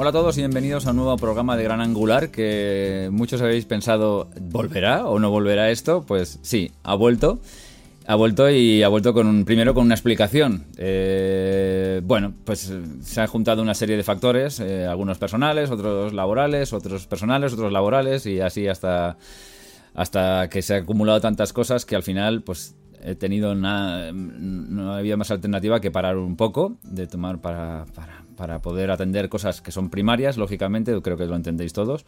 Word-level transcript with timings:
Hola 0.00 0.10
a 0.10 0.12
todos 0.12 0.38
y 0.38 0.42
bienvenidos 0.42 0.86
a 0.86 0.90
un 0.90 0.96
nuevo 0.98 1.16
programa 1.16 1.56
de 1.56 1.64
Gran 1.64 1.80
Angular 1.80 2.30
que 2.30 3.08
muchos 3.10 3.42
habéis 3.42 3.64
pensado, 3.64 4.28
¿volverá 4.40 5.04
o 5.08 5.18
no 5.18 5.28
volverá 5.28 5.72
esto? 5.72 6.04
Pues 6.06 6.38
sí, 6.42 6.70
ha 6.84 6.94
vuelto. 6.94 7.40
Ha 8.06 8.14
vuelto 8.14 8.48
y 8.48 8.84
ha 8.84 8.88
vuelto 8.88 9.12
con 9.12 9.26
un, 9.26 9.44
primero 9.44 9.74
con 9.74 9.86
una 9.86 9.96
explicación. 9.96 10.66
Eh, 10.76 12.00
bueno, 12.04 12.32
pues 12.44 12.72
se 13.02 13.20
han 13.20 13.26
juntado 13.26 13.60
una 13.60 13.74
serie 13.74 13.96
de 13.96 14.04
factores, 14.04 14.60
eh, 14.60 14.86
algunos 14.86 15.18
personales, 15.18 15.68
otros 15.72 16.12
laborales, 16.12 16.72
otros 16.72 17.08
personales, 17.08 17.52
otros 17.52 17.72
laborales 17.72 18.24
y 18.26 18.38
así 18.38 18.68
hasta, 18.68 19.18
hasta 19.94 20.48
que 20.48 20.62
se 20.62 20.76
han 20.76 20.82
acumulado 20.84 21.20
tantas 21.20 21.52
cosas 21.52 21.84
que 21.84 21.96
al 21.96 22.04
final 22.04 22.42
pues 22.42 22.76
he 23.02 23.16
tenido 23.16 23.52
nada, 23.56 24.12
no 24.12 24.94
había 24.94 25.16
más 25.16 25.32
alternativa 25.32 25.80
que 25.80 25.90
parar 25.90 26.18
un 26.18 26.36
poco 26.36 26.76
de 26.84 27.08
tomar 27.08 27.40
para, 27.40 27.84
para 27.96 28.27
para 28.38 28.60
poder 28.60 28.92
atender 28.92 29.28
cosas 29.28 29.60
que 29.60 29.72
son 29.72 29.90
primarias, 29.90 30.36
lógicamente, 30.36 30.98
creo 31.02 31.16
que 31.16 31.26
lo 31.26 31.34
entendéis 31.34 31.72
todos. 31.72 32.06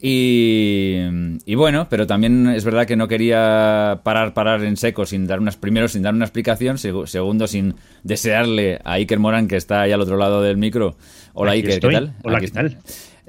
Y, 0.00 1.54
bueno, 1.54 1.86
pero 1.88 2.06
también 2.06 2.48
es 2.48 2.64
verdad 2.64 2.84
que 2.84 2.96
no 2.96 3.06
quería 3.06 4.00
parar, 4.02 4.34
parar 4.34 4.64
en 4.64 4.76
seco 4.76 5.06
sin 5.06 5.28
dar 5.28 5.38
unas, 5.38 5.56
primero 5.56 5.86
sin 5.86 6.02
dar 6.02 6.14
una 6.14 6.24
explicación, 6.24 6.78
segundo 6.78 7.46
sin 7.46 7.76
desearle 8.02 8.80
a 8.84 8.94
Iker 8.94 9.20
Morán, 9.20 9.46
que 9.46 9.56
está 9.56 9.82
ahí 9.82 9.92
al 9.92 10.00
otro 10.00 10.16
lado 10.16 10.42
del 10.42 10.56
micro. 10.56 10.96
Hola 11.32 11.52
Iker, 11.52 11.78
¿qué 11.78 11.88
tal? 11.88 12.14
Hola, 12.24 12.40
¿qué 12.40 12.48
tal? 12.48 12.78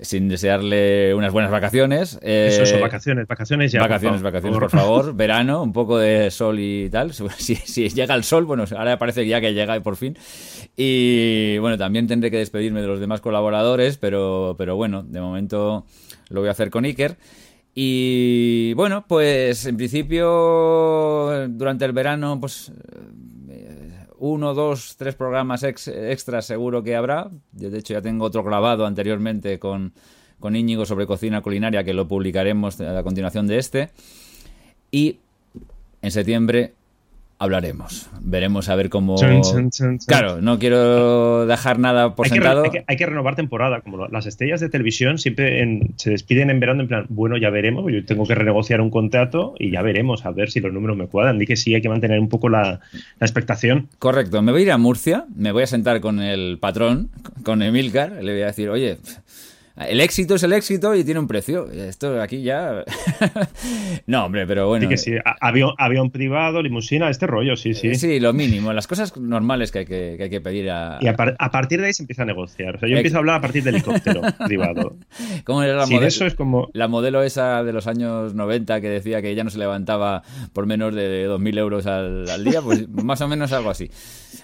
Sin 0.02 0.28
desearle 0.28 1.14
unas 1.14 1.32
buenas 1.32 1.52
vacaciones. 1.52 2.20
eso, 2.22 2.64
eso, 2.64 2.78
eh, 2.78 2.82
vacaciones, 2.82 3.28
vacaciones 3.28 3.72
ya. 3.72 3.82
Vacaciones, 3.82 4.22
vacaciones, 4.22 4.60
por 4.60 4.70
favor. 4.72 5.16
Verano, 5.16 5.64
un 5.64 5.74
poco 5.74 5.98
de 5.98 6.32
sol 6.32 6.60
y 6.60 6.90
tal. 6.90 7.12
Si, 7.40 7.56
si, 7.56 7.90
llega 7.90 8.16
el 8.16 8.24
sol, 8.24 8.46
bueno, 8.46 8.66
ahora 8.78 8.98
parece 8.98 9.28
ya 9.28 9.42
que 9.42 9.54
llega 9.54 9.80
por 9.82 9.96
fin. 9.96 10.18
Y 10.76 11.58
bueno, 11.60 11.78
también 11.78 12.08
tendré 12.08 12.32
que 12.32 12.38
despedirme 12.38 12.82
de 12.82 12.88
los 12.88 13.00
demás 13.00 13.22
colaboradores, 13.22 13.98
pero, 13.98 14.56
pero 14.58 14.76
bueno, 14.76 15.04
de 15.04 15.22
momento 15.22 15.86
lo 16.30 16.42
voy 16.42 16.50
a 16.50 16.52
hacer 16.52 16.70
con 16.70 16.86
Iker. 16.86 17.18
Y 17.76 18.74
bueno, 18.74 19.06
pues 19.08 19.66
en 19.66 19.78
principio 19.78 21.48
durante 21.50 21.86
el 21.86 21.94
verano, 21.94 22.40
pues 22.40 22.70
eh, 22.70 22.74
uno, 24.20 24.54
dos, 24.54 24.96
tres 24.98 25.16
programas 25.16 25.64
extras 25.64 26.46
seguro 26.46 26.84
que 26.84 26.96
habrá. 26.96 27.30
Yo 27.54 27.70
de 27.70 27.80
hecho 27.80 27.94
ya 27.94 28.02
tengo 28.02 28.26
otro 28.26 28.44
grabado 28.44 28.86
anteriormente 28.86 29.60
con, 29.60 29.94
con 30.40 30.56
Íñigo 30.56 30.86
sobre 30.86 31.08
cocina 31.08 31.42
culinaria 31.42 31.84
que 31.84 31.94
lo 31.94 32.08
publicaremos 32.08 32.80
a 32.82 33.04
continuación 33.04 33.48
de 33.48 33.58
este. 33.58 33.90
Y 34.92 35.20
en 36.02 36.12
septiembre 36.12 36.74
hablaremos. 37.40 38.10
Veremos 38.22 38.68
a 38.68 38.76
ver 38.76 38.90
cómo. 38.90 39.16
claro, 40.06 40.42
no 40.42 40.60
quiero 40.60 41.48
dejar 41.48 41.80
nada 41.80 42.14
por 42.14 42.28
sentado. 42.28 42.64
hay, 42.86 42.98
que, 42.98 43.06
renovar 43.06 43.36
temporada. 43.36 43.80
Como 43.82 44.08
las 44.08 44.26
estrellas 44.26 44.60
de 44.60 44.70
televisión 44.70 45.18
siempre 45.18 45.66
se 45.96 46.12
despiden 46.12 46.50
en 46.50 46.60
verano 46.60 46.82
en 46.82 46.88
plan, 46.90 47.06
bueno, 47.10 47.38
ya 47.38 47.50
veremos. 47.50 47.92
Yo 47.92 48.06
tengo 48.06 48.28
que 48.28 48.36
renegociar 48.36 48.82
un 48.82 48.90
contrato 48.90 49.56
y 49.58 49.72
ya 49.72 49.82
veremos 49.82 50.26
a 50.26 50.32
ver 50.32 50.52
si 50.52 50.60
los 50.60 50.74
números 50.74 50.98
me 50.98 51.08
cuadran. 51.08 51.40
Di 51.40 51.48
que 51.48 51.56
sí, 51.56 51.74
hay 51.74 51.82
que 51.82 51.90
mantener 51.90 52.20
un 52.20 52.28
poco 52.28 52.50
la, 52.50 52.82
la 52.92 53.26
expectación. 53.26 53.88
Correcto. 53.98 54.42
Me 54.42 54.52
voy 54.52 54.62
a 54.62 54.64
ir 54.66 54.72
a 54.72 54.78
Murcia, 54.78 55.26
me 55.34 55.54
voy 55.54 55.64
a 55.64 55.68
sentar 55.68 56.02
con 56.02 56.20
el 56.20 56.60
patrón, 56.60 57.10
con 57.44 57.62
Emilcar, 57.62 58.22
le 58.22 58.34
voy 58.34 58.42
a 58.42 58.48
decir, 58.48 58.70
oye 58.70 58.98
el 59.88 60.02
éxito 60.02 60.36
es 60.36 60.44
el 60.44 60.54
éxito 60.54 60.94
y 60.94 61.04
tiene 61.04 61.20
un 61.20 61.28
precio. 61.28 61.70
Esto 61.72 62.22
aquí 62.22 62.42
ya. 62.42 62.84
no, 64.08 64.26
hombre, 64.26 64.46
pero 64.46 64.68
bueno. 64.68 64.84
Sí, 64.84 64.90
que 64.90 64.98
sí. 64.98 65.14
Avión, 65.40 66.12
privado, 66.12 66.62
limusina, 66.62 67.10
este 67.10 67.28
rollo, 67.28 67.56
sí, 67.56 67.74
sí. 67.74 67.96
Sí, 67.96 68.20
lo 68.20 68.34
mínimo. 68.34 68.74
Las 68.74 68.88
cosas 68.88 69.16
normales 69.18 69.72
que 69.72 69.80
hay 69.80 69.86
que, 69.86 70.18
hay 70.20 70.30
que 70.30 70.42
pedir 70.42 70.70
a. 70.70 71.00
Y 71.02 71.08
a, 71.08 71.16
partir 71.16 71.80
de 71.80 71.88
ahí 71.88 71.94
se 71.94 72.04
empieza 72.04 72.24
a 72.24 72.26
negociar. 72.26 72.76
O 72.76 72.80
sea, 72.80 72.90
yo 72.90 72.98
empiezo 72.98 73.18
a 73.18 73.20
hablar 73.20 73.36
a 73.38 73.42
partir 73.42 73.64
del 73.64 73.76
helicóptero 73.76 74.22
privado. 74.46 74.98
¿Cómo 75.46 75.64
era 75.64 75.76
la 75.76 75.86
modelo? 75.86 76.08
eso 76.08 76.26
es 76.26 76.36
como. 76.36 76.70
La 76.74 76.88
modelo 76.88 77.24
esa 77.24 77.64
de 77.64 77.72
los 77.72 77.88
años 77.88 78.34
90 78.34 78.82
que 78.82 78.90
decía 78.90 79.22
que 79.22 79.30
ella 79.30 79.44
no 79.44 79.50
se 79.50 79.60
levantaba 79.60 80.24
por 80.54 80.66
menos 80.66 80.94
de 80.94 81.30
2.000 81.30 81.58
euros 81.58 81.86
al, 81.86 82.44
día, 82.44 82.62
pues 82.62 82.88
más 83.04 83.22
o 83.22 83.28
menos 83.28 83.54
algo 83.54 83.70
así. 83.70 83.90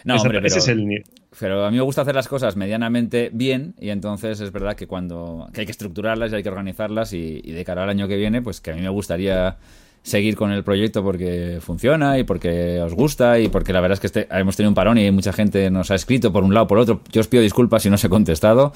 No, 0.06 0.16
hombre, 0.16 0.40
pero. 0.40 0.48
Ese 0.48 0.60
es 0.60 0.68
el 0.70 1.04
pero 1.40 1.66
a 1.66 1.72
mí 1.72 1.78
me 1.78 1.84
gusta 1.84 2.02
hacer 2.02 2.16
las 2.16 2.28
cosas 2.28 2.56
medianamente 2.56 3.30
bien 3.34 3.76
y 3.80 3.90
entonces 3.90 4.40
es 4.40 4.52
verdad 4.52 4.76
que 4.76 4.88
cuando 4.88 5.50
que 5.54 5.62
hay 5.62 5.66
que 5.66 5.72
estructurarlas 5.72 6.32
y 6.32 6.36
hay 6.36 6.44
que 6.44 6.50
organizarlas 6.50 7.14
y, 7.14 7.42
y 7.44 7.52
de 7.52 7.66
cara 7.66 7.84
al 7.84 7.90
año 7.90 8.08
que 8.08 8.18
viene, 8.18 8.42
pues 8.42 8.62
que 8.62 8.72
a 8.72 8.76
mí 8.76 8.82
me 8.82 8.90
gustaría 8.90 9.58
seguir 10.06 10.36
con 10.36 10.52
el 10.52 10.64
proyecto 10.64 11.04
porque 11.04 11.58
funciona 11.62 12.20
y 12.20 12.24
porque 12.24 12.80
os 12.80 12.94
gusta 12.94 13.40
y 13.40 13.50
porque 13.50 13.74
la 13.74 13.82
verdad 13.82 13.96
es 13.96 14.00
que 14.00 14.06
este, 14.06 14.28
hemos 14.30 14.56
tenido 14.56 14.70
un 14.70 14.76
parón 14.76 15.00
y 15.00 15.10
mucha 15.10 15.34
gente 15.34 15.72
nos 15.72 15.90
ha 15.90 15.96
escrito 15.96 16.32
por 16.32 16.44
un 16.44 16.54
lado 16.54 16.68
por 16.68 16.78
otro. 16.78 17.02
Yo 17.12 17.22
os 17.22 17.28
pido 17.28 17.42
disculpas 17.42 17.82
si 17.82 17.90
no 17.90 17.96
os 17.96 18.04
he 18.04 18.10
contestado 18.10 18.72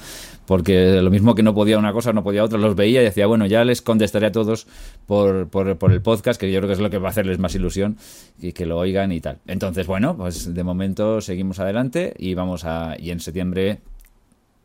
porque 0.46 1.00
lo 1.00 1.08
mismo 1.08 1.36
que 1.36 1.44
no 1.44 1.54
podía 1.54 1.78
una 1.78 1.92
cosa, 1.92 2.12
no 2.12 2.24
podía 2.24 2.42
otra, 2.42 2.58
los 2.58 2.74
veía 2.74 3.00
y 3.00 3.04
decía, 3.04 3.28
bueno, 3.28 3.46
ya 3.46 3.64
les 3.64 3.80
contestaré 3.80 4.26
a 4.26 4.32
todos 4.32 4.66
por, 5.06 5.48
por, 5.48 5.78
por 5.78 5.92
el 5.92 6.02
podcast, 6.02 6.40
que 6.40 6.50
yo 6.50 6.58
creo 6.58 6.66
que 6.66 6.74
es 6.74 6.80
lo 6.80 6.90
que 6.90 6.98
va 6.98 7.06
a 7.06 7.10
hacerles 7.12 7.38
más 7.38 7.54
ilusión 7.54 7.96
y 8.40 8.50
que 8.50 8.66
lo 8.66 8.76
oigan 8.76 9.12
y 9.12 9.20
tal. 9.20 9.38
Entonces, 9.46 9.86
bueno, 9.86 10.16
pues 10.16 10.52
de 10.52 10.64
momento 10.64 11.20
seguimos 11.20 11.60
adelante 11.60 12.12
y 12.18 12.34
vamos 12.34 12.64
a, 12.64 12.96
y 12.98 13.12
en 13.12 13.20
septiembre 13.20 13.78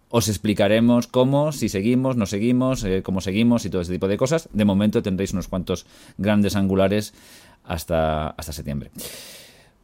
os 0.10 0.30
explicaremos 0.30 1.08
cómo, 1.08 1.52
si 1.52 1.70
seguimos, 1.70 2.16
no 2.16 2.26
seguimos, 2.26 2.84
eh, 2.84 3.02
cómo 3.04 3.22
seguimos 3.22 3.66
y 3.66 3.70
todo 3.70 3.82
ese 3.82 3.94
tipo 3.94 4.08
de 4.08 4.18
cosas. 4.18 4.50
De 4.54 4.66
momento 4.66 5.02
tendréis 5.02 5.34
unos 5.34 5.48
cuantos 5.48 5.86
grandes 6.18 6.56
angulares 6.56 7.14
hasta, 7.64 8.30
hasta 8.30 8.54
septiembre. 8.54 8.92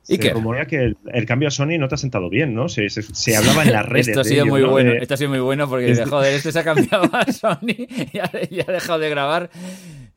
¿Y 0.07 0.17
se 0.17 0.29
rumorea 0.31 0.65
que 0.65 0.93
el, 1.13 1.25
cambio 1.25 1.47
a 1.47 1.51
Sony 1.51 1.77
no 1.79 1.87
te 1.87 1.95
ha 1.95 1.97
sentado 1.97 2.29
bien, 2.29 2.53
¿no? 2.53 2.67
Se, 2.67 2.87
hablaba 3.35 3.63
en 3.63 3.71
las 3.71 3.85
redes. 3.89 4.09
Esto 4.09 4.21
ha 4.21 4.23
sido 4.23 4.45
muy 4.45 4.63
bueno. 4.63 4.93
Esto 4.93 5.13
ha 5.13 5.17
sido 5.17 5.29
muy 5.29 5.39
bueno 5.39 5.69
porque, 5.69 5.95
joder, 6.09 6.33
este 6.33 6.51
se 6.51 6.59
ha 6.59 6.63
cambiado 6.63 7.09
a 7.13 7.31
Sony 7.31 7.87
y 8.13 8.17
ha, 8.19 8.31
y 8.49 8.59
ha 8.61 8.71
dejado 8.71 8.99
de 8.99 9.09
grabar. 9.09 9.49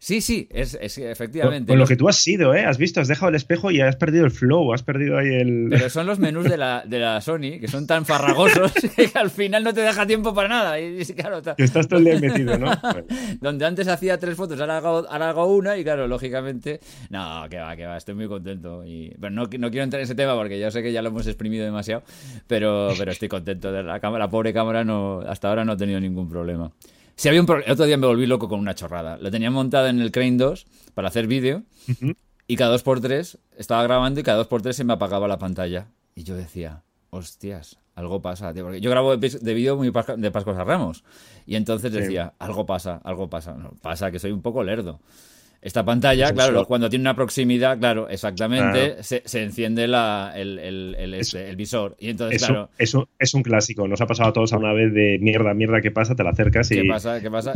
Sí, 0.05 0.21
sí, 0.21 0.47
es, 0.51 0.75
efectivamente. 0.99 1.73
Con, 1.73 1.79
lo 1.79 1.87
que 1.87 1.97
tú 1.97 2.11
has 2.11 2.17
sido, 2.17 2.55
¿eh? 2.55 2.67
Has 2.67 2.77
visto, 2.77 3.01
has 3.01 3.09
dejado 3.09 3.31
el 3.31 3.37
espejo 3.37 3.71
y 3.71 3.81
has 3.81 3.97
perdido 3.97 4.27
el 4.27 4.31
flow, 4.31 4.75
has 4.75 4.83
perdido 4.83 5.17
ahí 5.17 5.29
el. 5.29 5.69
Pero 5.71 5.89
son 5.89 6.05
los 6.05 6.19
menús 6.19 6.45
de 6.45 6.59
la, 6.59 6.85
de 6.87 6.99
la 6.99 7.23
Sony, 7.23 7.59
que 7.59 7.69
son 7.69 7.87
tan 7.87 8.05
farragosos 8.05 8.71
que 8.97 9.11
al 9.15 9.31
final 9.31 9.65
no 9.65 9.73
te 9.73 9.81
deja 9.81 10.07
tiempo 10.07 10.35
para 10.35 10.49
nada. 10.49 10.79
Y, 10.79 11.03
claro, 11.07 11.41
que 11.41 11.65
estás 11.65 11.89
todo 11.89 12.01
el 12.01 12.05
día 12.05 12.21
metido, 12.21 12.59
¿no? 12.59 12.71
Donde 13.41 13.65
antes 13.65 13.89
hacía 13.89 14.19
tres 14.19 14.37
fotos, 14.37 14.61
ahora 14.61 14.77
hago, 15.31 15.47
una 15.47 15.79
y 15.79 15.85
claro, 15.85 16.07
lógicamente. 16.07 16.81
No, 17.09 17.47
que 17.49 17.57
va, 17.57 17.75
que 17.75 17.87
va, 17.87 17.97
estoy 17.97 18.15
muy 18.15 18.29
contento. 18.29 18.85
Y, 18.85 19.17
pero 19.19 19.31
no, 19.31 19.45
no 19.45 19.71
quiero 19.71 19.85
entrar 19.85 20.01
en 20.01 20.05
ese 20.05 20.15
tema 20.15 20.37
porque 20.37 20.61
yo 20.61 20.71
sé 20.71 20.83
que 20.83 20.93
ya 20.93 21.01
lo 21.01 21.09
hemos 21.09 21.27
exprimido 21.27 21.65
demasiado, 21.65 22.03
pero, 22.47 22.91
pero 22.99 23.11
estoy 23.11 23.29
contento. 23.29 23.73
De 23.73 23.83
la 23.83 24.01
cámara, 24.01 24.27
la 24.27 24.31
pobre 24.31 24.53
cámara, 24.53 24.85
no, 24.85 25.21
hasta 25.21 25.49
ahora 25.49 25.65
no 25.65 25.73
ha 25.73 25.77
tenido 25.79 25.99
ningún 25.99 26.29
problema. 26.29 26.73
Si 27.17 27.29
había 27.29 27.41
un 27.41 27.49
el 27.51 27.71
otro 27.71 27.85
día 27.85 27.97
me 27.97 28.07
volví 28.07 28.27
loco 28.27 28.49
con 28.49 28.61
una 28.61 28.75
chorrada. 28.75 29.19
Lo 29.19 29.31
tenía 29.31 29.51
montada 29.51 29.91
en 29.91 30.01
el 30.01 30.11
Crane 30.11 30.37
2 30.37 30.67
para 30.95 31.09
hacer 31.09 31.27
vídeo 31.27 31.63
y 32.47 32.57
cada 32.57 32.77
2x3 32.77 33.39
estaba 33.57 33.83
grabando 33.83 34.21
y 34.21 34.23
cada 34.23 34.45
2x3 34.45 34.73
se 34.73 34.85
me 34.85 34.93
apagaba 34.93 35.29
la 35.29 35.39
pantalla. 35.39 35.89
Y 36.15 36.25
yo 36.25 36.37
decía, 36.37 36.83
hostias, 37.11 37.79
algo 37.95 38.21
pasa, 38.21 38.53
tío. 38.53 38.65
Porque 38.65 38.81
yo 38.81 38.91
grabo 38.91 39.17
de 39.17 39.55
vídeo 39.55 39.77
muy 39.77 39.93
de 40.17 40.31
Pascuas 40.31 40.59
a 40.59 40.65
Ramos. 40.65 41.05
Y 41.47 41.57
entonces 41.57 41.93
decía, 41.93 42.35
algo 42.39 42.67
pasa, 42.67 43.01
algo 43.05 43.29
pasa. 43.31 43.57
pasa 43.81 44.11
que 44.11 44.19
soy 44.19 44.33
un 44.33 44.43
poco 44.43 44.63
lerdo. 44.65 45.01
Esta 45.65 45.83
pantalla, 45.83 46.31
claro, 46.35 46.67
cuando 46.67 46.91
tiene 46.91 47.05
una 47.05 47.17
proximidad, 47.17 47.79
claro, 47.79 48.07
exactamente, 48.11 49.03
Se, 49.03 49.43
enciende 49.43 49.89
la, 49.89 50.31
el, 50.37 50.59
el, 50.59 51.15
este, 51.15 51.49
el, 51.49 51.57
visor. 51.57 51.97
Y 51.99 52.11
entonces, 52.11 52.43
eso, 52.43 52.53
claro. 52.53 52.71
Eso 52.77 53.09
es 53.19 53.33
un 53.33 53.43
clásico. 53.43 53.89
Nos 53.89 53.99
ha 54.03 54.07
pasado 54.07 54.29
a 54.29 54.33
todos 54.35 54.53
a 54.53 54.59
una 54.59 54.75
vez 54.75 54.93
de 54.93 55.19
mierda, 55.23 55.55
mierda, 55.55 55.81
¿qué 55.81 55.91
pasa? 55.91 56.15
Te 56.15 56.23
la 56.23 56.31
acercas 56.31 56.71
y. 56.71 56.83
¿Qué 56.83 56.85
pasa? 56.87 57.19
¿Qué 57.19 57.31
pasa? 57.31 57.55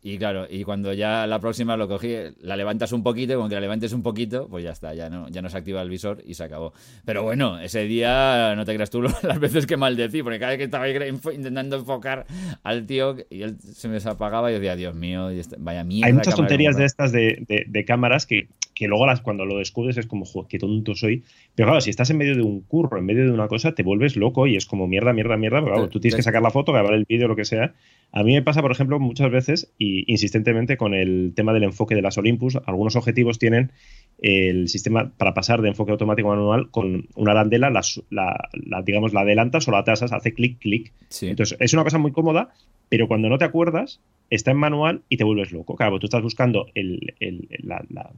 Y, 0.00 0.16
claro, 0.16 0.46
y 0.48 0.62
cuando 0.62 0.92
ya 0.92 1.26
la 1.26 1.40
próxima 1.40 1.76
lo 1.76 1.88
cogí, 1.88 2.14
la 2.40 2.56
levantas 2.56 2.92
un 2.92 3.02
poquito, 3.02 3.32
y 3.32 3.36
cuando 3.36 3.56
la 3.56 3.60
levantes 3.62 3.92
un 3.92 4.04
poquito, 4.04 4.46
pues 4.48 4.62
ya 4.62 4.70
está, 4.70 4.94
ya 4.94 5.10
no, 5.10 5.28
ya 5.28 5.42
no 5.42 5.48
se 5.48 5.58
activa 5.58 5.82
el 5.82 5.90
visor 5.90 6.22
y 6.24 6.34
se 6.34 6.44
acabó. 6.44 6.72
Pero 7.04 7.24
bueno, 7.24 7.58
ese 7.58 7.82
día, 7.82 8.54
no 8.54 8.64
te 8.64 8.74
creas 8.74 8.90
tú 8.90 9.02
las 9.22 9.40
veces 9.40 9.66
que 9.66 9.76
maldecí, 9.76 10.22
porque 10.22 10.38
cada 10.38 10.50
vez 10.50 10.58
que 10.58 10.64
estaba 10.66 10.88
intentando 10.88 11.74
enfocar 11.74 12.26
al 12.62 12.86
tío 12.86 13.16
y 13.28 13.42
él 13.42 13.56
se 13.60 13.88
me 13.88 13.96
apagaba 13.96 14.52
y 14.52 14.54
yo 14.54 14.60
decía, 14.60 14.76
Dios 14.76 14.94
mío, 14.94 15.30
vaya 15.58 15.82
mierda. 15.82 16.06
Hay 16.06 16.12
muchas 16.12 16.36
tonterías 16.36 16.76
de 16.76 16.84
estas 16.84 17.10
de 17.10 17.39
de, 17.46 17.84
cámaras 17.84 18.26
que, 18.26 18.48
que 18.74 18.88
luego 18.88 19.06
las, 19.06 19.20
cuando 19.20 19.44
lo 19.44 19.58
descubres 19.58 19.96
es 19.96 20.06
como, 20.06 20.24
joder, 20.24 20.48
qué 20.48 20.58
tonto 20.58 20.94
soy. 20.94 21.24
Pero 21.54 21.68
claro, 21.68 21.80
si 21.80 21.90
estás 21.90 22.10
en 22.10 22.18
medio 22.18 22.34
de 22.34 22.42
un 22.42 22.60
curro, 22.60 22.98
en 22.98 23.04
medio 23.04 23.24
de 23.24 23.30
una 23.30 23.48
cosa, 23.48 23.74
te 23.74 23.82
vuelves 23.82 24.16
loco 24.16 24.46
y 24.46 24.56
es 24.56 24.66
como 24.66 24.86
mierda, 24.86 25.12
mierda, 25.12 25.36
mierda. 25.36 25.60
Pero 25.60 25.74
claro, 25.74 25.88
tú 25.88 26.00
tienes 26.00 26.16
que 26.16 26.22
sacar 26.22 26.42
la 26.42 26.50
foto, 26.50 26.72
grabar 26.72 26.94
el 26.94 27.04
vídeo, 27.08 27.28
lo 27.28 27.36
que 27.36 27.44
sea. 27.44 27.74
A 28.12 28.24
mí 28.24 28.32
me 28.32 28.42
pasa, 28.42 28.60
por 28.62 28.72
ejemplo, 28.72 28.98
muchas 28.98 29.30
veces 29.30 29.72
y 29.78 30.10
insistentemente 30.10 30.76
con 30.76 30.94
el 30.94 31.32
tema 31.36 31.52
del 31.52 31.64
enfoque 31.64 31.94
de 31.94 32.02
las 32.02 32.18
Olympus. 32.18 32.58
Algunos 32.66 32.96
objetivos 32.96 33.38
tienen 33.38 33.72
el 34.20 34.68
sistema 34.68 35.12
para 35.16 35.34
pasar 35.34 35.62
de 35.62 35.68
enfoque 35.68 35.92
automático 35.92 36.28
manual 36.28 36.70
con 36.70 37.08
una 37.14 37.32
arandela, 37.32 37.70
la, 37.70 37.82
la, 38.10 38.82
digamos, 38.82 39.12
la 39.12 39.22
adelantas 39.22 39.66
o 39.66 39.70
la 39.70 39.78
atrasas, 39.78 40.12
hace 40.12 40.34
clic, 40.34 40.58
clic. 40.58 40.92
Entonces, 41.22 41.56
es 41.60 41.72
una 41.72 41.84
cosa 41.84 41.98
muy 41.98 42.12
cómoda, 42.12 42.50
pero 42.88 43.08
cuando 43.08 43.28
no 43.28 43.38
te 43.38 43.44
acuerdas, 43.44 44.00
está 44.30 44.52
en 44.52 44.58
manual 44.58 45.02
y 45.08 45.16
te 45.16 45.24
vuelves 45.24 45.52
loco. 45.52 45.74
Claro, 45.74 45.98
tú 45.98 46.06
estás 46.06 46.22
buscando 46.22 46.66
el, 46.74 47.14
el, 47.18 47.48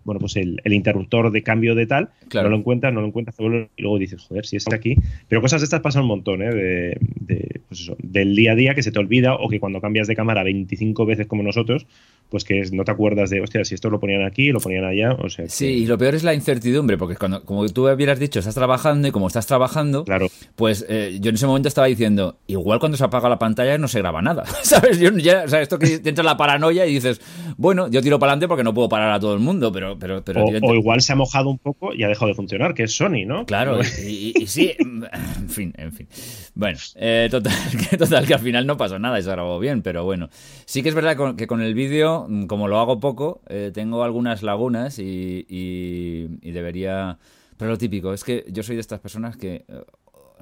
bueno, 0.05 0.21
pues 0.21 0.37
el, 0.37 0.61
interruptor 0.65 1.31
de 1.31 1.43
cambio 1.43 1.75
de 1.75 1.87
tal, 1.87 2.11
no 2.35 2.49
lo 2.49 2.57
encuentras, 2.57 2.93
no 2.93 3.01
lo 3.01 3.07
encuentras, 3.07 3.37
y 3.41 3.83
luego 3.83 3.99
dices, 3.99 4.23
joder, 4.23 4.45
si 4.45 4.57
está 4.57 4.77
aquí. 4.77 4.97
Pero 5.29 5.41
cosas 5.41 5.61
de 5.61 5.65
estas 5.65 5.81
pasan 5.81 6.03
un 6.03 6.09
montón, 6.09 6.43
¿eh? 6.43 6.53
De, 6.53 6.99
de, 7.21 7.61
pues 7.69 7.81
eso, 7.81 7.97
del 8.03 8.35
día 8.37 8.53
a 8.53 8.55
día 8.55 8.75
que 8.75 8.83
se 8.83 8.93
te 8.93 8.99
olvida 8.99 9.35
o 9.35 9.49
que 9.49 9.61
cuando 9.61 9.81
cambias 9.81 10.07
de 10.07 10.17
cámara 10.17 10.43
25 10.43 11.07
veces 11.07 11.27
como 11.27 11.43
nosotros, 11.43 11.87
pues 12.32 12.44
que 12.44 12.62
no 12.73 12.82
te 12.82 12.90
acuerdas 12.90 13.29
de, 13.29 13.43
hostia, 13.43 13.62
si 13.62 13.75
esto 13.75 13.90
lo 13.90 14.00
ponían 14.00 14.25
aquí, 14.25 14.52
lo 14.52 14.58
ponían 14.58 14.84
allá, 14.84 15.12
o 15.12 15.29
sea. 15.29 15.46
Sí, 15.50 15.67
y 15.67 15.87
lo 15.87 15.99
peor 15.99 16.14
es 16.14 16.25
la 16.25 16.32
incertidumbre, 16.32 16.96
porque 16.96 17.14
cuando, 17.14 17.44
como 17.44 17.69
tú 17.69 17.87
hubieras 17.87 18.19
dicho, 18.19 18.38
estás 18.38 18.55
trabajando 18.55 19.06
y 19.06 19.11
como 19.11 19.26
estás 19.26 19.46
trabajando, 19.46 20.06
claro. 20.06 20.29
pues 20.56 20.87
eh, 20.88 21.19
yo 21.20 21.29
en 21.29 21.34
ese 21.34 21.46
momento 21.46 21.69
estaba 21.69 21.88
diciendo, 21.88 22.38
igual 22.46 22.81
cuando 22.81 22.96
se 22.96 23.05
apaga 23.05 23.29
la 23.29 23.38
pantalla 23.38 23.76
no 23.76 23.87
se 23.87 23.99
graba 23.99 24.23
nada, 24.23 24.46
¿sabes? 24.62 24.99
Yo 24.99 25.11
ya, 25.11 25.43
o 25.44 25.49
sea, 25.49 25.61
esto 25.61 25.79
que 25.79 25.99
te 25.99 26.08
entra 26.08 26.25
la 26.25 26.38
paranoia 26.38 26.87
y 26.87 26.94
dices, 26.94 27.20
bueno, 27.58 27.88
yo 27.88 28.00
tiro 28.00 28.19
para 28.19 28.32
adelante 28.32 28.49
porque 28.49 28.64
no 28.64 28.73
puedo 28.73 28.88
parar 28.88 29.12
a 29.12 29.20
todo 29.20 29.34
el 29.34 29.40
mundo, 29.40 29.70
pero... 29.70 29.99
pero, 29.99 30.25
pero 30.25 30.43
o, 30.44 30.75
igual 30.75 31.02
se 31.02 31.12
ha 31.12 31.17
mojado 31.17 31.50
un 31.50 31.58
poco 31.58 31.93
y 31.93 32.02
ha 32.02 32.08
dejado 32.08 32.29
de 32.29 32.34
funcionar, 32.34 32.73
que 32.73 32.84
es 32.84 32.96
Sony, 32.96 33.26
¿no? 33.26 33.44
Claro, 33.44 33.79
y, 33.82 34.46
sí, 34.46 34.73
en 34.79 35.50
fin, 35.50 35.75
en 35.76 35.93
fin. 35.93 36.08
Bueno, 36.55 36.79
eh, 36.97 37.29
total, 37.31 37.55
que, 37.91 37.97
total, 37.97 38.27
que 38.27 38.35
al 38.35 38.41
final 38.41 38.67
no 38.67 38.77
pasó 38.77 38.99
nada 38.99 39.19
y 39.19 39.23
se 39.23 39.31
grabó 39.31 39.59
bien, 39.59 39.83
pero 39.83 40.05
bueno. 40.05 40.29
Sí 40.67 40.83
que 40.83 40.91
es 40.91 40.95
verdad 40.95 41.35
que 41.37 41.47
con 41.47 41.63
el 41.63 41.75
vídeo, 41.75 42.29
como 42.47 42.69
lo 42.69 42.79
hago 42.79 43.01
poco, 43.01 43.41
eh, 43.49 43.71
tengo 43.73 44.05
algunas 44.05 44.43
lagunas 44.43 44.99
y, 44.99 46.29
debería... 46.43 47.19
Pero 47.57 47.71
lo 47.71 47.79
típico, 47.79 48.13
es 48.13 48.25
que 48.25 48.45
yo 48.49 48.63
soy 48.63 48.75
de 48.77 48.81
estas 48.81 49.01
personas 49.01 49.37
que 49.37 49.65
eh, 49.69 49.85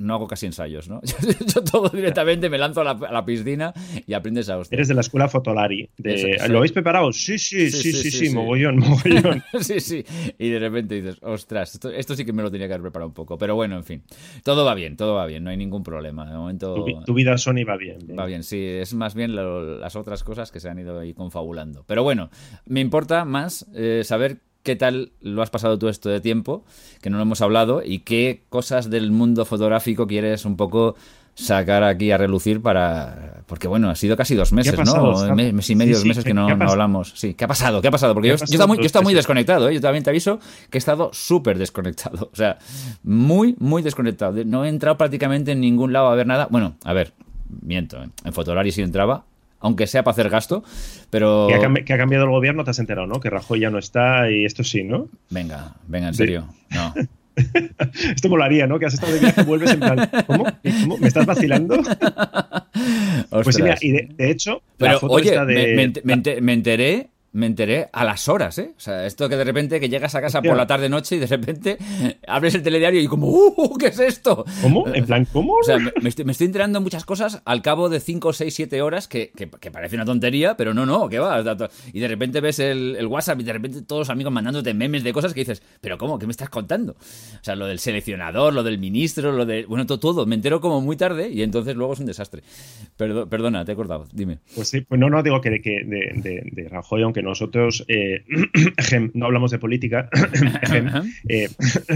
no 0.01 0.15
hago 0.15 0.27
casi 0.27 0.47
ensayos, 0.47 0.89
¿no? 0.89 1.01
Yo, 1.55 1.63
todo 1.63 1.89
directamente 1.91 2.49
me 2.49 2.59
lanzo 2.59 2.81
a 2.81 2.95
la, 2.95 3.25
piscina 3.25 3.73
y 4.07 4.15
aprendes 4.15 4.49
a 4.49 4.61
Eres 4.71 4.89
de 4.89 4.95
la 4.95 5.03
escuela 5.03 5.29
Fotolari. 5.29 5.89
¿Lo 6.49 6.59
habéis 6.59 6.73
preparado? 6.73 7.13
Sí 7.13 7.39
sí 7.39 7.71
sí, 7.71 7.93
sí, 7.93 8.11
sí, 8.11 8.35
mogollón, 8.35 8.79
mogollón. 8.79 9.43
sí, 9.61 9.81
sí. 9.81 10.05
Y 10.39 10.49
de 10.49 10.59
repente 10.59 10.95
dices, 10.97 11.19
ostras, 11.23 11.79
esto, 11.95 12.17
sí 12.17 12.25
que 12.25 12.33
me 12.33 12.43
lo 12.43 12.51
tenía 12.51 12.67
que 12.67 12.75
haber 12.75 12.83
preparado 12.83 13.09
un 13.09 13.15
poco. 13.15 13.39
Pero 13.39 13.55
bueno, 13.55 13.77
en 13.77 13.85
fin. 13.85 14.03
Todo 14.43 14.65
va 14.65 14.75
bien, 14.75 14.97
todo 14.97 15.15
va 15.15 15.27
bien, 15.27 15.45
no 15.45 15.51
hay 15.51 15.57
ningún 15.57 15.83
problema. 15.83 16.31
De 16.31 16.37
momento... 16.37 16.85
Tu, 17.05 17.15
vida 17.15 17.37
Sony 17.37 17.65
va 17.69 17.77
bien, 17.77 17.99
Va 18.19 18.27
bien, 18.27 18.43
sí. 18.43 18.65
Es 18.65 18.95
más 18.95 19.15
bien 19.15 19.37
las 19.37 19.97
otras 19.97 20.25
cosas 20.25 20.51
que 20.51 20.61
se 20.61 20.69
han 20.69 20.79
ido 20.79 20.99
ahí 20.99 21.15
confabulando. 21.15 21.85
Pero 21.87 22.03
bueno, 22.03 22.31
me 22.67 22.81
importa 22.81 23.25
más 23.25 23.67
eh, 23.75 24.03
saber 24.05 24.39
qué 24.63 24.77
tal 24.77 25.13
lo 25.21 25.43
has 25.43 25.51
pasado 25.51 25.79
tú 25.79 25.89
esto 25.89 26.09
de 26.09 26.21
tiempo, 26.21 26.65
que 27.01 27.11
no 27.11 27.17
lo 27.17 27.23
hemos 27.23 27.41
hablado, 27.41 27.83
y 27.85 28.01
qué 28.01 28.43
cosas 28.49 28.91
del 28.91 29.11
mundo 29.11 29.45
fotográfico 29.45 30.07
quieres 30.07 30.45
un 30.45 30.57
poco 30.57 30.97
sacar 31.35 31.83
aquí 31.85 32.11
a 32.11 32.19
relucir 32.19 32.61
para... 32.61 33.43
Porque 33.47 33.67
bueno, 33.67 33.91
ha 33.91 33.97
sido 33.97 34.17
casi 34.17 34.35
dos 34.35 34.53
meses, 34.53 34.79
¿no? 34.79 35.35
Mes 35.35 35.71
y 35.71 35.75
medio, 35.75 35.97
dos 35.97 36.05
meses 36.05 36.25
que 36.25 36.35
no, 36.35 36.47
hablamos. 36.49 37.13
Sí, 37.17 37.35
¿qué 37.35 37.45
ha 37.45 37.49
pasado? 37.49 37.81
¿Qué 37.81 37.89
ha 37.89 37.91
pasado? 37.91 38.15
Porque 38.15 38.29
yo, 38.29 38.37
yo, 38.37 38.69
muy, 38.69 38.79
yo 38.87 39.03
muy 39.03 39.15
desconectado, 39.15 39.69
¿eh? 39.69 39.75
Yo 39.75 39.81
también 39.81 40.05
te 40.05 40.11
aviso 40.11 40.39
que 40.69 40.79
he 40.79 40.81
estado 40.81 41.11
súper 41.13 41.59
desconectado. 41.59 42.31
O 42.33 42.37
sea, 42.37 42.59
muy, 43.03 43.57
muy 43.59 43.83
desconectado. 43.83 44.45
No 44.45 44.65
he 44.65 44.69
entrado 44.69 44.97
prácticamente 44.97 45.53
en 45.53 45.61
ningún 45.61 45.93
lado 45.93 46.09
a 46.09 46.15
ver 46.15 46.27
nada. 46.27 46.49
Bueno, 46.51 46.77
a 46.85 46.93
ver, 46.93 47.13
miento. 47.63 48.03
¿eh? 48.03 48.09
En 48.25 48.33
Fotolari 48.33 48.71
sí 48.71 48.83
entraba, 48.83 49.25
aunque 49.61 49.87
sea 49.87 50.03
para 50.03 50.13
hacer 50.13 50.31
gasto, 50.31 50.65
pero... 51.11 51.49
Que 51.49 51.95
ha, 51.95 51.99
cambiado 51.99 52.25
el 52.25 52.31
gobierno, 52.31 52.65
te 52.65 52.71
has 52.71 52.79
enterado, 52.79 53.07
¿no? 53.07 53.21
Que 53.21 53.31
Rajoy 53.31 53.61
ya 53.61 53.71
no 53.71 53.79
está 53.79 54.31
y 54.31 54.45
esto 54.45 54.65
sí, 54.65 54.83
¿no? 54.83 55.09
Venga, 55.29 55.75
venga, 55.87 56.09
en 56.09 56.15
serio. 56.15 56.49
No. 56.71 56.95
Esto 58.15 58.29
molaría, 58.29 58.67
¿no? 58.67 58.79
Que 58.79 58.87
has 58.87 58.95
estado 58.95 59.13
de 59.13 59.21
viaje 59.21 59.41
y 59.41 59.45
vuelves 59.45 59.71
en 59.73 59.81
plan, 59.81 60.11
¿cómo? 60.27 60.45
¿Cómo? 60.83 60.99
¿Me 60.99 61.09
estás 61.09 61.25
vacilando? 61.25 61.81
pues 63.31 63.57
sí, 63.57 63.63
mira, 63.63 63.79
y 63.81 63.93
de, 63.93 64.31
hecho, 64.31 64.63
Pero, 64.77 64.99
oye, 65.03 65.39
me, 66.05 66.53
enteré 66.53 67.09
me 67.33 67.47
enteré 67.47 67.89
a 67.93 68.05
las 68.05 68.29
horas, 68.29 68.59
¿eh? 68.59 68.73
O 68.77 68.81
sea, 68.81 69.07
esto 69.07 69.29
que 69.29 69.37
de 69.37 69.45
repente 69.45 69.79
que 69.79 69.89
llegas 69.89 70.15
a 70.15 70.21
casa 70.21 70.43
por 70.43 70.57
la 70.57 70.67
tarde 70.67 70.89
noche 70.89 71.17
y 71.17 71.19
de 71.21 71.27
repente 71.27 71.79
abres 72.27 72.55
el 72.57 72.63
telediario 72.63 73.01
y 73.01 73.07
como, 73.07 73.29
¡uh! 73.29 73.77
¿Qué 73.79 73.89
es 73.89 74.01
esto? 74.01 74.45
¿Cómo? 74.63 74.87
En 74.93 75.07
plan, 75.07 75.27
¿cómo? 75.33 75.55
O 75.55 75.63
sea, 75.63 75.79
me, 75.79 76.09
estoy, 76.09 76.25
me 76.25 76.33
estoy, 76.33 76.47
enterando 76.47 76.81
muchas 76.81 77.05
cosas 77.05 77.41
al 77.45 77.63
cabo 77.63 77.89
de 77.89 78.01
5, 78.01 78.33
6, 78.33 78.53
7 78.53 78.83
horas 78.83 79.07
que, 79.07 79.31
que, 79.31 79.47
parece 79.71 79.95
una 79.95 80.05
tontería, 80.05 80.57
pero 80.57 80.75
no, 80.75 80.85
no, 80.87 81.09
¿qué 81.09 81.21
va? 81.21 81.45
Y 81.93 82.01
de 82.01 82.09
repente 82.09 82.41
ves 82.41 82.59
el, 82.59 82.97
el, 82.99 83.07
WhatsApp 83.07 83.41
y 83.41 83.45
de 83.45 83.53
repente 83.53 83.83
todos 83.83 84.01
los 84.01 84.11
amigos 84.11 84.33
mandándote 84.33 84.75
memes 84.75 85.05
de 85.05 85.13
cosas 85.13 85.33
que 85.33 85.41
dices, 85.41 85.63
¿pero 85.81 85.99
cómo? 85.99 86.19
¿Qué 86.19 86.27
me 86.27 86.33
estás 86.33 86.49
contando? 86.49 86.93
O 86.93 87.45
sea, 87.45 87.55
lo 87.55 87.67
del 87.67 87.79
seleccionador, 87.79 88.53
lo 88.53 88.65
del 88.65 88.79
ministro, 88.79 89.31
lo 89.33 89.47
de. 89.47 89.67
Bueno, 89.67 89.87
todo, 89.87 90.01
todo. 90.01 90.27
Me 90.27 90.35
entero 90.35 90.61
como 90.61 90.81
muy 90.81 90.97
tarde 90.97 91.31
y 91.31 91.43
entonces 91.43 91.77
luego 91.77 91.93
es 91.93 92.01
un 92.01 92.07
desastre. 92.07 92.43
perdona, 92.97 93.65
te 93.65 93.73
he 93.73 93.77
cortado, 93.77 94.07
dime. 94.13 94.39
Pues 94.55 94.69
sí, 94.69 94.81
pues 94.81 95.01
no, 95.01 95.09
no, 95.09 95.23
digo 95.23 95.41
que, 95.41 95.51
de, 95.51 96.13
de, 96.17 96.43
de 96.51 96.69
Rajoy, 96.69 97.03
aunque 97.03 97.20
nosotros 97.23 97.85
eh, 97.89 98.25
no 99.15 99.27
hablamos 99.27 99.51
de 99.51 99.59
política, 99.59 100.09
eh, 101.29 101.49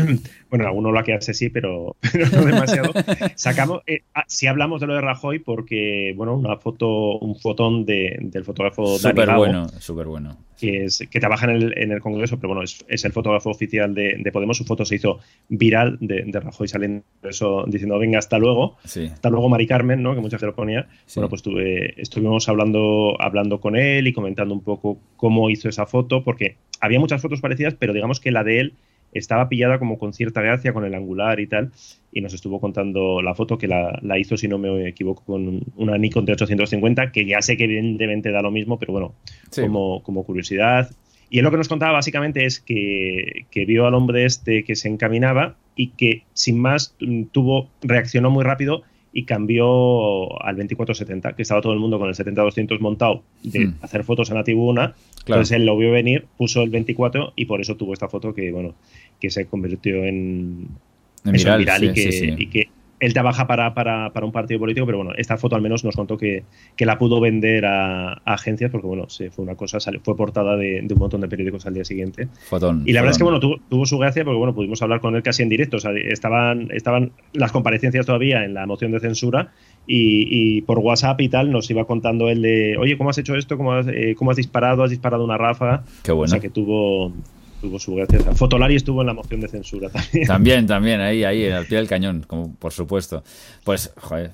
bueno, 0.50 0.66
alguno 0.66 0.92
lo 0.92 1.02
que 1.04 1.14
hace 1.14 1.34
sí, 1.34 1.50
pero, 1.50 1.96
no 2.32 2.44
demasiado. 2.44 2.92
Sacamos, 3.34 3.82
eh, 3.86 4.02
ah, 4.14 4.24
si 4.26 4.46
hablamos 4.46 4.80
de 4.80 4.86
lo 4.86 4.94
de 4.94 5.00
Rajoy, 5.00 5.38
porque, 5.38 6.12
bueno, 6.16 6.36
una 6.36 6.56
foto, 6.56 7.18
un 7.18 7.36
fotón 7.36 7.84
del 7.84 8.44
fotógrafo 8.44 8.98
Súper 8.98 9.30
bueno, 9.34 9.68
súper 9.78 10.06
bueno. 10.06 10.36
Que, 10.58 10.84
es, 10.84 11.04
que 11.10 11.20
trabaja 11.20 11.46
en 11.46 11.56
el, 11.56 11.78
en 11.78 11.92
el 11.92 12.00
Congreso, 12.00 12.36
pero 12.36 12.54
bueno, 12.54 12.62
es, 12.62 13.04
el 13.04 13.12
fotógrafo 13.12 13.50
oficial 13.50 13.94
de, 13.94 14.30
Podemos. 14.32 14.56
Su 14.56 14.64
foto 14.64 14.84
se 14.84 14.96
hizo 14.96 15.20
viral 15.48 15.98
de, 16.00 16.24
Rajoy 16.32 16.66
saliendo 16.66 17.04
eso, 17.22 17.64
diciendo, 17.66 17.98
venga, 17.98 18.18
hasta 18.18 18.38
luego. 18.38 18.76
Hasta 18.84 19.30
luego, 19.30 19.48
Mari 19.48 19.66
Carmen, 19.66 20.02
¿no? 20.02 20.14
Que 20.14 20.20
mucha 20.20 20.38
gente 20.38 20.46
lo 20.46 20.54
ponía. 20.54 20.86
Bueno, 21.14 21.28
pues 21.28 21.42
estuvimos 21.96 22.48
hablando, 22.48 23.16
hablando 23.20 23.60
con 23.60 23.76
él 23.76 24.06
y 24.06 24.12
comentando 24.12 24.54
un 24.54 24.62
poco 24.62 24.98
cómo 25.24 25.48
hizo 25.48 25.70
esa 25.70 25.86
foto, 25.86 26.22
porque 26.22 26.56
había 26.80 27.00
muchas 27.00 27.22
fotos 27.22 27.40
parecidas, 27.40 27.72
pero 27.72 27.94
digamos 27.94 28.20
que 28.20 28.30
la 28.30 28.44
de 28.44 28.60
él 28.60 28.74
estaba 29.14 29.48
pillada 29.48 29.78
como 29.78 29.96
con 29.98 30.12
cierta 30.12 30.42
gracia, 30.42 30.74
con 30.74 30.84
el 30.84 30.94
angular 30.94 31.40
y 31.40 31.46
tal, 31.46 31.72
y 32.12 32.20
nos 32.20 32.34
estuvo 32.34 32.60
contando 32.60 33.22
la 33.22 33.34
foto 33.34 33.56
que 33.56 33.66
la, 33.66 34.18
hizo, 34.18 34.36
si 34.36 34.48
no 34.48 34.58
me 34.58 34.86
equivoco, 34.86 35.24
con 35.24 35.62
una 35.76 35.96
Nikon 35.96 36.26
de 36.26 36.34
850, 36.34 37.10
que 37.10 37.24
ya 37.24 37.40
sé 37.40 37.56
que 37.56 37.64
evidentemente 37.64 38.32
da 38.32 38.42
lo 38.42 38.50
mismo, 38.50 38.78
pero 38.78 38.92
bueno, 38.92 39.14
como, 39.58 40.02
como 40.02 40.24
curiosidad. 40.24 40.90
Y 41.30 41.38
él 41.38 41.44
lo 41.44 41.50
que 41.50 41.56
nos 41.56 41.68
contaba 41.68 41.92
básicamente 41.92 42.44
es 42.44 42.60
que, 42.60 43.46
que, 43.50 43.64
vio 43.64 43.86
al 43.86 43.94
hombre 43.94 44.26
este 44.26 44.62
que 44.62 44.76
se 44.76 44.88
encaminaba 44.88 45.56
y 45.74 45.92
que 45.92 46.24
sin 46.34 46.58
más 46.58 46.94
tuvo, 47.32 47.70
reaccionó 47.80 48.30
muy 48.30 48.44
rápido 48.44 48.82
y 49.16 49.24
cambió 49.24 50.42
al 50.42 50.56
2470, 50.56 51.36
que 51.36 51.42
estaba 51.42 51.62
todo 51.62 51.72
el 51.72 51.78
mundo 51.78 52.00
con 52.00 52.08
el 52.08 52.14
70-200 52.14 52.80
montado 52.80 53.22
de 53.44 53.66
hmm. 53.66 53.74
hacer 53.80 54.02
fotos 54.02 54.28
en 54.30 54.34
la 54.34 54.42
tribuna. 54.42 54.94
Entonces 55.20 55.52
él 55.52 55.64
lo 55.64 55.78
vio 55.78 55.92
venir, 55.92 56.26
puso 56.36 56.62
el 56.62 56.70
24 56.70 57.32
y 57.36 57.44
por 57.44 57.60
eso 57.60 57.76
tuvo 57.76 57.92
esta 57.92 58.08
foto 58.08 58.34
que, 58.34 58.50
bueno, 58.50 58.74
que 59.20 59.30
se 59.30 59.46
convirtió 59.46 60.04
en, 60.04 60.66
viral, 61.24 61.84
y, 61.84 61.92
que, 61.92 62.34
y 62.36 62.46
que 62.48 62.68
él 63.04 63.12
trabaja 63.12 63.46
para, 63.46 63.74
para, 63.74 64.12
para, 64.12 64.24
un 64.24 64.32
partido 64.32 64.58
político, 64.60 64.86
pero 64.86 64.98
bueno, 64.98 65.12
esta 65.16 65.36
foto 65.36 65.56
al 65.56 65.62
menos 65.62 65.84
nos 65.84 65.94
contó 65.94 66.16
que, 66.16 66.44
que 66.76 66.86
la 66.86 66.98
pudo 66.98 67.20
vender 67.20 67.66
a, 67.66 68.14
agencias 68.24 68.70
porque, 68.70 68.86
bueno, 68.86 69.08
sí, 69.08 69.28
fue 69.30 69.44
una 69.44 69.56
cosa, 69.56 69.78
fue 70.02 70.16
portada 70.16 70.56
de, 70.56 70.86
un 70.90 70.98
montón 70.98 71.20
de 71.20 71.28
periódicos 71.28 71.66
al 71.66 71.74
día 71.74 71.84
siguiente. 71.84 72.28
y 72.86 72.92
la 72.92 73.00
verdad 73.02 73.12
es 73.12 73.18
que, 73.18 73.24
bueno, 73.24 73.40
tuvo, 73.40 73.86
su 73.86 73.98
gracia 73.98 74.24
porque, 74.24 74.38
bueno, 74.38 74.54
pudimos 74.54 74.80
hablar 74.80 75.00
con 75.00 75.14
él 75.16 75.22
casi 75.22 75.42
en 75.42 75.50
directo. 75.50 75.76
O 75.76 75.80
sea, 75.80 75.92
estaban, 75.92 76.68
estaban 76.70 77.12
las 77.32 77.52
comparecencias 77.52 78.06
todavía 78.06 78.44
en 78.44 78.54
la 78.54 78.66
moción 78.66 78.92
de 78.92 79.00
censura 79.00 79.52
y, 79.86 80.62
por 80.62 80.78
WhatsApp 80.78 81.20
y 81.20 81.28
tal 81.28 81.50
nos 81.50 81.70
iba 81.70 81.84
contando 81.84 82.28
él 82.30 82.40
de, 82.40 82.76
oye, 82.78 82.96
¿cómo 82.96 83.10
has 83.10 83.18
hecho 83.18 83.34
esto? 83.34 83.58
¿Cómo 83.58 83.74
has, 83.74 83.86
eh, 83.88 84.14
¿cómo 84.16 84.30
has 84.30 84.36
disparado? 84.36 84.82
¿Has 84.82 84.90
disparado 84.90 85.24
una 85.24 85.36
ráfaga? 85.36 85.84
Qué 86.02 86.12
bueno. 86.12 86.24
O 86.24 86.28
sea, 86.28 86.40
que 86.40 86.48
tuvo, 86.48 87.12
tuvo 87.64 87.78
su 87.78 87.94
gracia. 87.94 88.20
Fotolari 88.34 88.76
estuvo 88.76 89.00
en 89.00 89.06
la 89.06 89.14
moción 89.14 89.40
de 89.40 89.48
censura 89.48 89.88
también. 89.88 90.26
También, 90.26 90.66
también, 90.66 91.00
ahí, 91.00 91.24
ahí, 91.24 91.48
al 91.48 91.64
pie 91.64 91.78
del 91.78 91.88
cañón, 91.88 92.24
como 92.26 92.54
por 92.56 92.72
supuesto. 92.72 93.24
Pues, 93.64 93.92
joder, 93.96 94.32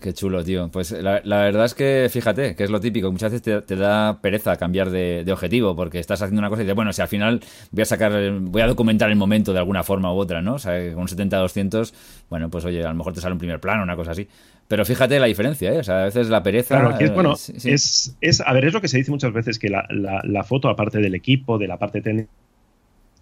qué 0.00 0.14
chulo, 0.14 0.42
tío. 0.42 0.70
Pues 0.70 0.92
la, 0.92 1.20
verdad 1.22 1.66
es 1.66 1.74
que, 1.74 2.08
fíjate, 2.10 2.56
que 2.56 2.64
es 2.64 2.70
lo 2.70 2.80
típico, 2.80 3.12
muchas 3.12 3.32
veces 3.32 3.66
te, 3.66 3.76
da 3.76 4.20
pereza 4.22 4.56
cambiar 4.56 4.90
de, 4.90 5.30
objetivo, 5.30 5.76
porque 5.76 5.98
estás 5.98 6.22
haciendo 6.22 6.40
una 6.40 6.48
cosa 6.48 6.62
y 6.62 6.64
dices, 6.64 6.74
bueno, 6.74 6.92
si 6.92 7.02
al 7.02 7.08
final 7.08 7.40
voy 7.70 7.82
a 7.82 7.84
sacar, 7.84 8.12
voy 8.40 8.62
a 8.62 8.66
documentar 8.66 9.10
el 9.10 9.16
momento 9.16 9.52
de 9.52 9.58
alguna 9.58 9.82
forma 9.82 10.12
u 10.12 10.16
otra, 10.16 10.40
¿no? 10.40 10.54
O 10.54 10.58
sea, 10.58 10.94
con 10.94 11.06
70-200, 11.06 11.92
bueno, 12.30 12.48
pues 12.48 12.64
oye, 12.64 12.82
a 12.82 12.88
lo 12.88 12.94
mejor 12.94 13.12
te 13.12 13.20
sale 13.20 13.34
un 13.34 13.38
primer 13.38 13.60
plano, 13.60 13.82
una 13.82 13.96
cosa 13.96 14.12
así. 14.12 14.26
Pero 14.68 14.84
fíjate 14.86 15.18
la 15.18 15.26
diferencia, 15.26 15.72
¿eh? 15.74 15.78
O 15.78 15.82
sea, 15.82 16.02
a 16.02 16.04
veces 16.04 16.30
la 16.30 16.42
pereza. 16.42 16.80
Claro, 16.80 16.98
es, 16.98 17.12
bueno, 17.12 17.34
Es, 17.34 18.16
es, 18.20 18.40
a 18.40 18.52
ver, 18.52 18.64
es 18.64 18.72
lo 18.72 18.80
que 18.80 18.88
se 18.88 18.96
dice 18.96 19.10
muchas 19.10 19.32
veces, 19.32 19.58
que 19.58 19.68
la, 19.68 19.84
la, 19.90 20.22
la 20.24 20.44
foto, 20.44 20.68
aparte 20.68 20.98
del 20.98 21.14
equipo, 21.14 21.58
de 21.58 21.66
la 21.66 21.76
parte 21.76 22.00
técnica, 22.00 22.30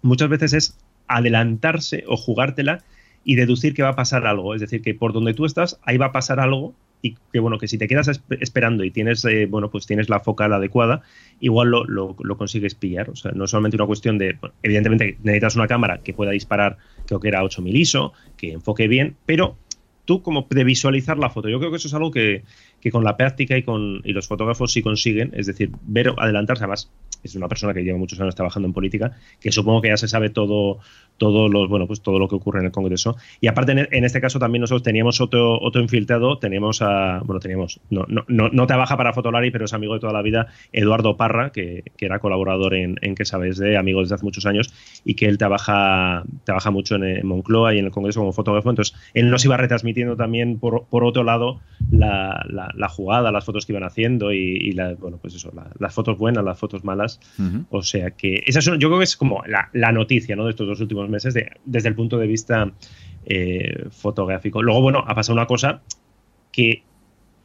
muchas 0.01 0.29
veces 0.29 0.53
es 0.53 0.77
adelantarse 1.07 2.03
o 2.07 2.17
jugártela 2.17 2.83
y 3.23 3.35
deducir 3.35 3.73
que 3.73 3.83
va 3.83 3.89
a 3.89 3.95
pasar 3.95 4.25
algo. 4.25 4.55
Es 4.55 4.61
decir, 4.61 4.81
que 4.81 4.93
por 4.93 5.13
donde 5.13 5.33
tú 5.33 5.45
estás, 5.45 5.79
ahí 5.83 5.97
va 5.97 6.07
a 6.07 6.11
pasar 6.11 6.39
algo 6.39 6.73
y 7.01 7.15
que 7.31 7.39
bueno, 7.39 7.57
que 7.57 7.67
si 7.67 7.77
te 7.77 7.87
quedas 7.87 8.09
esperando 8.41 8.83
y 8.83 8.91
tienes, 8.91 9.23
eh, 9.25 9.45
bueno, 9.45 9.69
pues 9.69 9.85
tienes 9.85 10.09
la 10.09 10.19
focal 10.19 10.51
adecuada, 10.51 11.01
igual 11.39 11.69
lo, 11.69 11.85
lo, 11.85 12.37
consigues 12.37 12.75
pillar. 12.75 13.09
O 13.09 13.15
sea, 13.15 13.31
no 13.31 13.45
es 13.45 13.51
solamente 13.51 13.77
una 13.77 13.85
cuestión 13.85 14.17
de, 14.17 14.37
evidentemente 14.63 15.17
necesitas 15.23 15.55
una 15.55 15.67
cámara 15.67 16.01
que 16.03 16.13
pueda 16.13 16.31
disparar, 16.31 16.77
creo 17.05 17.19
que 17.19 17.29
era 17.29 17.43
8000 17.43 17.75
ISO, 17.75 18.13
que 18.37 18.51
enfoque 18.51 18.87
bien, 18.87 19.15
pero 19.25 19.55
tú 20.03 20.21
como 20.21 20.47
de 20.49 20.63
visualizar 20.63 21.17
la 21.17 21.29
foto, 21.29 21.49
yo 21.49 21.59
creo 21.59 21.71
que 21.71 21.77
eso 21.77 21.87
es 21.87 21.93
algo 21.93 22.11
que, 22.11 22.43
que 22.81 22.91
con 22.91 23.03
la 23.03 23.15
práctica 23.15 23.55
y 23.57 23.63
con 23.63 24.01
y 24.03 24.11
los 24.11 24.27
fotógrafos 24.27 24.73
sí 24.73 24.81
consiguen, 24.81 25.31
es 25.35 25.45
decir, 25.45 25.71
ver 25.83 26.13
adelantarse, 26.17 26.63
además 26.63 26.91
es 27.23 27.35
una 27.35 27.47
persona 27.47 27.73
que 27.73 27.83
lleva 27.83 27.97
muchos 27.97 28.19
años 28.19 28.35
trabajando 28.35 28.67
en 28.67 28.73
política, 28.73 29.17
que 29.39 29.51
supongo 29.51 29.81
que 29.81 29.89
ya 29.89 29.97
se 29.97 30.07
sabe 30.07 30.29
todo, 30.29 30.79
todo 31.19 31.47
los, 31.47 31.69
bueno, 31.69 31.85
pues 31.85 32.01
todo 32.01 32.17
lo 32.17 32.27
que 32.27 32.35
ocurre 32.35 32.61
en 32.61 32.65
el 32.65 32.71
Congreso. 32.71 33.15
Y 33.39 33.47
aparte, 33.47 33.87
en, 33.91 34.03
este 34.03 34.19
caso 34.19 34.39
también 34.39 34.61
nosotros 34.61 34.81
teníamos 34.81 35.21
otro, 35.21 35.61
otro 35.61 35.81
infiltrado, 35.81 36.39
teníamos 36.39 36.81
a, 36.81 37.21
bueno, 37.23 37.39
teníamos, 37.39 37.79
no, 37.91 38.05
no, 38.07 38.49
no, 38.49 38.67
trabaja 38.67 38.97
para 38.97 39.13
Fotolari, 39.13 39.51
pero 39.51 39.65
es 39.65 39.73
amigo 39.73 39.93
de 39.93 39.99
toda 39.99 40.13
la 40.13 40.23
vida, 40.23 40.47
Eduardo 40.71 41.17
Parra, 41.17 41.51
que, 41.51 41.83
que 41.95 42.05
era 42.05 42.17
colaborador 42.17 42.73
en, 42.73 42.97
en 43.01 43.13
que 43.13 43.25
sabes 43.25 43.57
de 43.57 43.77
amigos 43.77 44.05
desde 44.05 44.15
hace 44.15 44.25
muchos 44.25 44.47
años, 44.47 44.73
y 45.05 45.13
que 45.13 45.25
él 45.25 45.37
trabaja, 45.37 46.23
trabaja 46.43 46.71
mucho 46.71 46.95
en, 46.95 47.27
Moncloa 47.27 47.75
y 47.75 47.79
en 47.79 47.85
el 47.85 47.91
Congreso 47.91 48.21
como 48.21 48.33
fotógrafo, 48.33 48.69
entonces 48.69 48.95
él 49.13 49.29
nos 49.29 49.43
iba 49.45 49.57
retransmitiendo 49.57 50.15
también 50.15 50.57
por, 50.59 50.85
por 50.85 51.03
otro 51.03 51.23
lado 51.23 51.59
la, 51.91 52.45
la, 52.47 52.89
jugada, 52.89 53.31
las 53.31 53.45
fotos 53.45 53.65
que 53.65 53.73
iban 53.73 53.83
haciendo 53.83 54.31
y, 54.31 54.71
la, 54.71 54.93
bueno, 54.93 55.17
pues 55.21 55.35
eso, 55.35 55.51
las 55.79 55.93
fotos 55.93 56.17
buenas, 56.17 56.43
las 56.43 56.57
fotos 56.57 56.83
malas. 56.83 57.19
O 57.69 57.81
sea 57.83 58.11
que 58.11 58.43
esa 58.45 58.59
es, 58.59 58.65
yo 58.65 58.77
creo 58.77 58.97
que 58.97 59.03
es 59.03 59.17
como 59.17 59.43
la, 59.45 59.91
noticia 59.91 60.35
¿no? 60.35 60.45
de 60.45 60.51
estos 60.51 60.67
dos 60.67 60.79
últimos 60.81 61.08
meses 61.09 61.33
desde 61.65 61.89
el 61.89 61.95
punto 61.95 62.17
de 62.17 62.27
vista 62.27 62.71
eh, 63.25 63.85
fotográfico. 63.89 64.61
Luego, 64.61 64.81
bueno, 64.81 65.03
ha 65.05 65.15
pasado 65.15 65.33
una 65.33 65.47
cosa 65.47 65.81
que 66.51 66.83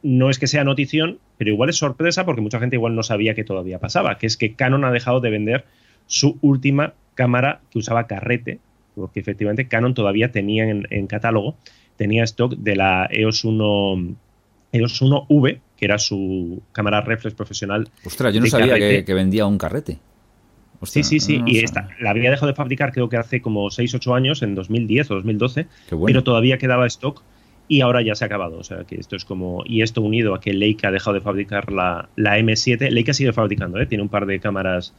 no 0.03 0.29
es 0.29 0.39
que 0.39 0.47
sea 0.47 0.63
notición, 0.63 1.19
pero 1.37 1.51
igual 1.51 1.69
es 1.69 1.77
sorpresa 1.77 2.25
porque 2.25 2.41
mucha 2.41 2.59
gente 2.59 2.75
igual 2.75 2.95
no 2.95 3.03
sabía 3.03 3.35
que 3.35 3.43
todavía 3.43 3.79
pasaba, 3.79 4.17
que 4.17 4.27
es 4.27 4.37
que 4.37 4.55
Canon 4.55 4.85
ha 4.85 4.91
dejado 4.91 5.19
de 5.19 5.29
vender 5.29 5.65
su 6.05 6.37
última 6.41 6.93
cámara 7.15 7.61
que 7.71 7.79
usaba 7.79 8.07
carrete, 8.07 8.59
porque 8.93 9.19
efectivamente 9.19 9.67
Canon 9.67 9.93
todavía 9.93 10.31
tenía 10.31 10.69
en, 10.69 10.87
en 10.89 11.07
catálogo, 11.07 11.55
tenía 11.97 12.23
stock 12.23 12.55
de 12.55 12.75
la 12.75 13.07
EOS 13.11 13.45
1 13.45 14.15
EOS 14.75 15.01
1V, 15.01 15.59
que 15.77 15.85
era 15.85 15.97
su 15.97 16.61
cámara 16.71 17.01
reflex 17.01 17.35
profesional. 17.35 17.89
Ostras, 18.05 18.33
yo 18.33 18.41
no 18.41 18.47
sabía 18.47 18.75
que, 18.75 19.13
vendía 19.13 19.45
un 19.45 19.57
carrete. 19.57 19.99
Sí, 20.83 21.03
sí, 21.03 21.19
sí. 21.19 21.41
y 21.45 21.59
esta, 21.59 21.89
la 21.99 22.11
había 22.11 22.29
dejado 22.29 22.47
de 22.47 22.55
fabricar 22.55 22.91
creo 22.91 23.09
que 23.09 23.17
hace 23.17 23.41
como 23.41 23.67
6-8 23.67 24.15
años, 24.15 24.41
en 24.41 24.55
2010 24.55 25.11
o 25.11 25.15
2012, 25.15 25.67
pero 26.05 26.23
todavía 26.23 26.57
quedaba 26.57 26.85
stock 26.87 27.21
y 27.67 27.81
ahora 27.81 28.01
ya 28.01 28.15
se 28.15 28.23
ha 28.23 28.27
acabado. 28.27 28.57
O 28.57 28.63
sea 28.63 28.83
que 28.83 28.95
esto 28.95 29.15
es 29.15 29.25
como. 29.25 29.63
Y 29.65 29.81
esto 29.81 30.01
unido 30.01 30.33
a 30.35 30.39
que 30.39 30.53
Leica 30.53 30.89
ha 30.89 30.91
dejado 30.91 31.15
de 31.15 31.21
fabricar 31.21 31.71
la, 31.71 32.09
la 32.15 32.37
M7. 32.37 32.89
Leica 32.89 33.13
sigue 33.13 33.33
fabricando, 33.33 33.79
¿eh? 33.79 33.85
tiene 33.85 34.03
un 34.03 34.09
par 34.09 34.25
de 34.25 34.39
cámaras 34.39 34.93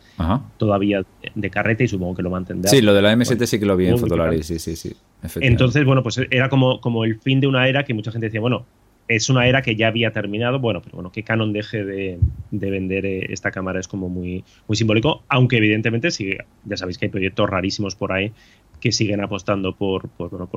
todavía 0.56 1.04
de 1.35 1.50
carrete 1.50 1.85
y 1.85 1.88
supongo 1.88 2.16
que 2.16 2.23
lo 2.23 2.30
mantendrá. 2.30 2.71
Sí, 2.71 2.80
lo 2.80 2.95
de 2.95 3.02
la 3.02 3.14
M7 3.14 3.47
sí 3.47 3.59
que 3.59 3.66
lo 3.66 3.76
vi 3.76 3.87
en 3.87 3.99
Fotolari, 3.99 4.42
sí, 4.42 4.59
sí, 4.59 4.76
sí. 4.76 4.95
Entonces, 5.40 5.85
bueno, 5.85 6.02
pues 6.02 6.21
era 6.30 6.49
como, 6.49 6.80
como 6.80 7.04
el 7.04 7.18
fin 7.21 7.40
de 7.40 7.47
una 7.47 7.68
era 7.68 7.85
que 7.85 7.95
mucha 7.95 8.11
gente 8.12 8.26
decía, 8.26 8.40
bueno, 8.40 8.66
es 9.08 9.28
una 9.28 9.46
era 9.46 9.62
que 9.62 9.76
ya 9.76 9.88
había 9.88 10.10
terminado, 10.10 10.58
bueno, 10.58 10.82
pero 10.82 10.96
bueno, 10.96 11.12
que 11.12 11.22
Canon 11.22 11.52
deje 11.52 11.84
de, 11.84 12.18
vender 12.50 13.06
eh, 13.06 13.26
esta 13.30 13.50
cámara 13.50 13.78
es 13.80 13.88
como 13.88 14.08
muy, 14.08 14.44
muy 14.66 14.76
simbólico, 14.76 15.22
aunque 15.28 15.58
evidentemente 15.58 16.10
sí, 16.10 16.36
ya 16.64 16.76
sabéis 16.76 16.98
que 16.98 17.06
hay 17.06 17.10
proyectos 17.10 17.48
rarísimos 17.48 17.94
por 17.94 18.12
ahí 18.12 18.32
que 18.80 18.92
siguen 18.92 19.22
apostando 19.22 19.75
por, 19.75 20.08
por, 20.08 20.48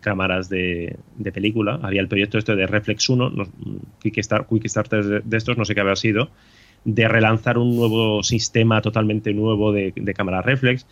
cámaras 0.00 0.48
de, 0.48 0.96
película. 1.32 1.78
Había 1.82 2.00
el 2.00 2.08
proyecto 2.08 2.38
este 2.38 2.56
de 2.56 2.66
Reflex 2.66 3.08
1, 3.08 3.30
no, 3.30 3.46
Quickstarter 4.00 5.04
de, 5.04 5.20
de 5.20 5.36
estos, 5.36 5.56
no 5.56 5.64
sé 5.64 5.74
qué 5.74 5.80
había 5.80 5.96
sido, 5.96 6.30
de 6.84 7.06
relanzar 7.06 7.58
un 7.58 7.76
nuevo 7.76 8.22
sistema 8.22 8.80
totalmente 8.80 9.32
nuevo 9.34 9.72
de, 9.72 9.92
de 9.94 10.14
cámara 10.14 10.42
reflex. 10.42 10.86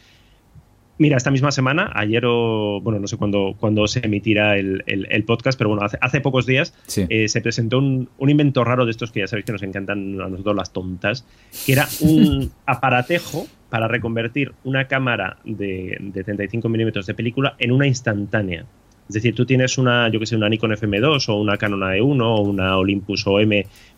Mira, 0.98 1.16
esta 1.16 1.30
misma 1.30 1.52
semana, 1.52 1.92
ayer 1.94 2.24
o, 2.26 2.80
bueno, 2.82 2.98
no 2.98 3.06
sé 3.06 3.16
cuándo, 3.16 3.54
cuando 3.58 3.86
se 3.86 4.00
emitirá 4.04 4.56
el, 4.56 5.24
podcast, 5.26 5.56
pero 5.56 5.70
bueno, 5.70 5.86
hace, 6.00 6.20
pocos 6.20 6.44
días 6.44 6.74
eh, 7.08 7.28
se 7.28 7.40
presentó 7.40 7.78
un, 7.78 8.08
invento 8.18 8.64
raro 8.64 8.84
de 8.84 8.90
estos 8.90 9.12
que 9.12 9.20
ya 9.20 9.28
sabéis 9.28 9.46
que 9.46 9.52
nos 9.52 9.62
encantan 9.62 10.20
a 10.20 10.28
nosotros 10.28 10.56
las 10.56 10.72
tontas, 10.72 11.24
que 11.64 11.72
era 11.72 11.86
un 12.00 12.50
aparatejo 12.66 13.46
para 13.70 13.86
reconvertir 13.86 14.52
una 14.64 14.88
cámara 14.88 15.38
de, 15.44 15.96
de 16.00 16.24
35 16.24 16.68
milímetros 16.68 17.06
de 17.06 17.14
película 17.14 17.54
en 17.58 17.70
una 17.72 17.86
instantánea. 17.86 18.66
Es 19.08 19.14
decir, 19.14 19.34
tú 19.34 19.46
tienes 19.46 19.78
una, 19.78 20.10
yo 20.10 20.20
que 20.20 20.26
sé, 20.26 20.36
una 20.36 20.48
Nikon 20.48 20.72
FM2 20.72 21.28
o 21.30 21.40
una 21.40 21.56
Canon 21.56 21.80
AE1 21.80 22.22
o 22.22 22.42
una 22.42 22.76
Olympus 22.76 23.26
OM 23.26 23.50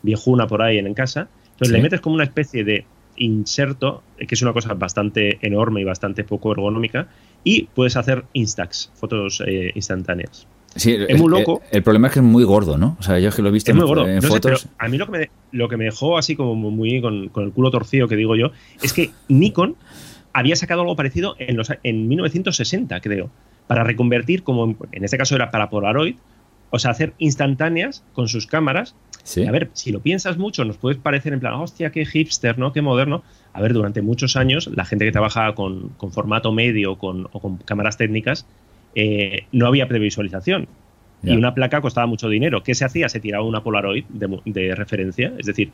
viejuna 0.03 0.47
por 0.47 0.63
ahí 0.63 0.79
en, 0.79 0.95
casa. 0.95 1.29
Entonces 1.53 1.73
le 1.73 1.83
metes 1.83 2.01
como 2.01 2.15
una 2.15 2.25
especie 2.25 2.63
de 2.63 2.85
inserto, 3.21 4.03
que 4.19 4.35
es 4.35 4.43
una 4.43 4.53
cosa 4.53 4.75
bastante 4.75 5.39
enorme 5.43 5.81
y 5.81 5.85
bastante 5.85 6.25
poco 6.25 6.53
ergonómica, 6.53 7.09
y 7.45 7.65
puedes 7.75 7.97
hacer 7.97 8.25
instax, 8.33 8.91
fotos 8.95 9.43
eh, 9.47 9.71
instantáneas. 9.75 10.47
Sí, 10.75 10.97
es 11.09 11.19
muy 11.19 11.31
loco. 11.31 11.63
El, 11.71 11.83
problema 11.83 12.09
es 12.09 12.15
que 12.15 12.21
es 12.21 12.25
muy 12.25 12.45
gordo, 12.45 12.79
¿no? 12.79 12.97
O 13.01 13.03
sea, 13.03 13.19
yo 13.19 13.29
es 13.29 13.35
que 13.35 13.43
lo 13.43 13.49
he 13.49 13.53
visto 13.53 13.73
en, 13.73 14.23
fotos. 14.23 14.69
a 14.79 14.89
mí 14.89 14.99
lo 14.99 15.07
que, 15.07 15.13
me, 15.13 15.31
lo 15.51 15.69
que 15.69 15.77
me 15.77 15.85
dejó 15.85 16.17
así 16.17 16.37
como 16.37 16.55
muy 16.55 17.01
con, 17.01 17.29
con, 17.29 17.45
el 17.45 17.53
culo 17.53 17.71
torcido, 17.71 18.07
que 18.07 18.15
digo 18.15 18.37
yo, 18.37 18.53
es 18.81 18.93
que 18.93 19.11
Nikon 19.29 19.77
había 20.33 20.55
sacado 20.55 20.83
algo 20.83 20.95
parecido 20.95 21.35
en, 21.39 21.57
los, 21.57 21.73
en 21.83 22.09
1960, 22.09 23.01
creo, 23.01 23.31
para 23.67 23.83
reconvertir, 23.83 24.45
como 24.45 24.77
en 24.93 25.05
este 25.05 25.19
caso 25.19 25.35
era 25.35 25.51
para 25.51 25.71
Polaroid, 25.71 26.15
o 26.71 26.79
sea, 26.79 26.93
hacer 26.93 27.15
instantáneas 27.19 28.05
con 28.13 28.29
sus 28.29 28.47
cámaras 28.47 28.95
a 29.47 29.51
ver, 29.51 29.71
si 29.75 29.93
lo 29.93 30.01
piensas 30.01 30.39
mucho, 30.39 30.65
nos 30.65 30.77
puede 30.77 30.97
parecer 30.97 31.33
en 31.33 31.41
plan, 31.41 31.55
hostia, 31.55 31.91
qué 31.91 32.05
hipster, 32.05 32.59
¿no? 32.59 32.73
Qué 32.73 32.83
moderno. 32.83 33.23
A 33.53 33.61
ver, 33.61 33.73
durante 33.73 34.03
muchos 34.03 34.37
años, 34.37 34.69
la 34.75 34.85
gente 34.85 35.05
que 35.05 35.13
trabajaba 35.13 35.55
con, 35.55 35.93
formato 36.13 36.53
medio 36.53 36.97
con, 36.99 37.29
o 37.33 37.41
con 37.41 37.59
cámaras 37.59 37.97
técnicas, 37.97 38.47
eh, 38.95 39.47
no 39.53 39.67
había 39.67 39.87
previsualización. 39.87 40.69
Y 41.23 41.37
una 41.37 41.55
placa 41.55 41.81
costaba 41.81 42.07
mucho 42.07 42.29
dinero. 42.29 42.63
¿Qué 42.63 42.75
se 42.75 42.85
hacía? 42.85 43.09
Se 43.09 43.21
tiraba 43.21 43.45
una 43.45 43.63
Polaroid 43.63 44.05
de, 44.09 44.75
referencia. 44.75 45.33
Es 45.39 45.47
decir, 45.47 45.73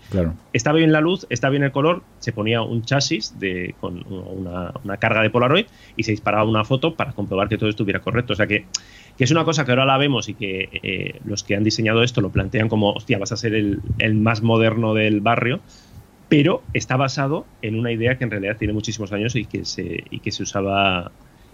estaba 0.53 0.79
bien 0.79 0.93
la 0.93 1.01
luz, 1.01 1.27
estaba 1.31 1.53
bien 1.53 1.63
el 1.63 1.73
color, 1.73 2.03
se 2.19 2.33
ponía 2.33 2.63
un 2.63 2.83
chasis 2.83 3.39
de, 3.39 3.75
con 3.81 4.05
una, 4.09 4.73
una, 4.83 4.97
carga 4.97 5.23
de 5.23 5.31
Polaroid 5.31 5.67
y 5.97 6.03
se 6.03 6.11
disparaba 6.11 6.45
una 6.45 6.65
foto 6.65 6.95
para 6.95 7.13
comprobar 7.13 7.49
que 7.49 7.59
todo 7.59 7.69
estuviera 7.69 8.01
correcto. 8.01 8.33
O 8.33 8.37
sea 8.37 8.47
que 8.47 8.65
que 9.17 9.25
es 9.25 9.31
una 9.31 9.45
cosa 9.45 9.65
que 9.65 9.73
ahora 9.73 9.87
la 9.87 9.99
vemos 9.99 10.29
y 10.29 10.35
que 10.35 10.69
eh, 10.83 11.21
los 11.25 11.43
que 11.43 11.57
han 11.57 11.65
diseñado 11.65 12.03
esto 12.03 12.21
lo 12.21 12.31
plantean 12.31 12.69
como, 12.69 12.93
hostia, 12.93 13.19
vas 13.19 13.33
a 13.33 13.37
ser 13.37 13.55
el, 13.55 13.81
más 14.15 14.43
moderno 14.43 14.95
del 14.95 15.21
barrio, 15.21 15.61
pero 16.29 16.63
está 16.75 16.97
basado 16.97 17.47
en 17.63 17.79
una 17.79 17.93
idea 17.93 18.19
que 18.19 18.25
en 18.25 18.31
realidad 18.31 18.57
tiene 18.59 18.75
muchísimos 18.75 19.13
años 19.13 19.35
y 19.37 19.47
que 19.47 19.65
se, 19.65 20.05
y 20.11 20.21
que 20.21 20.33
se 20.33 20.43
usaba 20.43 21.13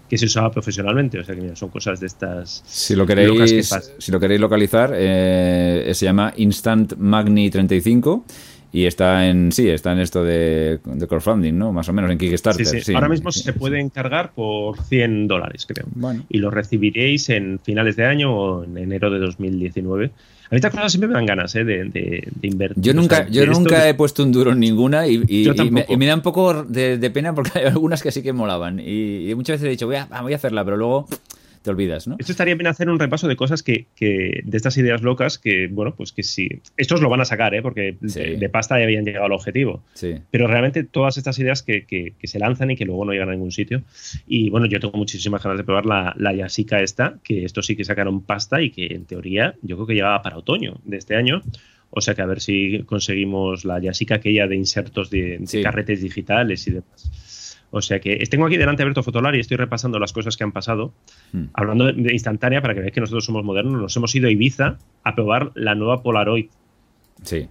que 0.09 0.17
se 0.17 0.25
usaba 0.25 0.51
profesionalmente. 0.51 1.19
O 1.19 1.23
sea 1.23 1.35
que 1.35 1.41
mira, 1.41 1.55
son 1.55 1.69
cosas 1.69 1.99
de 1.99 2.07
estas. 2.07 2.63
Si 2.65 2.95
lo 2.95 3.05
queréis, 3.05 3.69
si 3.97 4.11
lo 4.11 4.19
queréis 4.19 4.41
localizar, 4.41 4.91
eh, 4.95 5.91
se 5.93 6.05
llama 6.05 6.33
Instant 6.37 6.95
Magni 6.97 7.49
35 7.49 8.25
y 8.73 8.85
está 8.85 9.27
en, 9.27 9.51
sí, 9.51 9.69
está 9.69 9.91
en 9.91 9.99
esto 9.99 10.23
de, 10.23 10.79
crowdfunding, 11.07 11.55
¿no? 11.55 11.71
Más 11.71 11.87
o 11.89 11.93
menos 11.93 12.09
en 12.09 12.17
Kickstarter. 12.17 12.65
Sí, 12.65 12.81
sí. 12.81 12.95
Ahora 12.95 13.07
mismo 13.07 13.31
se 13.31 13.53
puede 13.53 13.79
encargar 13.79 14.33
por 14.33 14.81
100 14.81 15.27
dólares, 15.27 15.67
creo. 15.67 15.85
Y 16.27 16.39
lo 16.39 16.49
recibiréis 16.49 17.29
en 17.29 17.59
finales 17.59 17.95
de 17.97 18.05
año 18.05 18.35
o 18.35 18.63
en 18.63 18.75
enero 18.79 19.11
de 19.11 19.19
2019. 19.19 20.11
A 20.53 20.55
mí 20.55 20.57
estas 20.57 20.71
cosas 20.71 20.91
siempre 20.91 21.07
me 21.07 21.15
dan 21.15 21.25
ganas 21.25 21.55
¿eh? 21.55 21.63
de, 21.63 22.31
invertir. 22.43 22.83
Yo 22.83 22.93
nunca, 22.93 23.27
yo 23.27 23.43
nunca 23.47 23.89
he 23.89 23.95
puesto 23.95 24.21
un 24.21 24.31
duro 24.31 24.51
en 24.51 24.59
ninguna 24.59 25.07
y, 25.07 25.17
me, 25.97 26.05
da 26.05 26.13
un 26.13 26.21
poco 26.21 26.63
de, 26.63 27.09
pena 27.09 27.33
porque 27.33 27.51
hay 27.59 27.65
algunas 27.65 28.03
que 28.03 28.11
sí 28.11 28.21
que 28.21 28.33
molaban. 28.33 28.79
Y, 28.79 29.33
muchas 29.33 29.55
veces 29.55 29.65
he 29.65 29.69
dicho, 29.71 29.87
voy 29.87 29.95
a, 29.95 30.05
voy 30.21 30.31
a 30.31 30.35
hacerla, 30.35 30.63
pero 30.63 30.77
luego 30.77 31.07
te 31.63 31.71
olvidas, 31.71 32.07
¿no? 32.07 32.17
Esto 32.19 32.33
estaría 32.33 32.55
bien 32.55 32.67
hacer 32.67 32.89
un 32.89 32.99
repaso 32.99 33.27
de 33.27 33.35
cosas 33.35 33.63
que, 33.63 33.87
de 33.99 34.57
estas 34.57 34.77
ideas 34.77 35.01
locas 35.01 35.37
que, 35.37 35.67
bueno, 35.67 35.95
pues 35.95 36.11
que 36.11 36.21
sí. 36.21 36.49
Estos 36.77 37.01
lo 37.01 37.09
van 37.09 37.21
a 37.21 37.25
sacar, 37.25 37.55
¿eh? 37.55 37.61
Porque 37.61 37.97
de, 38.01 38.49
pasta 38.49 38.77
ya 38.77 38.83
habían 38.83 39.05
llegado 39.05 39.25
al 39.25 39.31
objetivo. 39.31 39.81
Sí. 39.93 40.15
Pero 40.29 40.47
realmente 40.47 40.83
todas 40.83 41.17
estas 41.17 41.39
ideas 41.39 41.63
que, 41.63 42.13
se 42.23 42.39
lanzan 42.39 42.71
y 42.71 42.75
que 42.75 42.85
luego 42.85 43.05
no 43.05 43.13
llegan 43.13 43.29
a 43.29 43.31
ningún 43.31 43.51
sitio. 43.51 43.81
Y 44.27 44.49
bueno, 44.49 44.65
yo 44.65 44.79
tengo 44.79 44.97
muchísimas 44.97 45.41
ganas 45.41 45.57
de 45.57 45.63
probar 45.63 45.85
la, 45.85 46.13
la 46.17 46.33
Yasica 46.33 46.81
esta, 46.81 47.17
que 47.23 47.45
esto 47.45 47.61
sí 47.61 47.75
que 47.75 47.85
sacaron 47.85 48.21
pasta 48.21 48.61
y 48.61 48.69
que 48.69 48.87
en 48.87 49.05
teoría 49.05 49.55
yo 49.61 49.77
creo 49.77 49.87
que 49.87 49.93
llegaba 49.95 50.21
para 50.21 50.37
otoño 50.37 50.79
de 50.83 50.97
este 50.97 51.15
año. 51.15 51.41
O 51.95 52.01
sea 52.01 52.15
que 52.15 52.23
a 52.23 52.25
ver 52.25 52.41
si 52.41 52.83
conseguimos 52.85 53.65
la 53.65 53.79
Yasica 53.79 54.15
aquella 54.15 54.47
de 54.47 54.55
insertos 54.55 55.11
de, 55.11 55.39
carretes 55.61 56.01
digitales 56.01 56.67
y 56.67 56.71
demás. 56.71 57.11
O 57.75 57.81
sea 57.81 57.99
que 57.99 58.15
tengo 58.29 58.45
aquí 58.45 58.57
delante 58.57 58.83
Alberto 58.83 59.01
Fotolar 59.01 59.35
y 59.35 59.39
estoy 59.39 59.57
repasando 59.57 59.97
las 59.97 60.13
cosas 60.13 60.37
que 60.37 60.43
han 60.43 60.51
pasado. 60.51 60.93
Hmm. 61.31 61.45
Hablando 61.55 61.91
de, 61.91 62.13
instantánea, 62.13 62.61
para 62.61 62.75
que 62.75 62.81
veáis 62.81 62.93
que 62.93 63.01
nosotros 63.01 63.25
somos 63.25 63.43
modernos, 63.43 63.81
nos 63.81 63.97
hemos 63.97 64.13
ido 64.13 64.27
a 64.27 64.31
Ibiza 64.31 64.77
a 65.03 65.15
probar 65.15 65.51
la 65.55 65.73
nueva 65.73 66.03
Polaroid. 66.03 66.45
Sí. 67.23 67.47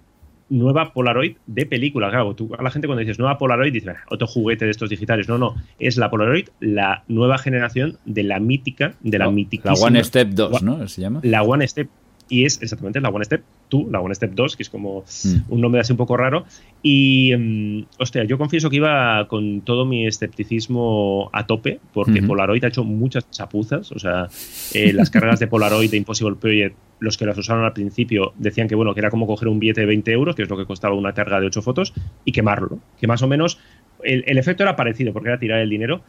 nueva 0.49 0.93
Polaroid 0.93 1.39
de 1.49 1.67
película. 1.67 2.09
Claro, 2.11 2.37
tú 2.37 2.55
a 2.57 2.63
la 2.63 2.71
gente 2.71 2.87
cuando 2.87 3.01
dices 3.01 3.19
nueva 3.19 3.37
Polaroid 3.37 3.73
dices, 3.73 3.97
otro 4.11 4.29
juguete 4.29 4.65
de 4.65 4.71
estos 4.71 4.91
digitales. 4.91 5.29
No, 5.29 5.39
no, 5.39 5.57
es 5.81 5.97
la 5.97 6.09
Polaroid, 6.09 6.51
la 6.61 7.03
nueva 7.09 7.37
generación 7.37 7.99
de 8.05 8.23
la 8.23 8.39
mítica, 8.39 8.95
de 9.01 9.19
la, 9.19 9.29
mítica. 9.29 9.73
La 9.73 9.81
One 9.81 10.05
Step 10.05 10.29
2, 10.29 10.63
¿no? 10.63 10.87
Se 10.87 11.01
llama. 11.01 11.19
La 11.25 11.43
One 11.43 11.67
Step 11.67 11.89
y 12.33 12.47
es 12.47 12.63
exactamente 12.63 12.99
la 12.99 13.11
One 13.11 13.27
Step 13.27 13.43
2, 13.69 13.91
la 13.91 14.01
One 14.01 14.15
Step 14.15 14.33
2, 14.33 14.57
que 14.57 14.63
es 14.63 14.71
como 14.71 15.01
mm. 15.01 15.53
un 15.53 15.61
nombre 15.61 15.83
así 15.83 15.93
un 15.93 15.99
poco 15.99 16.17
raro. 16.17 16.47
Y, 16.83 17.35
um, 17.35 17.85
hostia, 17.99 18.25
yo 18.25 18.39
confieso 18.39 18.71
que 18.71 18.77
iba 18.77 19.29
con 19.29 19.61
todo 19.61 19.85
mi 19.85 20.07
escepticismo 20.07 21.29
a 21.35 21.47
tope, 21.47 21.79
porque 21.93 22.23
Polaroid 22.23 22.65
ha 22.65 22.69
hecho 22.69 22.85
muchas 22.85 23.31
chapuzas. 23.31 23.93
O 23.93 23.99
sea, 23.99 24.29
eh, 24.73 24.95
las 24.95 25.11
cargas 25.11 25.41
de 25.41 25.47
Polaroid 25.47 25.91
de 25.91 25.99
Impossible 25.99 26.37
Project, 26.37 26.75
los 27.01 27.19
que 27.19 27.27
las 27.27 27.37
usaron 27.37 27.67
al 27.67 27.75
principio, 27.75 28.33
decían 28.39 28.67
que, 28.67 28.77
bueno, 28.77 28.95
que 28.95 29.01
era 29.01 29.11
como 29.11 29.27
coger 29.27 29.49
un 29.49 29.59
billete 29.59 29.83
de 29.83 29.89
20 29.89 30.11
euros, 30.13 30.35
que 30.35 30.45
es 30.45 30.49
lo 30.49 30.57
que 30.57 30.65
costaba 30.65 30.95
una 30.95 31.13
carga 31.13 31.39
de 31.39 31.49
8 31.49 31.61
fotos, 31.61 31.93
y 32.25 32.33
quemarlo. 32.33 32.79
Que 32.99 33.07
más 33.07 33.21
o 33.21 33.29
menos 33.29 33.59
el, 34.03 34.39
efecto 34.39 34.63
era 34.63 34.75
parecido, 34.75 35.13
porque 35.13 35.29
era 35.29 35.39
tirar 35.39 35.61
el 35.61 35.69
dinero. 35.69 36.01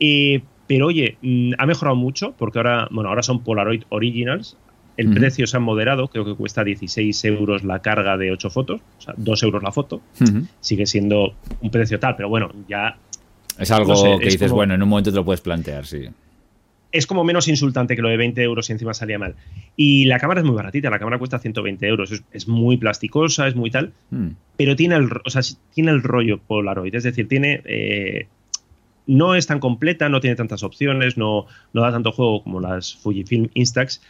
Eh, 0.00 0.42
pero 0.66 0.86
oye, 0.86 1.16
mm, 1.22 1.52
ha 1.58 1.66
mejorado 1.66 1.94
mucho 1.94 2.34
porque 2.36 2.58
ahora, 2.58 2.88
bueno, 2.90 3.08
ahora 3.08 3.22
son 3.22 3.44
Polaroid 3.44 3.84
Originals. 3.88 4.56
El 4.96 5.12
precio 5.14 5.46
se 5.46 5.56
ha 5.56 5.60
moderado, 5.60 6.08
creo 6.08 6.24
que 6.24 6.34
cuesta 6.34 6.62
16 6.62 7.24
euros 7.24 7.64
la 7.64 7.80
carga 7.80 8.16
de 8.16 8.32
8 8.32 8.50
fotos, 8.50 8.80
o 8.98 9.00
sea, 9.00 9.14
2 9.16 9.42
euros 9.44 9.62
la 9.62 9.72
foto. 9.72 10.00
Sigue 10.60 10.86
siendo 10.86 11.34
un 11.60 11.70
precio 11.70 11.98
tal, 11.98 12.16
pero 12.16 12.28
bueno, 12.28 12.52
ya. 12.68 12.96
Es 13.58 13.70
algo 13.70 14.18
que 14.18 14.26
dices, 14.26 14.52
bueno, 14.52 14.74
en 14.74 14.82
un 14.82 14.88
momento 14.88 15.10
te 15.10 15.16
lo 15.16 15.24
puedes 15.24 15.40
plantear, 15.40 15.86
sí. 15.86 16.08
Es 16.92 17.06
como 17.06 17.22
menos 17.22 17.46
insultante 17.46 17.94
que 17.94 18.02
lo 18.02 18.08
de 18.08 18.16
20 18.16 18.42
euros 18.42 18.68
y 18.68 18.72
encima 18.72 18.94
salía 18.94 19.18
mal. 19.18 19.36
Y 19.76 20.06
la 20.06 20.18
cámara 20.18 20.40
es 20.40 20.46
muy 20.46 20.56
baratita, 20.56 20.90
la 20.90 20.98
cámara 20.98 21.18
cuesta 21.18 21.38
120 21.38 21.86
euros, 21.86 22.22
es, 22.32 22.48
muy 22.48 22.76
plasticosa, 22.76 23.46
es 23.46 23.54
muy 23.54 23.70
tal, 23.70 23.92
hmm. 24.10 24.28
pero 24.56 24.74
tiene 24.74 24.96
el, 24.96 25.08
o 25.24 25.30
sea, 25.30 25.42
tiene 25.72 25.92
el 25.92 26.02
rollo 26.02 26.38
Polaroid, 26.38 26.94
es 26.94 27.04
decir, 27.04 27.28
tiene. 27.28 27.62
Eh, 27.64 28.26
no 29.06 29.34
es 29.34 29.46
tan 29.46 29.58
completa, 29.58 30.08
no 30.08 30.20
tiene 30.20 30.36
tantas 30.36 30.62
opciones, 30.62 31.16
no, 31.16 31.46
no 31.72 31.82
da 31.82 31.90
tanto 31.90 32.12
juego 32.12 32.44
como 32.44 32.60
las 32.60 32.94
Fujifilm 32.94 33.48
Instax, 33.54 34.00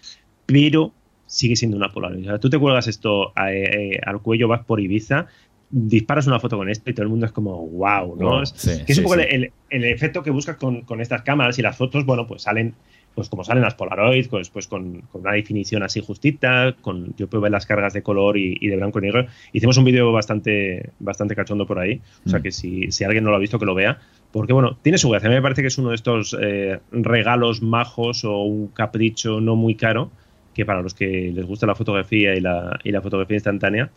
pero 0.50 0.92
sigue 1.26 1.54
siendo 1.56 1.76
una 1.76 1.90
Polaroid. 1.90 2.28
tú 2.40 2.50
te 2.50 2.58
cuelgas 2.58 2.88
esto 2.88 3.32
eh, 3.48 4.00
al 4.04 4.20
cuello, 4.20 4.48
vas 4.48 4.64
por 4.64 4.80
Ibiza, 4.80 5.26
disparas 5.70 6.26
una 6.26 6.40
foto 6.40 6.56
con 6.56 6.68
esto 6.68 6.90
y 6.90 6.94
todo 6.94 7.04
el 7.04 7.08
mundo 7.08 7.26
es 7.26 7.32
como 7.32 7.66
wow, 7.68 8.16
¿no? 8.16 8.42
es, 8.42 8.52
que 8.84 8.92
es 8.92 8.98
un 8.98 9.04
poco 9.04 9.14
el, 9.14 9.52
efecto 9.70 10.22
que 10.22 10.30
buscas 10.30 10.56
con, 10.56 10.84
estas 11.00 11.22
cámaras 11.22 11.58
y 11.58 11.62
las 11.62 11.76
fotos, 11.76 12.04
bueno, 12.04 12.26
pues 12.26 12.42
salen 12.42 12.74
pues 13.14 13.28
como 13.28 13.42
salen 13.42 13.64
las 13.64 13.74
Polaroid, 13.74 14.28
pues, 14.28 14.50
pues 14.50 14.68
con, 14.68 15.02
una 15.12 15.32
definición 15.32 15.82
así 15.82 16.00
justita, 16.00 16.76
con 16.80 17.12
yo 17.16 17.28
puedo 17.28 17.42
ver 17.42 17.50
las 17.52 17.66
cargas 17.66 17.92
de 17.92 18.02
color 18.02 18.36
y, 18.38 18.64
de 18.64 18.76
blanco 18.76 19.00
y 19.00 19.02
negro. 19.02 19.26
Hicimos 19.52 19.76
un 19.78 19.84
vídeo 19.84 20.12
bastante, 20.12 20.90
bastante 21.00 21.34
cachondo 21.34 21.66
por 21.66 21.80
ahí, 21.80 22.00
o 22.24 22.28
sea 22.28 22.38
mm. 22.38 22.42
que 22.42 22.52
si, 22.52 22.92
si, 22.92 23.02
alguien 23.02 23.24
no 23.24 23.30
lo 23.30 23.36
ha 23.36 23.40
visto 23.40 23.58
que 23.58 23.66
lo 23.66 23.74
vea, 23.74 23.98
porque 24.30 24.52
bueno, 24.52 24.78
tiene 24.80 24.96
su 24.96 25.10
gracia. 25.10 25.28
A 25.28 25.30
mí 25.30 25.36
me 25.36 25.42
parece 25.42 25.60
que 25.60 25.68
es 25.68 25.78
uno 25.78 25.90
de 25.90 25.96
estos 25.96 26.36
eh, 26.40 26.78
regalos 26.92 27.62
majos 27.62 28.24
o 28.24 28.42
un 28.42 28.68
capricho 28.68 29.40
no 29.40 29.56
muy 29.56 29.74
caro 29.74 30.12
que 30.60 30.66
para 30.66 30.82
los 30.82 30.94
que 30.94 31.32
les 31.34 31.46
gusta 31.46 31.66
la 31.66 31.74
fotografía 31.74 32.34
y 32.34 32.40
la, 32.40 32.78
y 32.84 32.90
la 32.90 33.00
fotografía 33.00 33.36
instantánea, 33.36 33.90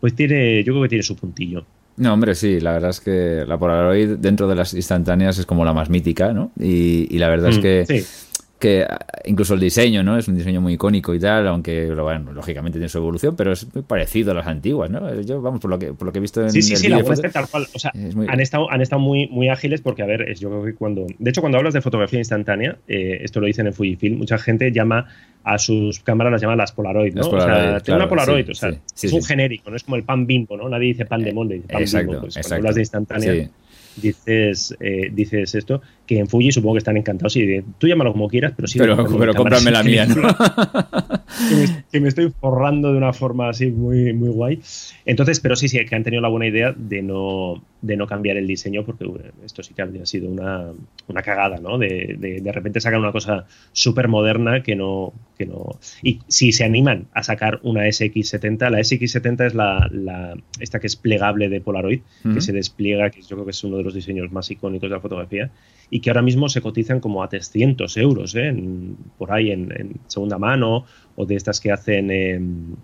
pues 0.00 0.14
tiene, 0.14 0.62
yo 0.64 0.72
creo 0.72 0.82
que 0.82 0.88
tiene 0.88 1.02
su 1.02 1.16
puntillo. 1.16 1.64
No, 1.96 2.14
hombre, 2.14 2.34
sí, 2.34 2.60
la 2.60 2.72
verdad 2.72 2.90
es 2.90 3.00
que 3.00 3.44
la 3.46 3.58
Polaroid 3.58 4.16
dentro 4.18 4.48
de 4.48 4.54
las 4.54 4.74
instantáneas 4.74 5.38
es 5.38 5.46
como 5.46 5.64
la 5.64 5.72
más 5.72 5.90
mítica, 5.90 6.32
¿no? 6.32 6.50
Y, 6.58 7.18
la 7.18 7.28
verdad 7.28 7.50
es 7.50 7.58
mm, 7.58 7.60
que 7.60 8.04
que 8.60 8.86
incluso 9.24 9.54
el 9.54 9.60
diseño, 9.60 10.02
¿no? 10.02 10.18
Es 10.18 10.28
un 10.28 10.36
diseño 10.36 10.60
muy 10.60 10.74
icónico 10.74 11.14
y 11.14 11.18
tal, 11.18 11.48
aunque 11.48 11.92
bueno, 11.94 12.32
lógicamente 12.32 12.78
tiene 12.78 12.90
su 12.90 12.98
evolución, 12.98 13.34
pero 13.34 13.52
es 13.52 13.66
muy 13.74 13.82
parecido 13.82 14.32
a 14.32 14.34
las 14.34 14.46
antiguas, 14.46 14.90
¿no? 14.90 15.18
Yo, 15.22 15.40
vamos, 15.40 15.60
por 15.60 15.70
lo 15.70 15.78
que, 15.78 15.94
por 15.94 16.06
lo 16.06 16.12
que 16.12 16.18
he 16.18 16.20
visto 16.20 16.42
en 16.42 16.50
Sí, 16.50 16.60
sí, 16.60 16.76
sí, 16.76 16.88
la 16.88 17.02
tal 17.02 17.48
cual. 17.48 17.66
O 17.74 17.78
sea, 17.78 17.90
han, 17.94 18.40
estado, 18.40 18.70
han 18.70 18.82
estado 18.82 19.00
muy, 19.00 19.28
muy 19.28 19.48
ágiles 19.48 19.80
porque, 19.80 20.02
a 20.02 20.06
ver, 20.06 20.28
es, 20.28 20.40
yo 20.40 20.50
creo 20.50 20.62
que 20.62 20.74
cuando... 20.74 21.06
De 21.18 21.30
hecho, 21.30 21.40
cuando 21.40 21.56
hablas 21.56 21.72
de 21.72 21.80
fotografía 21.80 22.18
instantánea, 22.18 22.76
eh, 22.86 23.20
esto 23.22 23.40
lo 23.40 23.46
dicen 23.46 23.66
en 23.66 23.72
Fujifilm, 23.72 24.18
mucha 24.18 24.36
gente 24.36 24.70
llama 24.70 25.08
a 25.42 25.56
sus 25.56 26.00
cámaras, 26.00 26.30
las 26.30 26.42
llama 26.42 26.54
las 26.54 26.72
Polaroid, 26.72 27.14
¿no? 27.14 27.26
o 27.26 27.40
sea, 27.40 27.80
tengo 27.80 27.96
una 27.96 28.08
Polaroid, 28.10 28.50
o 28.50 28.54
sea, 28.54 28.68
es 28.68 29.12
un 29.12 29.24
genérico, 29.24 29.70
no 29.70 29.76
es 29.76 29.84
como 29.84 29.96
el 29.96 30.02
pan 30.02 30.26
bimbo, 30.26 30.58
¿no? 30.58 30.68
Nadie 30.68 30.88
dice 30.88 31.06
pan 31.06 31.22
de 31.22 31.32
molde, 31.32 31.54
dice 31.54 31.68
pan 31.68 31.80
exacto, 31.80 32.10
bimbo. 32.10 32.20
Pues, 32.20 32.36
exacto. 32.36 32.48
Cuando 32.50 32.68
hablas 32.68 32.74
de 32.74 32.82
instantánea 32.82 33.50
dices, 33.96 34.76
eh, 34.80 35.10
dices 35.12 35.54
esto, 35.54 35.82
que 36.10 36.18
en 36.18 36.26
Fuji 36.26 36.50
supongo 36.50 36.74
que 36.74 36.78
están 36.78 36.96
encantados 36.96 37.36
y 37.36 37.62
tú 37.78 37.86
llámalo 37.86 38.10
como 38.10 38.26
quieras, 38.26 38.52
pero 38.56 38.66
sí. 38.66 38.80
Pero, 38.80 38.96
pero 39.16 39.32
cómprame 39.32 39.70
la 39.70 39.84
mía, 39.84 40.06
¿no? 40.06 40.16
que, 41.92 42.00
me, 42.00 42.08
estoy 42.08 42.32
forrando 42.40 42.90
de 42.90 42.98
una 42.98 43.12
forma 43.12 43.48
así 43.48 43.68
muy, 43.68 44.12
muy 44.12 44.28
guay. 44.28 44.60
Entonces, 45.04 45.38
pero 45.38 45.54
sí, 45.54 45.68
sí, 45.68 45.78
que 45.84 45.94
han 45.94 46.02
tenido 46.02 46.20
la 46.20 46.26
buena 46.28 46.48
idea 46.48 46.74
de 46.76 47.00
no, 47.02 47.62
de 47.80 47.96
no 47.96 48.08
cambiar 48.08 48.38
el 48.38 48.48
diseño, 48.48 48.84
porque 48.84 49.06
esto 49.44 49.62
sí 49.62 49.72
que 49.72 49.82
habría 49.82 50.04
sido 50.04 50.28
una, 50.28 50.72
una 51.06 51.22
cagada, 51.22 51.58
¿no? 51.58 51.78
De, 51.78 52.16
de, 52.18 52.40
de 52.40 52.52
repente 52.52 52.80
sacar 52.80 52.98
una 52.98 53.12
cosa 53.12 53.46
súper 53.70 54.08
moderna 54.08 54.64
que 54.64 54.74
no, 54.74 55.12
que 55.38 55.46
no. 55.46 55.78
Y 56.02 56.18
si 56.26 56.50
se 56.50 56.64
animan 56.64 57.06
a 57.12 57.22
sacar 57.22 57.60
una 57.62 57.86
SX70, 57.86 58.68
la 58.68 58.80
SX70 58.80 59.46
es 59.46 59.54
la, 59.54 59.88
la 59.92 60.36
esta 60.58 60.80
que 60.80 60.88
es 60.88 60.96
plegable 60.96 61.48
de 61.48 61.60
Polaroid, 61.60 62.00
que 62.34 62.40
se 62.40 62.52
despliega, 62.52 63.10
que 63.10 63.22
yo 63.22 63.36
creo 63.36 63.44
que 63.44 63.52
es 63.52 63.62
uno 63.62 63.76
de 63.76 63.84
los 63.84 63.94
diseños 63.94 64.32
más 64.32 64.50
icónicos 64.50 64.90
de 64.90 64.96
la 64.96 65.00
fotografía, 65.00 65.50
y 65.88 65.99
que 66.00 66.10
ahora 66.10 66.22
mismo 66.22 66.48
se 66.48 66.60
cotizan 66.60 67.00
como 67.00 67.22
a 67.22 67.28
300 67.28 67.96
euros, 67.96 68.34
¿eh? 68.34 68.54
por 69.18 69.32
ahí 69.32 69.50
en, 69.50 70.00
segunda 70.06 70.38
mano, 70.38 70.84
o 71.16 71.26
de 71.26 71.36
estas 71.36 71.60
que 71.60 71.72
hacen, 71.72 72.10
em, 72.10 72.76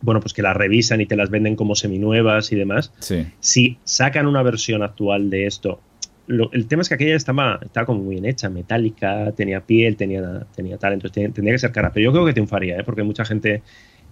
bueno, 0.00 0.20
pues 0.20 0.32
que 0.32 0.42
las 0.42 0.56
revisan 0.56 1.00
y 1.00 1.06
te 1.06 1.16
las 1.16 1.30
venden 1.30 1.56
como 1.56 1.74
seminuevas 1.74 2.52
y 2.52 2.56
demás. 2.56 2.92
Si 3.40 3.78
sacan 3.84 4.26
una 4.26 4.42
versión 4.42 4.82
actual 4.82 5.30
de 5.30 5.46
esto, 5.46 5.80
el 6.26 6.66
tema 6.66 6.82
es 6.82 6.88
que 6.88 6.94
aquella 6.94 7.16
estaba, 7.16 7.58
estaba 7.62 7.86
como 7.86 8.02
muy 8.02 8.14
bien 8.14 8.24
hecha, 8.24 8.48
metálica, 8.48 9.32
tenía 9.32 9.60
piel, 9.60 9.96
tenía, 9.96 10.46
tenía 10.54 10.78
tal, 10.78 10.94
entonces 10.94 11.32
tendría 11.34 11.54
que 11.54 11.58
ser 11.58 11.72
cara. 11.72 11.92
Pero 11.92 12.04
yo 12.04 12.12
creo 12.12 12.26
que 12.26 12.32
triunfaría, 12.32 12.78
¿eh? 12.78 12.84
porque 12.84 13.02
hay 13.02 13.06
mucha 13.06 13.24
gente 13.24 13.62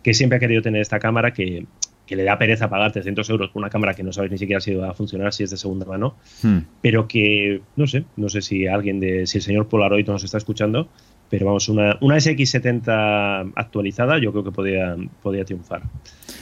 que 0.03 0.15
siempre 0.15 0.37
ha 0.37 0.41
querido 0.41 0.63
tener 0.63 0.83
esta 0.83 0.99
cámara 0.99 1.33
que, 1.33 1.65
que 2.13 2.17
le 2.17 2.25
da 2.25 2.37
pereza 2.37 2.69
pagar 2.69 2.93
300 2.93 3.25
euros 3.31 3.49
por 3.49 3.63
una 3.63 3.71
cámara 3.71 3.95
que 3.95 4.03
no 4.03 4.13
sabes 4.13 4.31
ni 4.31 4.37
siquiera 4.37 4.61
si 4.61 4.75
va 4.75 4.91
a 4.91 4.93
funcionar, 4.93 5.33
si 5.33 5.45
es 5.45 5.51
de 5.51 5.57
segunda 5.57 5.87
mano, 5.87 6.17
hmm. 6.43 6.59
pero 6.83 7.09
que, 7.09 7.63
no 7.75 7.87
sé, 7.87 8.05
no 8.17 8.29
sé 8.29 8.43
si 8.43 8.67
alguien 8.67 9.01
de, 9.01 9.27
si 9.27 9.39
el 9.39 9.43
señor 9.43 9.67
Polaroid 9.67 10.07
nos 10.07 10.23
está 10.23 10.37
escuchando, 10.37 10.89
pero 11.31 11.47
vamos, 11.47 11.71
una, 11.71 11.97
una 12.03 12.17
SX70 12.17 13.53
actualizada 13.57 14.19
yo 14.19 14.31
creo 14.31 14.45
que 14.45 14.53
podría, 14.53 14.95
podría 15.23 15.47
triunfar. 15.47 15.85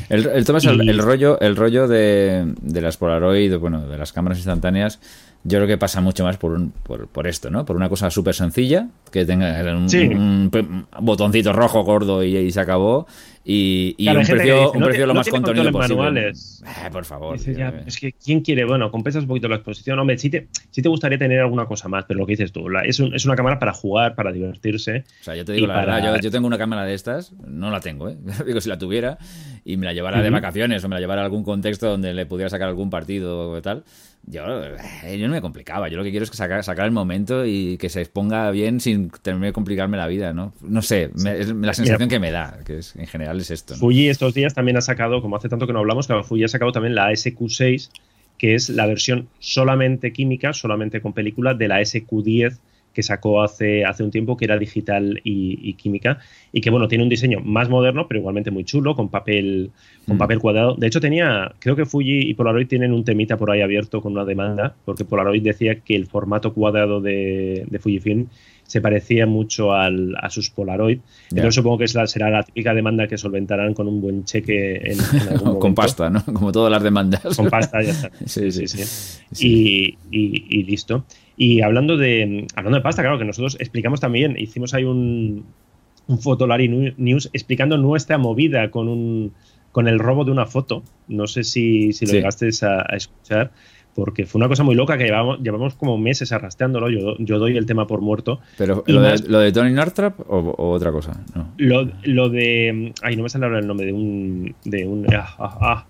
El, 0.08 0.26
el, 0.26 0.88
el, 0.88 0.98
rollo, 0.98 1.40
el 1.40 1.56
rollo 1.56 1.88
de, 1.88 2.54
de 2.60 2.80
las 2.80 2.96
Polaroid, 2.96 3.56
bueno, 3.58 3.86
de 3.86 3.98
las 3.98 4.12
cámaras 4.12 4.38
instantáneas, 4.38 5.00
yo 5.42 5.58
creo 5.58 5.66
que 5.66 5.78
pasa 5.78 6.00
mucho 6.02 6.22
más 6.22 6.36
por, 6.36 6.52
un, 6.52 6.70
por, 6.70 7.08
por 7.08 7.26
esto, 7.26 7.50
¿no? 7.50 7.64
Por 7.64 7.76
una 7.76 7.88
cosa 7.88 8.10
súper 8.10 8.34
sencilla, 8.34 8.88
que 9.10 9.24
tenga 9.24 9.62
un, 9.74 10.50
botoncito 11.00 11.52
rojo 11.54 11.82
gordo 11.82 12.22
y, 12.22 12.50
se 12.50 12.60
acabó. 12.60 13.06
Y, 13.42 14.06
un 14.06 14.22
precio, 14.26 14.70
un 14.72 14.82
precio 14.82 15.06
lo 15.06 15.14
más 15.14 15.28
contenido 15.28 15.72
posible. 15.72 16.28
Eh, 16.28 16.90
por 16.92 17.06
favor. 17.06 17.36
es 17.36 17.98
que, 17.98 18.12
¿quién 18.12 18.42
quiere? 18.42 18.66
Bueno, 18.66 18.90
compensas 18.90 19.22
un 19.22 19.28
poquito 19.28 19.48
la 19.48 19.56
exposición. 19.56 19.98
Hombre, 19.98 20.18
sí 20.18 20.28
te, 20.28 20.48
te 20.70 20.88
gustaría 20.88 21.18
tener 21.18 21.40
alguna 21.40 21.64
cosa 21.64 21.88
más, 21.88 22.04
pero 22.06 22.20
lo 22.20 22.26
que 22.26 22.32
dices 22.32 22.52
tú, 22.52 22.66
es, 22.84 23.00
es, 23.00 23.24
una 23.24 23.34
cámara 23.34 23.58
para 23.58 23.72
jugar, 23.72 24.14
para 24.14 24.32
divertirse. 24.32 25.04
O 25.22 25.24
sea, 25.24 25.34
yo 25.36 25.46
te 25.46 25.54
digo 25.54 25.66
la 25.66 25.86
verdad, 25.86 26.20
yo, 26.20 26.30
tengo 26.30 26.46
una 26.46 26.58
cámara 26.58 26.84
de 26.84 26.92
estas, 26.92 27.32
no 27.32 27.70
la 27.70 27.80
tengo, 27.80 28.10
¿eh? 28.10 28.18
digo, 28.46 28.60
si 28.60 28.68
la 28.68 28.78
tuviera 28.78 29.16
y 29.64 29.76
me 29.76 29.86
la 29.86 29.92
llevara 29.92 30.22
de 30.22 30.30
vacaciones 30.30 30.82
o 30.84 30.88
me 30.88 30.96
la 30.96 31.00
llevara 31.00 31.22
a 31.22 31.24
algún 31.24 31.44
contexto 31.44 31.88
donde 31.88 32.14
le 32.14 32.26
pudiera 32.26 32.48
sacar 32.48 32.68
algún 32.68 32.90
partido 32.90 33.50
o 33.50 33.62
tal 33.62 33.84
yo, 34.26 34.42
eh, 35.04 35.18
yo 35.18 35.26
no 35.26 35.34
me 35.34 35.40
complicaba. 35.40 35.88
Yo 35.88 35.96
lo 35.96 36.04
que 36.04 36.10
quiero 36.10 36.24
es 36.24 36.30
que 36.30 36.36
sacar, 36.36 36.62
sacar 36.62 36.86
el 36.86 36.92
momento 36.92 37.46
y 37.46 37.78
que 37.78 37.88
se 37.88 38.02
exponga 38.02 38.50
bien 38.50 38.80
sin 38.80 39.10
tener 39.10 39.40
que 39.40 39.52
complicarme 39.52 39.96
la 39.96 40.06
vida, 40.06 40.32
¿no? 40.32 40.52
No 40.62 40.82
sé, 40.82 41.10
es 41.14 41.48
la 41.48 41.74
sensación 41.74 42.08
que 42.08 42.18
me 42.18 42.30
da, 42.30 42.58
que 42.64 42.78
es, 42.78 42.94
en 42.96 43.06
general 43.06 43.40
es 43.40 43.50
esto. 43.50 43.74
Fuji 43.74 44.08
estos 44.08 44.34
días 44.34 44.54
también 44.54 44.76
ha 44.76 44.82
sacado, 44.82 45.22
como 45.22 45.36
hace 45.36 45.48
tanto 45.48 45.66
que 45.66 45.72
no 45.72 45.80
hablamos, 45.80 46.06
que 46.06 46.22
Fuji 46.22 46.44
ha 46.44 46.48
sacado 46.48 46.70
también 46.72 46.94
la 46.94 47.10
SQ6, 47.10 47.90
que 48.38 48.54
es 48.54 48.68
la 48.68 48.86
versión 48.86 49.28
solamente 49.38 50.12
química, 50.12 50.52
solamente 50.52 51.00
con 51.00 51.12
película, 51.12 51.54
de 51.54 51.68
la 51.68 51.80
SQ10 51.80 52.58
que 53.00 53.04
sacó 53.04 53.42
hace, 53.42 53.86
hace 53.86 54.02
un 54.02 54.10
tiempo, 54.10 54.36
que 54.36 54.44
era 54.44 54.58
digital 54.58 55.22
y, 55.24 55.72
química, 55.74 56.18
y 56.52 56.60
que 56.60 56.68
bueno, 56.68 56.86
tiene 56.86 57.02
un 57.02 57.08
diseño 57.08 57.40
más 57.40 57.70
moderno, 57.70 58.06
pero 58.06 58.20
igualmente 58.20 58.50
muy 58.50 58.64
chulo, 58.64 58.94
con 58.94 59.08
papel, 59.08 59.70
con 60.06 60.16
mm. 60.16 60.18
papel 60.18 60.38
cuadrado. 60.38 60.74
De 60.74 60.86
hecho, 60.86 61.00
tenía, 61.00 61.54
creo 61.60 61.76
que 61.76 61.86
Fuji 61.86 62.28
y 62.28 62.34
Polaroid 62.34 62.66
tienen 62.66 62.92
un 62.92 63.04
temita 63.04 63.38
por 63.38 63.50
ahí 63.50 63.62
abierto 63.62 64.02
con 64.02 64.12
una 64.12 64.26
demanda, 64.26 64.74
porque 64.84 65.06
Polaroid 65.06 65.42
decía 65.42 65.76
que 65.80 65.96
el 65.96 66.06
formato 66.06 66.52
cuadrado 66.52 67.00
de, 67.00 67.64
de 67.70 67.78
Fujifilm 67.78 68.26
se 68.70 68.80
parecía 68.80 69.26
mucho 69.26 69.72
al, 69.72 70.14
a 70.20 70.30
sus 70.30 70.48
Polaroid. 70.50 71.00
Yo 71.32 71.50
supongo 71.50 71.78
que 71.78 71.88
será 71.88 72.30
la 72.30 72.44
típica 72.44 72.72
demanda 72.72 73.08
que 73.08 73.18
solventarán 73.18 73.74
con 73.74 73.88
un 73.88 74.00
buen 74.00 74.24
cheque 74.24 74.92
en, 74.92 74.98
Con 75.58 75.74
pasta, 75.74 76.08
¿no? 76.08 76.24
Como 76.24 76.52
todas 76.52 76.70
las 76.70 76.80
demandas. 76.80 77.36
Con 77.36 77.50
pasta, 77.50 77.82
ya 77.82 77.90
está. 77.90 78.12
sí, 78.26 78.52
sí, 78.52 78.68
sí. 78.68 78.78
Y, 79.40 79.98
y, 80.12 80.62
listo. 80.62 81.04
Y 81.42 81.62
hablando 81.62 81.96
de, 81.96 82.46
hablando 82.54 82.76
de 82.76 82.82
pasta, 82.82 83.00
claro, 83.00 83.18
que 83.18 83.24
nosotros 83.24 83.56
explicamos 83.60 83.98
también, 83.98 84.36
hicimos 84.36 84.74
ahí 84.74 84.84
un, 84.84 85.46
un 86.06 86.18
Fotolari 86.18 86.68
News 86.68 87.30
explicando 87.32 87.78
nuestra 87.78 88.18
movida 88.18 88.70
con 88.70 88.88
un 88.88 89.32
con 89.72 89.88
el 89.88 89.98
robo 89.98 90.26
de 90.26 90.32
una 90.32 90.44
foto. 90.44 90.82
No 91.08 91.26
sé 91.26 91.44
si, 91.44 91.94
si 91.94 92.04
lo 92.04 92.12
llegaste 92.12 92.50
a, 92.66 92.94
escuchar, 92.94 93.52
porque 93.94 94.26
fue 94.26 94.38
una 94.38 94.48
cosa 94.48 94.64
muy 94.64 94.74
loca 94.74 94.98
que 94.98 95.04
llevamos, 95.04 95.40
llevamos 95.40 95.76
como 95.76 95.96
meses 95.96 96.30
arrastrándolo. 96.32 96.90
Yo, 96.90 97.16
yo 97.18 97.38
doy 97.38 97.56
el 97.56 97.64
tema 97.64 97.86
por 97.86 98.02
muerto. 98.02 98.40
¿Pero 98.58 98.84
lo, 98.86 99.00
de, 99.00 99.22
lo, 99.26 99.38
de, 99.38 99.50
Tony 99.50 99.72
Northrop 99.72 100.20
o, 100.28 100.70
otra 100.72 100.92
cosa? 100.92 101.24
Lo, 101.56 101.88
lo, 102.02 102.28
de. 102.28 102.92
Ay, 103.00 103.16
no 103.16 103.22
me 103.22 103.30
sale 103.30 103.46
ahora 103.46 103.60
el 103.60 103.66
nombre 103.66 103.86
de 103.86 103.94
un. 103.94 104.54
De 104.62 104.86
un 104.86 105.06
ah, 105.14 105.36
ah, 105.38 105.58
ah 105.62 105.86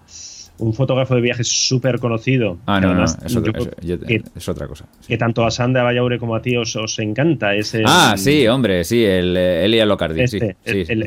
un 0.61 0.75
fotógrafo 0.75 1.14
de 1.14 1.20
viajes 1.20 1.49
súper 1.49 1.99
conocido. 1.99 2.59
Ah, 2.66 2.81
no, 2.81 2.94
no, 2.94 3.05
es, 3.05 3.37
otra, 3.37 4.66
cosa. 4.66 4.87
Que 5.07 5.16
tanto 5.16 5.44
a 5.44 5.51
Sandra 5.51 5.83
Vallaure 5.83 6.18
como 6.18 6.37
a 6.37 6.42
ti 6.42 6.57
os, 6.57 6.99
encanta. 6.99 7.55
ese 7.55 7.83
ah, 7.87 8.14
sí, 8.16 8.46
hombre, 8.46 8.85
sí, 8.85 9.05
el 9.05 9.37
eh, 9.37 9.64
Elia 9.64 9.87
Locardi. 9.87 10.20
Este, 10.20 10.57
sí, 10.64 10.85
el, 10.88 11.03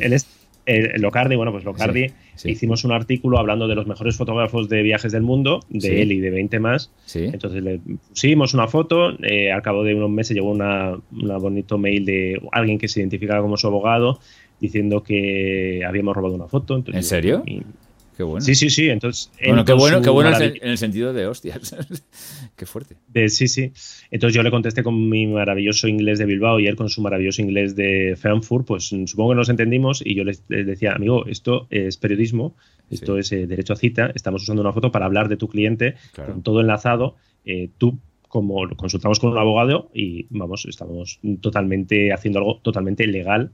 el, 0.66 1.02
Locardi, 1.02 1.36
bueno, 1.36 1.52
pues 1.52 1.64
Locardi, 1.64 2.06
hicimos 2.44 2.84
un 2.84 2.92
artículo 2.92 3.38
hablando 3.38 3.68
de 3.68 3.74
los 3.74 3.86
mejores 3.86 4.16
fotógrafos 4.16 4.68
de 4.68 4.82
viajes 4.82 5.12
del 5.12 5.22
mundo, 5.22 5.60
de 5.68 6.02
él 6.02 6.12
y 6.12 6.20
de 6.20 6.30
20 6.30 6.58
más. 6.58 6.90
Entonces 7.14 7.62
le 7.62 7.80
pusimos 8.08 8.54
una 8.54 8.66
foto, 8.66 9.10
eh, 9.22 9.52
al 9.52 9.62
cabo 9.62 9.84
de 9.84 9.94
unos 9.94 10.10
meses 10.10 10.34
llegó 10.34 10.50
una, 10.50 10.96
bonito 11.10 11.78
mail 11.78 12.04
de 12.04 12.40
alguien 12.52 12.78
que 12.78 12.88
se 12.88 13.00
identificaba 13.00 13.42
como 13.42 13.56
su 13.56 13.66
abogado 13.66 14.20
diciendo 14.60 15.02
que 15.02 15.82
habíamos 15.86 16.16
robado 16.16 16.34
una 16.34 16.48
foto. 16.48 16.82
¿En 16.86 17.02
serio? 17.02 17.42
Qué 18.16 18.22
bueno. 18.22 18.40
Sí, 18.40 18.54
sí, 18.54 18.70
sí. 18.70 18.88
Entonces, 18.88 19.30
bueno, 19.44 19.64
qué 19.64 19.72
bueno, 19.72 20.00
qué 20.00 20.10
bueno 20.10 20.30
en 20.40 20.58
el 20.62 20.78
sentido 20.78 21.12
de 21.12 21.26
hostias. 21.26 21.74
qué 22.56 22.66
fuerte. 22.66 22.96
sí, 23.28 23.48
sí. 23.48 23.72
Entonces 24.10 24.34
yo 24.34 24.42
le 24.42 24.50
contesté 24.50 24.82
con 24.82 25.08
mi 25.08 25.26
maravilloso 25.26 25.88
inglés 25.88 26.18
de 26.18 26.26
Bilbao 26.26 26.60
y 26.60 26.66
él 26.66 26.76
con 26.76 26.88
su 26.88 27.02
maravilloso 27.02 27.42
inglés 27.42 27.74
de 27.74 28.16
Frankfurt. 28.16 28.66
Pues 28.66 28.84
supongo 28.84 29.30
que 29.30 29.36
nos 29.36 29.48
entendimos 29.48 30.02
y 30.04 30.14
yo 30.14 30.24
les, 30.24 30.46
decía, 30.48 30.92
amigo, 30.92 31.26
esto 31.26 31.66
es 31.70 31.96
periodismo, 31.96 32.54
esto 32.90 33.18
es 33.18 33.32
eh, 33.32 33.46
derecho 33.46 33.72
a 33.72 33.76
cita, 33.76 34.12
estamos 34.14 34.42
usando 34.42 34.62
una 34.62 34.72
foto 34.72 34.92
para 34.92 35.06
hablar 35.06 35.28
de 35.28 35.36
tu 35.36 35.48
cliente 35.48 35.96
con 36.14 36.42
todo 36.42 36.60
enlazado. 36.60 37.16
Eh, 37.44 37.70
tú 37.78 37.98
como 38.28 38.68
consultamos 38.76 39.20
con 39.20 39.30
un 39.30 39.38
abogado 39.38 39.90
y 39.94 40.26
vamos, 40.30 40.66
estamos 40.68 41.20
totalmente 41.40 42.12
haciendo 42.12 42.40
algo 42.40 42.60
totalmente 42.62 43.06
legal 43.06 43.52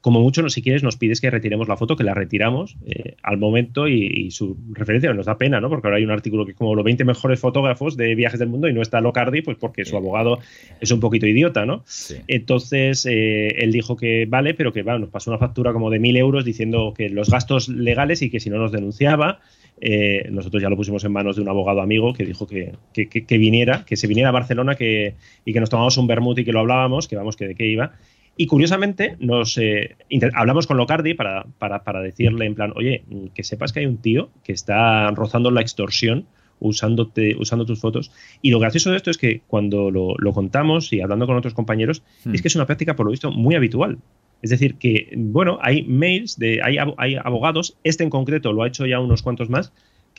como 0.00 0.20
mucho, 0.20 0.48
si 0.48 0.62
quieres, 0.62 0.82
nos 0.82 0.96
pides 0.96 1.20
que 1.20 1.30
retiremos 1.30 1.68
la 1.68 1.76
foto, 1.76 1.96
que 1.96 2.04
la 2.04 2.14
retiramos 2.14 2.76
eh, 2.86 3.16
al 3.22 3.38
momento 3.38 3.88
y, 3.88 4.30
su 4.30 4.56
referencia 4.72 5.12
nos 5.12 5.26
da 5.26 5.38
pena, 5.38 5.60
¿no? 5.60 5.68
Porque 5.68 5.88
ahora 5.88 5.96
hay 5.96 6.04
un 6.04 6.10
artículo 6.10 6.44
que 6.44 6.52
es 6.52 6.56
como 6.56 6.74
los 6.74 6.84
20 6.84 7.04
mejores 7.04 7.40
fotógrafos 7.40 7.96
de 7.96 8.14
viajes 8.14 8.38
del 8.38 8.48
mundo 8.48 8.68
y 8.68 8.72
no 8.72 8.82
está 8.82 9.00
Locardi, 9.00 9.42
pues 9.42 9.56
porque 9.58 9.84
su 9.84 9.96
abogado 9.96 10.38
es 10.80 10.90
un 10.90 11.00
poquito 11.00 11.26
idiota, 11.26 11.66
¿no? 11.66 11.84
Entonces, 12.28 13.06
eh, 13.06 13.48
él 13.58 13.72
dijo 13.72 13.96
que 13.96 14.26
vale, 14.26 14.54
pero 14.54 14.72
que 14.72 14.82
nos 14.84 15.08
pasó 15.08 15.30
una 15.30 15.38
factura 15.38 15.72
como 15.72 15.90
de 15.90 15.98
mil 15.98 16.16
euros 16.16 16.44
diciendo 16.44 16.94
que 16.96 17.08
los 17.08 17.30
gastos 17.30 17.68
legales 17.68 18.22
y 18.22 18.30
que 18.30 18.40
si 18.40 18.50
no 18.50 18.58
nos 18.58 18.72
denunciaba, 18.72 19.40
eh, 19.80 20.28
nosotros 20.30 20.62
ya 20.62 20.68
lo 20.68 20.76
pusimos 20.76 21.02
en 21.04 21.12
manos 21.12 21.36
de 21.36 21.42
un 21.42 21.48
abogado 21.48 21.80
amigo 21.80 22.12
que 22.12 22.26
dijo 22.26 22.46
que, 22.46 22.74
que, 22.92 23.38
viniera, 23.38 23.84
que 23.86 23.96
se 23.96 24.06
viniera 24.06 24.28
a 24.28 24.32
Barcelona 24.32 24.74
que, 24.74 25.14
y 25.44 25.52
que 25.52 25.60
nos 25.60 25.70
tomamos 25.70 25.96
un 25.96 26.06
vermut 26.06 26.38
y 26.38 26.44
que 26.44 26.52
lo 26.52 26.60
hablábamos, 26.60 27.08
que 27.08 27.16
vamos, 27.16 27.36
que 27.36 27.48
de 27.48 27.54
qué 27.54 27.66
iba. 27.66 27.92
Y 28.40 28.46
curiosamente, 28.46 29.18
nos 29.20 29.58
eh, 29.58 29.96
hablamos 30.32 30.66
con 30.66 30.78
Locardi 30.78 31.12
para, 31.12 31.44
para, 31.58 32.00
decirle 32.00 32.46
en 32.46 32.54
plan, 32.54 32.72
oye, 32.74 33.04
que 33.34 33.44
sepas 33.44 33.70
que 33.70 33.80
hay 33.80 33.86
un 33.86 33.98
tío 33.98 34.30
que 34.42 34.54
está 34.54 35.10
rozando 35.10 35.50
la 35.50 35.60
extorsión 35.60 36.24
usándote, 36.58 37.36
usando 37.38 37.66
tus 37.66 37.80
fotos. 37.80 38.10
Y 38.40 38.50
lo 38.50 38.58
gracioso 38.58 38.92
de 38.92 38.96
esto 38.96 39.10
es 39.10 39.18
que 39.18 39.42
cuando 39.46 39.90
lo, 39.90 40.32
contamos 40.32 40.90
y 40.94 41.02
hablando 41.02 41.26
con 41.26 41.36
otros 41.36 41.52
compañeros, 41.52 42.02
hmm. 42.24 42.34
es 42.34 42.40
que 42.40 42.48
es 42.48 42.56
una 42.56 42.64
práctica, 42.64 42.96
por 42.96 43.04
lo 43.04 43.10
visto, 43.10 43.30
muy 43.30 43.56
habitual. 43.56 43.98
Es 44.40 44.48
decir, 44.48 44.76
que, 44.76 45.12
bueno, 45.18 45.58
hay 45.60 45.82
mails, 45.82 46.38
de, 46.38 46.62
hay, 46.64 46.78
hay 46.96 47.16
abogados, 47.16 47.76
este 47.84 48.04
en 48.04 48.10
concreto 48.10 48.54
lo 48.54 48.62
ha 48.62 48.68
hecho 48.68 48.86
ya 48.86 49.00
unos 49.00 49.20
cuantos 49.20 49.50
más, 49.50 49.70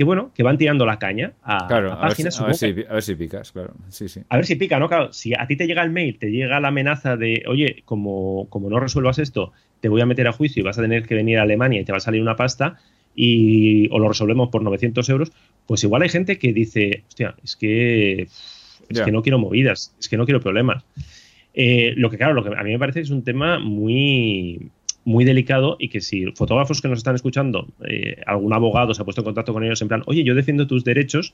que 0.01 0.05
bueno, 0.05 0.31
que 0.33 0.41
van 0.41 0.57
tirando 0.57 0.83
la 0.83 0.97
caña 0.97 1.33
a, 1.43 1.67
páginas. 1.67 2.41
A 2.41 2.47
ver, 2.47 2.55
si, 2.55 2.65
a 2.65 2.93
ver, 2.93 3.03
si, 3.03 3.13
picas, 3.13 3.51
claro. 3.51 3.75
Sí, 3.89 4.09
sí. 4.09 4.21
A 4.29 4.37
ver 4.37 4.47
si 4.47 4.55
pica, 4.55 4.79
¿no? 4.79 4.87
Claro, 4.87 5.13
si 5.13 5.35
a 5.35 5.45
ti 5.45 5.55
te 5.55 5.67
llega 5.67 5.83
el 5.83 5.91
mail, 5.91 6.17
te 6.17 6.31
llega 6.31 6.59
la 6.59 6.69
amenaza 6.69 7.17
de, 7.17 7.43
oye, 7.47 7.83
como, 7.85 8.47
como 8.49 8.67
no 8.71 8.79
resuelvas 8.79 9.19
esto, 9.19 9.51
te 9.79 9.89
voy 9.89 10.01
a 10.01 10.07
meter 10.07 10.27
a 10.27 10.31
juicio 10.31 10.61
y 10.61 10.63
vas 10.63 10.79
a 10.79 10.81
tener 10.81 11.05
que 11.05 11.13
venir 11.13 11.37
a 11.37 11.43
Alemania 11.43 11.81
y 11.81 11.85
te 11.85 11.91
va 11.91 11.99
a 11.99 12.01
salir 12.01 12.19
una 12.19 12.35
pasta, 12.35 12.79
y, 13.13 13.89
o 13.91 13.99
lo 13.99 14.07
resolvemos 14.07 14.49
por 14.49 14.63
900 14.63 15.07
euros, 15.09 15.31
pues 15.67 15.83
igual 15.83 16.01
hay 16.01 16.09
gente 16.09 16.39
que 16.39 16.51
dice, 16.51 17.03
hostia, 17.07 17.35
es 17.43 17.55
que, 17.55 18.23
es 18.23 19.01
que 19.01 19.11
no 19.11 19.21
quiero 19.21 19.37
movidas, 19.37 19.95
es 19.99 20.09
que 20.09 20.17
no 20.17 20.25
quiero 20.25 20.39
problemas. 20.39 20.83
Eh, 21.53 21.93
lo 21.95 22.09
que, 22.09 22.17
claro, 22.17 22.33
lo 22.33 22.43
que 22.43 22.57
a 22.57 22.63
mí 22.63 22.71
me 22.71 22.79
parece 22.79 23.01
que 23.01 23.03
es 23.03 23.11
un 23.11 23.23
tema 23.23 23.59
muy 23.59 24.71
muy 25.03 25.25
delicado 25.25 25.77
y 25.79 25.89
que 25.89 26.01
si 26.01 26.31
fotógrafos 26.33 26.81
que 26.81 26.87
nos 26.87 26.99
están 26.99 27.15
escuchando, 27.15 27.67
eh, 27.87 28.21
algún 28.25 28.53
abogado 28.53 28.93
se 28.93 29.01
ha 29.01 29.05
puesto 29.05 29.21
en 29.21 29.25
contacto 29.25 29.53
con 29.53 29.63
ellos 29.63 29.81
en 29.81 29.87
plan, 29.87 30.03
oye, 30.05 30.23
yo 30.23 30.35
defiendo 30.35 30.67
tus 30.67 30.83
derechos, 30.83 31.33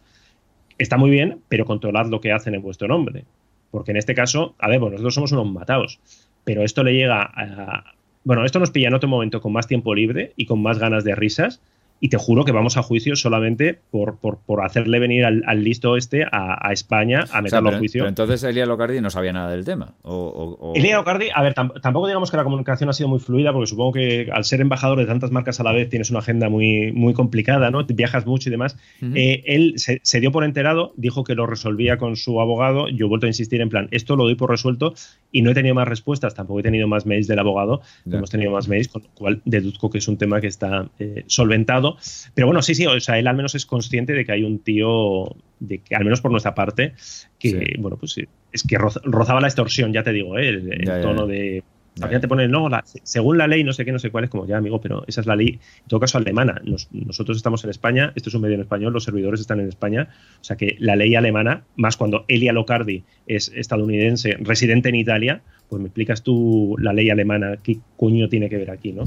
está 0.78 0.98
muy 0.98 1.10
bien, 1.10 1.40
pero 1.50 1.66
controlad 1.66 2.08
lo 2.08 2.22
que 2.22 2.32
hacen 2.32 2.56
en 2.56 2.62
vuestro 2.62 2.88
nombre. 2.88 3.26
Porque 3.72 3.92
en 3.92 3.98
este 3.98 4.16
caso, 4.16 4.56
a 4.60 4.70
ver, 4.70 4.80
bueno, 4.80 4.94
nosotros 4.94 5.16
somos 5.16 5.32
unos 5.34 5.52
matados, 5.52 6.00
pero 6.44 6.64
esto 6.64 6.84
le 6.84 6.94
llega 6.94 7.22
a... 7.22 7.94
Bueno, 8.24 8.44
esto 8.46 8.60
nos 8.60 8.72
pilla 8.72 8.88
en 8.88 8.94
otro 8.94 9.08
momento 9.08 9.42
con 9.42 9.54
más 9.54 9.68
tiempo 9.68 9.96
libre 9.96 10.34
y 10.36 10.46
con 10.46 10.62
más 10.62 10.80
ganas 10.80 11.04
de 11.04 11.16
risas 11.16 11.62
y 12.00 12.10
te 12.10 12.18
juro 12.18 12.46
que 12.46 12.52
vamos 12.52 12.78
a 12.78 12.84
juicio 12.84 13.16
solamente 13.16 13.80
por, 13.92 14.18
por, 14.18 14.64
hacerle 14.64 15.00
venir 15.00 15.26
al, 15.26 15.64
listo 15.64 15.98
este 15.98 16.26
a, 16.32 16.72
España 16.72 17.26
a 17.32 17.42
meterlo 17.42 17.70
a 17.70 17.78
juicio. 17.78 18.02
Pero 18.02 18.10
entonces 18.10 18.44
Elia 18.44 18.66
Locardi 18.66 19.02
no 19.02 19.10
sabía 19.10 19.34
nada 19.34 19.50
del 19.52 19.66
tema. 19.66 19.94
O, 20.04 20.74
Elia 20.76 20.98
Locardi, 20.98 21.28
a 21.34 21.42
ver, 21.42 21.54
tampoco 21.54 22.08
digamos 22.08 22.30
que 22.30 22.38
la 22.38 22.44
comunicación 22.44 22.90
ha 22.90 22.94
sido 22.94 23.10
muy 23.10 23.20
fluida, 23.20 23.52
porque 23.52 23.68
supongo 23.68 23.94
que 23.94 24.30
al 24.32 24.44
ser 24.44 24.62
embajador 24.62 25.00
de 25.00 25.06
tantas 25.06 25.32
marcas 25.32 25.60
a 25.60 25.64
la 25.64 25.72
vez 25.72 25.90
tienes 25.90 26.10
una 26.10 26.20
agenda 26.20 26.50
muy, 26.50 26.92
muy 26.92 27.14
complicada, 27.14 27.72
¿no? 27.72 27.84
Viajas 27.86 28.26
mucho 28.26 28.50
y 28.50 28.52
demás. 28.52 28.78
Eh, 29.16 29.44
él 29.46 29.74
se, 29.78 30.20
dio 30.20 30.32
por 30.32 30.44
enterado, 30.44 30.94
dijo 30.98 31.24
que 31.24 31.34
lo 31.34 31.48
resolvía 31.48 31.98
con 31.98 32.16
su 32.16 32.40
abogado. 32.40 32.90
Yo 32.90 33.08
he 33.08 33.10
vuelto 33.10 33.26
a 33.26 33.30
insistir 33.30 33.62
en 33.62 33.70
plan, 33.70 33.88
esto 33.92 34.16
lo 34.16 34.26
doy 34.26 34.36
por 34.36 34.52
resuelto 34.52 34.94
y 35.32 35.42
no 35.42 35.52
he 35.52 35.54
tenido 35.54 35.74
más 35.74 35.88
respuestas, 35.88 36.36
tampoco 36.36 36.60
he 36.60 36.64
tenido 36.64 36.88
más 36.88 37.06
mails 37.06 37.28
del 37.28 37.40
abogado, 37.40 37.82
hemos 38.06 38.30
tenido 38.30 38.52
más 38.52 38.68
mails, 38.68 38.88
con 38.88 39.04
lo 39.04 39.10
cual 39.16 39.42
deduzco 39.46 39.90
que 39.90 39.98
es 39.98 40.08
un 40.08 40.18
tema 40.18 40.42
que 40.42 40.48
está 40.48 40.90
eh, 41.00 41.24
solventado 41.28 41.87
pero 42.34 42.48
bueno, 42.48 42.62
sí, 42.62 42.76
sí, 42.76 42.86
o 42.86 43.00
sea, 43.00 43.20
él 43.20 43.28
al 43.28 43.36
menos 43.36 43.56
es 43.56 43.66
consciente 43.66 44.14
de 44.14 44.26
que 44.26 44.32
hay 44.32 44.44
un 44.44 44.60
tío, 44.60 45.36
de 45.60 45.80
que 45.80 45.96
al 45.96 46.04
menos 46.04 46.22
por 46.22 46.32
nuestra 46.32 46.56
parte, 46.56 46.94
que, 47.40 47.76
bueno, 47.80 47.98
pues 47.98 48.18
es 48.52 48.64
que 48.64 48.78
rozaba 48.78 49.42
la 49.42 49.48
extorsión, 49.48 49.94
ya 49.94 50.04
te 50.04 50.12
digo, 50.12 50.38
¿eh? 50.38 50.50
el, 50.50 51.02
tono 51.02 51.28
de 51.28 51.64
al 52.02 52.22
te 52.22 52.28
ponen, 52.28 52.52
no, 52.52 52.70
según 53.04 53.38
la 53.38 53.48
ley, 53.48 53.64
no 53.64 53.74
sé 53.74 53.86
qué, 53.86 53.92
no 53.92 54.00
sé 54.00 54.10
cuál, 54.10 54.26
es 54.26 54.30
como 54.30 54.46
ya, 54.46 54.58
amigo, 54.58 54.82
pero 54.82 55.04
esa 55.08 55.22
es 55.22 55.28
la 55.28 55.36
ley, 55.36 55.60
en 55.82 55.88
todo 55.88 56.00
caso, 56.00 56.18
alemana. 56.18 56.62
nosotros 56.92 57.38
estamos 57.38 57.64
en 57.64 57.70
España, 57.70 58.14
esto 58.16 58.30
es 58.30 58.36
un 58.36 58.42
medio 58.42 58.56
en 58.56 58.62
español, 58.62 58.94
los 58.94 59.04
servidores 59.04 59.40
están 59.40 59.60
en 59.60 59.68
España, 59.68 60.10
o 60.40 60.44
sea 60.44 60.56
que 60.56 60.76
la 60.80 60.96
ley 60.96 61.16
alemana, 61.16 61.64
más 61.76 61.98
cuando 61.98 62.26
Elia 62.28 62.54
Locardi 62.54 63.04
es 63.26 63.52
estadounidense, 63.56 64.38
residente 64.40 64.90
en 64.90 64.96
Italia, 64.96 65.42
pues 65.70 65.82
me 65.82 65.88
explicas 65.88 66.24
tú 66.24 66.76
la 66.80 66.94
ley 66.94 67.10
alemana, 67.10 67.58
qué 67.62 67.80
coño 67.98 68.30
tiene 68.30 68.50
que 68.50 68.58
ver 68.58 68.72
aquí, 68.72 68.94
¿no? 68.94 69.04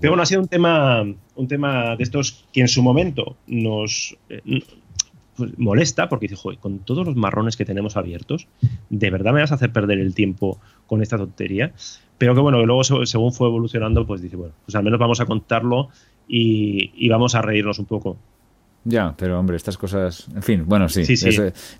Pero 0.00 0.12
bueno, 0.12 0.22
ha 0.22 0.26
sido 0.26 0.40
un 0.40 0.48
tema, 0.48 1.02
un 1.02 1.48
tema 1.48 1.96
de 1.96 2.04
estos 2.04 2.44
que 2.52 2.60
en 2.60 2.68
su 2.68 2.82
momento 2.82 3.36
nos, 3.46 4.16
eh, 4.28 4.40
pues, 5.36 5.58
molesta 5.58 6.08
porque 6.08 6.26
dice, 6.28 6.36
joder, 6.36 6.58
con 6.58 6.80
todos 6.80 7.04
los 7.06 7.16
marrones 7.16 7.56
que 7.56 7.64
tenemos 7.64 7.96
abiertos, 7.96 8.46
¿de 8.90 9.10
verdad 9.10 9.32
me 9.32 9.40
vas 9.40 9.52
a 9.52 9.56
hacer 9.56 9.72
perder 9.72 9.98
el 9.98 10.14
tiempo 10.14 10.60
con 10.86 11.02
esta 11.02 11.16
tontería? 11.16 11.72
Pero 12.18 12.34
que 12.34 12.40
bueno, 12.40 12.58
que 12.60 12.66
luego 12.66 12.84
según 12.84 13.32
fue 13.32 13.48
evolucionando, 13.48 14.06
pues 14.06 14.22
dice, 14.22 14.36
bueno, 14.36 14.54
pues 14.64 14.74
al 14.74 14.84
menos 14.84 15.00
vamos 15.00 15.20
a 15.20 15.26
contarlo 15.26 15.88
y, 16.28 16.92
y 16.94 17.08
vamos 17.08 17.34
a 17.34 17.42
reírnos 17.42 17.78
un 17.78 17.86
poco. 17.86 18.16
Ya, 18.84 19.14
pero 19.16 19.40
hombre, 19.40 19.56
estas 19.56 19.78
cosas. 19.78 20.26
En 20.34 20.42
fin, 20.42 20.64
bueno, 20.66 20.90
sí. 20.90 21.04
sí, 21.04 21.30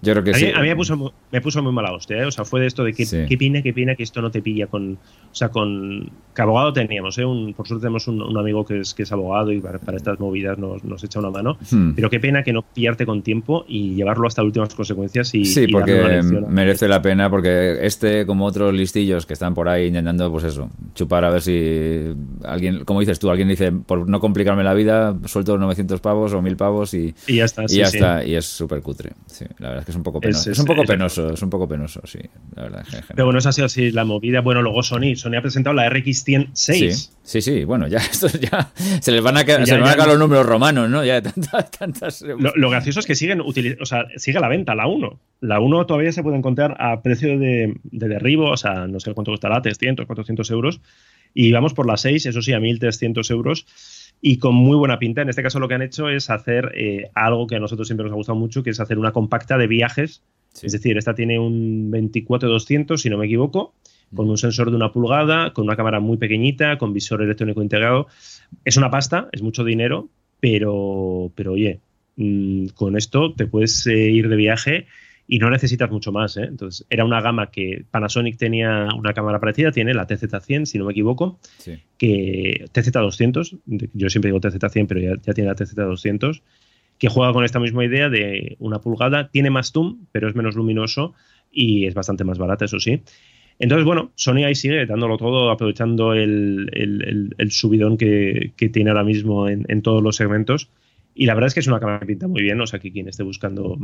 yo 0.01 0.13
creo 0.13 0.25
que 0.25 0.31
a 0.31 0.35
sí. 0.35 0.51
a 0.55 0.61
mí 0.61 0.69
me, 0.69 0.77
puso, 0.77 1.13
me 1.31 1.41
puso 1.43 1.63
muy 1.63 1.73
mala 1.73 1.93
hostia, 1.93 2.17
¿eh? 2.17 2.25
O 2.25 2.31
sea, 2.31 2.47
fue 2.47 2.61
de 2.61 2.67
esto 2.67 2.83
de 2.83 2.95
que, 2.95 3.05
qué 3.29 3.37
pina, 3.37 3.61
qué 3.61 3.75
pina 3.75 3.95
que 3.95 4.03
esto 4.03 4.23
no 4.23 4.31
te 4.31 4.41
pilla 4.41 4.69
con. 4.69 4.93
O 4.95 5.35
sea, 5.35 5.51
con. 5.51 6.11
¿Qué 6.35 6.43
abogado 6.43 6.73
teníamos, 6.73 7.19
¿eh? 7.19 7.25
Un, 7.25 7.53
por 7.53 7.69
suerte 7.69 7.83
tenemos 7.83 8.09
un, 8.09 8.37
amigo 8.37 8.65
que 8.65 8.81
es, 8.81 8.95
que 8.95 9.03
es 9.03 9.13
abogado 9.13 9.53
y 9.53 9.61
para, 9.61 9.79
estas 9.95 10.19
movidas 10.19 10.59
nos, 10.59 10.83
nos, 10.83 11.05
echa 11.05 11.19
una 11.19 11.31
mano. 11.31 11.59
Hmm. 11.71 11.93
Pero 11.95 12.09
qué 12.09 12.21
pena 12.21 12.43
que 12.43 12.53
no 12.55 12.63
pillarte 12.63 13.05
con 13.05 13.23
tiempo 13.23 13.67
y 13.69 13.95
llevarlo 13.95 14.27
hasta 14.27 14.43
últimas 14.43 14.75
consecuencias. 14.75 15.35
Y, 15.35 15.45
sí, 15.45 15.69
porque 15.69 16.23
merece 16.49 16.89
la 16.89 17.03
pena, 17.03 17.29
porque 17.29 17.85
este, 17.85 18.25
como 18.25 18.47
otros 18.47 18.73
listillos 18.73 19.27
que 19.27 19.35
están 19.35 19.55
por 19.55 19.69
ahí 19.69 19.89
intentando, 19.89 20.31
pues 20.31 20.45
eso, 20.45 20.71
chupar 20.95 21.25
a 21.25 21.31
ver 21.31 21.43
si 21.43 22.15
alguien, 22.45 22.85
como 22.85 23.01
dices 23.01 23.19
tú, 23.19 23.31
alguien 23.31 23.49
dice, 23.49 23.73
por 23.73 24.09
no 24.09 24.21
complicarme 24.21 24.65
la 24.65 24.73
vida, 24.73 25.17
suelto 25.27 25.59
900 25.59 26.01
pavos 26.01 26.33
o 26.33 26.41
1000 26.41 26.57
pavos 26.57 26.94
y, 26.95 27.15
ya 27.27 27.45
está. 27.45 27.65
y 27.69 27.77
ya 27.77 27.85
está, 27.85 28.25
y 28.25 28.35
es 28.35 28.47
súper 28.47 28.81
cutre. 28.81 29.13
Sí, 29.27 29.45
la 29.59 29.69
verdad 29.69 29.81
es 29.81 29.85
que 29.87 29.91
es 29.93 29.97
un 29.97 30.03
poco 30.03 30.21
penoso. 30.21 30.51
Es, 30.51 30.59
un 30.59 30.65
poco 30.65 30.85
penoso, 30.85 31.33
es 31.33 31.43
un 31.43 31.51
poco 31.51 31.69
penoso, 31.69 32.01
sí. 32.05 32.21
La 32.55 32.63
verdad, 32.63 32.87
Pero 33.09 33.25
bueno, 33.25 33.39
esa 33.39 33.51
ha 33.51 33.53
sido 33.53 33.67
así 33.67 33.91
la 33.91 34.05
movida. 34.05 34.41
Bueno, 34.41 34.63
luego 34.63 34.83
Sony. 34.83 35.17
Sony 35.17 35.37
ha 35.37 35.43
presentado 35.43 35.75
la 35.75 35.89
RX106. 35.91 37.11
Sí, 37.23 37.43
sí. 37.43 37.65
Bueno, 37.65 37.89
ya 37.89 37.99
esto 38.11 38.29
ya 38.29 38.71
se 39.01 39.13
les 39.13 39.23
van 39.23 39.37
a, 39.37 39.41
se 39.41 39.59
les 39.59 39.81
van 39.81 39.89
a 39.89 39.97
caer 39.97 40.09
los 40.09 40.19
números 40.19 40.47
romanos, 40.47 40.89
¿no? 40.89 41.05
Ya 41.05 41.21
tantas, 41.23 41.71
tantas... 41.71 42.23
Lo, 42.23 42.71
gracioso 42.71 43.01
es 43.01 43.07
que 43.07 43.15
siguen 43.15 43.41
o 43.41 43.87
sea, 43.87 44.07
sigue 44.17 44.39
a 44.39 44.41
la 44.41 44.49
venta 44.49 44.75
la 44.75 44.87
1. 44.87 45.21
La 45.41 45.61
1 45.61 45.87
todavía 45.87 46.13
se 46.13 46.23
puede 46.23 46.37
encontrar 46.37 46.77
a 46.81 47.03
precio 47.03 47.39
de, 47.39 47.75
de 47.83 48.09
derribo, 48.09 48.51
o 48.51 48.57
sea, 48.57 48.87
no 48.87 49.01
sé 49.01 49.13
cuánto 49.15 49.33
costará, 49.33 49.61
300, 49.61 50.07
400 50.07 50.51
euros. 50.51 50.81
Y 51.35 51.51
vamos 51.51 51.75
por 51.75 51.87
la 51.87 51.97
6, 51.97 52.27
eso 52.27 52.41
sí, 52.41 52.53
a 52.53 52.61
1.300 52.61 53.31
euros. 53.33 53.67
Y 54.27 54.39
con 54.39 54.55
muy 54.55 54.75
buena 54.75 54.99
pinta. 54.99 55.21
En 55.21 55.29
este 55.29 55.43
caso 55.43 55.61
lo 55.61 55.69
que 55.69 55.75
han 55.75 55.83
hecho 55.83 56.09
es 56.09 56.31
hacer 56.31 56.73
eh, 56.75 57.11
algo 57.15 57.47
que 57.47 57.57
a 57.57 57.61
nosotros 57.61 57.87
siempre 57.87 58.05
nos 58.05 58.13
ha 58.15 58.17
gustado 58.17 58.39
mucho, 58.39 58.63
que 58.63 58.71
es 58.71 58.81
hacer 58.81 58.99
una 58.99 59.13
compacta 59.13 59.59
de 59.59 59.67
viajes. 59.67 60.23
Es 60.63 60.73
decir, 60.73 60.97
esta 60.97 61.15
tiene 61.15 61.39
un 61.39 61.93
24-200, 61.93 62.97
si 62.97 63.11
no 63.11 63.19
me 63.19 63.27
equivoco, 63.27 63.75
con 64.15 64.31
un 64.31 64.39
sensor 64.39 64.71
de 64.71 64.77
una 64.77 64.93
pulgada, 64.93 65.53
con 65.53 65.65
una 65.65 65.77
cámara 65.77 66.01
muy 66.01 66.17
pequeñita, 66.17 66.79
con 66.79 66.95
visor 66.95 67.21
electrónico 67.21 67.61
integrado. 67.61 68.07
Es 68.65 68.79
una 68.79 68.91
pasta, 68.91 69.29
es 69.31 69.43
mucho 69.43 69.63
dinero, 69.63 70.09
pero, 70.41 71.31
pero 71.35 71.53
oye, 71.53 71.81
mm, 72.17 72.69
con 72.69 72.97
esto 72.97 73.35
te 73.35 73.47
puedes 73.47 73.87
eh, 73.87 74.09
ir 74.11 74.31
de 74.31 74.37
viaje 74.37 74.87
y 75.27 75.39
no 75.39 75.51
necesitas 75.51 75.91
mucho 75.91 76.13
más. 76.13 76.37
¿eh? 76.37 76.45
Entonces, 76.45 76.87
era 76.91 77.05
una 77.05 77.21
gama 77.21 77.51
que 77.51 77.85
Panasonic 77.91 78.37
tenía 78.37 78.89
una 78.97 79.15
cámara 79.15 79.41
parecida, 79.41 79.73
tiene 79.73 79.95
la 79.95 80.07
TZ100, 80.07 80.67
si 80.67 80.79
no 80.79 80.85
me 80.85 80.93
equivoco, 80.93 81.39
que 81.99 82.67
TZ200, 82.73 83.61
yo 83.95 84.11
siempre 84.11 84.31
digo 84.31 84.41
TZ100, 84.41 84.87
pero 84.87 85.01
ya, 85.01 85.33
tiene 85.33 85.51
la 85.51 85.57
TZ200, 85.57 86.43
que 86.99 87.09
juega 87.09 87.33
con 87.33 87.45
esta 87.45 87.59
misma 87.59 87.85
idea 87.85 88.09
de 88.09 88.57
una 88.59 88.81
pulgada, 88.81 89.29
tiene 89.29 89.51
más 89.51 89.73
zoom, 89.73 90.07
pero 90.13 90.29
es 90.29 90.35
menos 90.35 90.55
luminoso 90.57 91.15
y 91.51 91.87
es 91.87 91.95
bastante 91.95 92.25
más 92.25 92.39
barata, 92.39 92.67
eso 92.67 92.79
sí. 92.79 93.03
Entonces, 93.59 93.85
bueno, 93.85 94.11
Sony 94.17 94.45
ahí 94.45 94.57
sigue 94.57 94.85
dándolo 94.85 95.17
todo, 95.17 95.51
aprovechando 95.51 96.13
el, 96.13 96.69
subidón 97.51 97.97
que, 97.97 98.53
tiene 98.73 98.91
ahora 98.91 99.05
mismo 99.05 99.49
en, 99.49 99.65
en, 99.69 99.81
todos 99.81 100.03
los 100.03 100.17
segmentos. 100.17 100.71
Y 101.15 101.27
la 101.27 101.35
verdad 101.35 101.47
es 101.47 101.55
que 101.55 101.61
es 101.61 101.69
una 101.69 101.79
cámara 101.79 102.01
que 102.01 102.07
pinta 102.07 102.27
muy 102.27 102.43
bien, 102.43 102.61
o 102.61 102.67
sea 102.67 102.81
que 102.81 102.91
quien 102.91 103.07
esté 103.07 103.23
buscando 103.23 103.79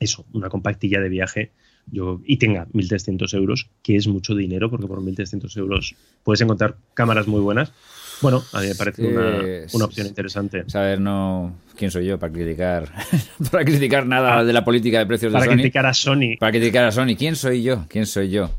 eso, 0.00 0.26
una 0.32 0.48
compactilla 0.48 1.00
de 1.00 1.08
viaje 1.08 1.52
yo, 1.90 2.20
y 2.24 2.36
tenga 2.36 2.66
1.300 2.68 3.34
euros, 3.34 3.70
que 3.82 3.96
es 3.96 4.08
mucho 4.08 4.34
dinero, 4.34 4.70
porque 4.70 4.86
por 4.86 5.00
1.300 5.00 5.56
euros 5.56 5.94
puedes 6.22 6.40
encontrar 6.40 6.76
cámaras 6.94 7.26
muy 7.26 7.40
buenas. 7.40 7.72
Bueno, 8.20 8.42
a 8.52 8.60
mí 8.60 8.66
me 8.66 8.74
parece 8.74 9.06
una, 9.06 9.84
opción 9.84 10.06
interesante. 10.06 10.64
Saber 10.66 11.00
no 11.00 11.54
quién 11.76 11.90
soy 11.90 12.06
yo 12.06 12.18
para 12.18 12.32
criticar 12.32 12.92
para 13.50 13.64
criticar 13.64 14.06
nada 14.06 14.38
ah. 14.38 14.44
de 14.44 14.52
la 14.52 14.64
política 14.64 14.98
de 14.98 15.06
precios 15.06 15.32
de 15.32 15.38
Sony. 15.38 15.44
Para 15.44 15.54
criticar 15.54 15.86
a 15.86 15.94
Sony. 15.94 16.36
Para 16.38 16.52
criticar 16.52 16.84
a 16.84 16.92
Sony. 16.92 17.14
¿Quién 17.16 17.36
soy 17.36 17.62
yo? 17.62 17.84
¿Quién 17.88 18.06
soy 18.06 18.30
yo? 18.30 18.50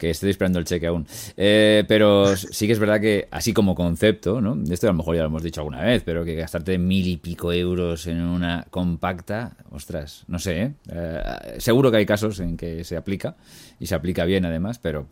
Que 0.00 0.10
estoy 0.10 0.30
esperando 0.30 0.58
el 0.58 0.64
cheque 0.64 0.86
aún. 0.86 1.06
Eh, 1.36 1.84
pero 1.86 2.34
sí 2.34 2.66
que 2.66 2.72
es 2.72 2.78
verdad 2.78 3.00
que, 3.00 3.28
así 3.30 3.52
como 3.52 3.74
concepto, 3.74 4.40
¿no? 4.40 4.58
Esto 4.72 4.88
a 4.88 4.92
lo 4.92 4.96
mejor 4.96 5.14
ya 5.14 5.22
lo 5.22 5.28
hemos 5.28 5.42
dicho 5.42 5.60
alguna 5.60 5.82
vez, 5.82 6.02
pero 6.04 6.24
que 6.24 6.34
gastarte 6.34 6.78
mil 6.78 7.06
y 7.06 7.18
pico 7.18 7.52
euros 7.52 8.06
en 8.06 8.22
una 8.22 8.66
compacta, 8.70 9.52
ostras, 9.70 10.24
no 10.26 10.38
sé, 10.38 10.62
¿eh? 10.62 10.72
Eh, 10.90 11.22
seguro 11.58 11.90
que 11.90 11.98
hay 11.98 12.06
casos 12.06 12.40
en 12.40 12.56
que 12.56 12.82
se 12.82 12.96
aplica, 12.96 13.36
y 13.78 13.86
se 13.86 13.94
aplica 13.94 14.24
bien 14.24 14.46
además, 14.46 14.78
pero 14.78 15.06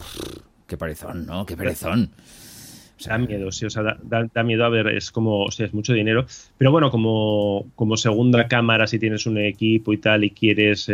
qué 0.67 0.79
perezón, 0.79 1.27
¿no? 1.27 1.45
Qué 1.45 1.55
perezón. 1.55 2.11
O 2.99 3.01
sea, 3.01 3.13
da 3.13 3.19
miedo, 3.19 3.53
sí, 3.53 3.67
o 3.67 3.71
sea, 3.71 3.83
da, 4.03 4.43
miedo 4.43 4.65
a 4.65 4.71
ver, 4.71 4.89
es 4.89 5.13
como, 5.13 5.45
o 5.45 5.51
sea, 5.51 5.67
es 5.67 5.75
mucho 5.75 5.93
dinero. 5.93 6.27
Pero 6.57 6.73
bueno, 6.73 6.91
como, 6.91 7.67
como 7.77 7.97
segunda 7.97 8.49
cámara, 8.49 8.89
si 8.89 8.99
tienes 8.99 9.27
un 9.27 9.39
equipo 9.39 9.93
y 9.93 9.99
tal 9.99 10.25
y 10.25 10.31
quieres, 10.31 10.87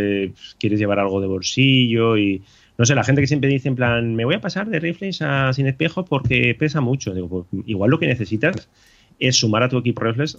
quieres 0.58 0.78
llevar 0.78 0.98
algo 0.98 1.20
de 1.22 1.28
bolsillo 1.28 2.18
y 2.18 2.42
no 2.76 2.84
sé, 2.84 2.94
la 2.94 3.04
gente 3.04 3.20
que 3.20 3.26
siempre 3.26 3.48
dice 3.48 3.68
en 3.68 3.76
plan, 3.76 4.14
me 4.16 4.24
voy 4.24 4.34
a 4.34 4.40
pasar 4.40 4.68
de 4.68 4.80
reflex 4.80 5.22
a 5.22 5.52
sin 5.52 5.66
espejo 5.66 6.04
porque 6.04 6.56
pesa 6.58 6.80
mucho. 6.80 7.14
Digo, 7.14 7.28
pues, 7.28 7.64
igual 7.66 7.90
lo 7.90 7.98
que 7.98 8.06
necesitas 8.06 8.68
es 9.18 9.36
sumar 9.36 9.62
a 9.62 9.68
tu 9.68 9.78
equipo 9.78 10.02
reflex, 10.02 10.38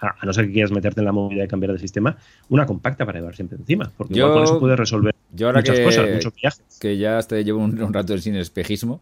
a, 0.00 0.24
no 0.24 0.32
ser 0.32 0.46
que 0.46 0.52
quieras 0.52 0.70
meterte 0.70 1.00
en 1.00 1.06
la 1.06 1.12
movilidad 1.12 1.44
de 1.44 1.48
cambiar 1.48 1.72
de 1.72 1.78
sistema, 1.78 2.16
una 2.48 2.64
compacta 2.64 3.04
para 3.04 3.18
llevar 3.18 3.36
siempre 3.36 3.58
encima. 3.58 3.92
Porque 3.96 4.14
igual 4.14 4.32
con 4.32 4.42
eso 4.44 4.58
puedes 4.58 4.78
resolver 4.78 5.14
muchas 5.30 5.80
cosas, 5.80 6.10
muchos 6.10 6.34
viajes. 6.34 6.78
Que 6.80 6.96
ya 6.96 7.18
hasta 7.18 7.40
llevo 7.40 7.60
un, 7.60 7.92
rato 7.92 8.16
sin 8.18 8.36
espejismo. 8.36 9.00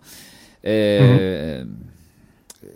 Eh, 0.63 1.65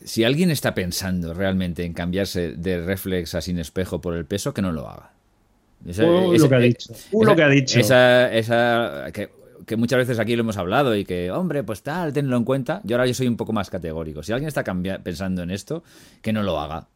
si 0.04 0.24
alguien 0.24 0.50
está 0.50 0.74
pensando 0.74 1.34
realmente 1.34 1.84
en 1.84 1.92
cambiarse 1.92 2.52
de 2.52 2.84
reflex 2.84 3.34
a 3.34 3.40
sin 3.40 3.58
espejo 3.58 4.00
por 4.00 4.14
el 4.14 4.26
peso, 4.26 4.54
que 4.54 4.62
no 4.62 4.70
lo 4.70 4.88
haga. 4.88 5.10
lo 5.84 6.48
que 6.48 6.54
ha 6.54 6.58
dicho. 6.58 6.92
lo 7.12 7.34
que 7.34 7.42
ha 7.42 7.48
dicho. 7.48 7.80
Esa, 7.80 8.32
esa, 8.32 9.06
que 9.12 9.37
que 9.68 9.76
muchas 9.76 9.98
veces 9.98 10.18
aquí 10.18 10.34
lo 10.34 10.40
hemos 10.40 10.56
hablado 10.56 10.96
y 10.96 11.04
que, 11.04 11.30
hombre, 11.30 11.62
pues 11.62 11.82
tal, 11.82 12.12
tenlo 12.12 12.36
en 12.36 12.44
cuenta. 12.44 12.80
Yo 12.82 12.96
ahora 12.96 13.06
yo 13.06 13.14
soy 13.14 13.28
un 13.28 13.36
poco 13.36 13.52
más 13.52 13.70
categórico. 13.70 14.24
Si 14.24 14.32
alguien 14.32 14.48
está 14.48 14.64
pensando 14.64 15.42
en 15.42 15.52
esto, 15.52 15.84
que 16.20 16.32
no 16.32 16.42
lo 16.42 16.58
haga 16.58 16.88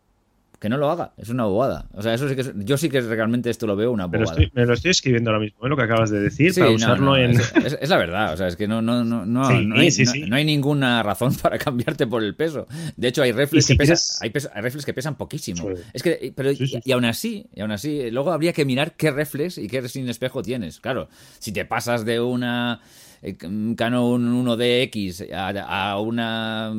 que 0.63 0.69
no 0.69 0.77
lo 0.77 0.89
haga, 0.89 1.13
es 1.17 1.29
una 1.29 1.45
bobada. 1.45 1.89
O 1.93 2.03
sea, 2.03 2.15
eso 2.15 2.29
sí 2.29 2.37
que 2.37 2.45
yo 2.55 2.79
sí 2.79 2.89
que 2.89 3.01
realmente 3.01 3.51
esto 3.51 3.67
lo 3.67 3.75
veo 3.75 3.91
una 3.91 4.07
bobada. 4.07 4.37
Me 4.55 4.65
lo 4.65 4.75
estoy, 4.75 4.93
escribiendo 4.93 5.31
ahora 5.31 5.43
mismo, 5.43 5.67
¿eh? 5.67 5.69
lo 5.69 5.77
que 5.77 5.83
acabas 5.83 6.11
de 6.11 6.21
decir, 6.21 6.55
para 6.55 6.71
usarlo 6.71 7.17
en. 7.17 7.33
Es, 7.33 7.89
la 7.89 7.97
verdad, 7.97 8.33
o 8.33 8.37
sea, 8.37 8.47
es 8.47 8.55
que 8.55 8.69
no, 8.69 8.81
no, 8.81 9.05
no, 9.05 9.27
no, 9.27 9.45
hay, 9.45 10.45
ninguna 10.45 11.03
razón 11.03 11.35
para 11.43 11.59
cambiarte 11.59 12.07
por 12.07 12.23
el 12.23 12.37
peso. 12.37 12.69
De 12.97 13.09
hecho, 13.09 13.23
hay 13.23 13.33
reflex, 13.33 13.67
que, 13.67 13.75
pesan, 13.75 13.97
hay, 14.21 14.31
que 14.31 14.95
pesan 14.95 15.17
poquísimo. 15.17 15.69
Es 15.93 16.01
que, 16.01 16.33
pero, 16.37 16.53
y, 16.53 16.93
aún 16.93 17.07
así, 17.07 17.45
y 17.53 17.61
aún 17.61 17.73
así, 17.73 18.09
luego 18.13 18.31
habría 18.31 18.53
que 18.53 18.65
mirar 18.65 18.95
qué 18.95 19.11
reflex 19.11 19.59
y 19.59 19.67
qué 19.67 19.89
sin 19.89 20.09
espejo 20.09 20.43
tienes. 20.43 20.79
Claro, 20.79 21.09
si 21.41 21.51
te 21.51 21.65
pasas 21.65 22.05
de 22.05 22.21
una 22.21 22.81
Canon 23.23 24.45
1DX 24.45 25.33
a, 25.33 25.99
una, 26.01 26.73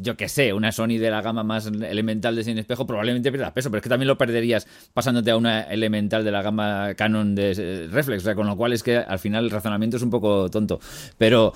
yo 0.00 0.16
que 0.16 0.28
sé, 0.28 0.52
una 0.52 0.70
Sony 0.70 0.98
de 0.98 1.10
la 1.10 1.20
gama 1.20 1.42
más 1.42 1.66
elemental 1.66 2.36
de 2.36 2.44
sin 2.44 2.58
espejo, 2.58 2.86
probablemente 2.86 3.32
pierdas 3.32 3.50
peso, 3.50 3.70
pero 3.70 3.78
es 3.78 3.82
que 3.82 3.88
también 3.88 4.06
lo 4.06 4.16
perderías 4.16 4.68
pasándote 4.94 5.32
a 5.32 5.36
una 5.36 5.62
elemental 5.62 6.24
de 6.24 6.30
la 6.30 6.42
gama 6.42 6.94
Canon 6.94 7.34
de 7.34 7.88
reflex, 7.90 8.22
o 8.22 8.24
sea, 8.24 8.34
con 8.36 8.46
lo 8.46 8.56
cual 8.56 8.72
es 8.72 8.84
que 8.84 8.98
al 8.98 9.18
final 9.18 9.44
el 9.44 9.50
razonamiento 9.50 9.96
es 9.96 10.04
un 10.04 10.10
poco 10.10 10.48
tonto. 10.48 10.78
Pero 11.18 11.52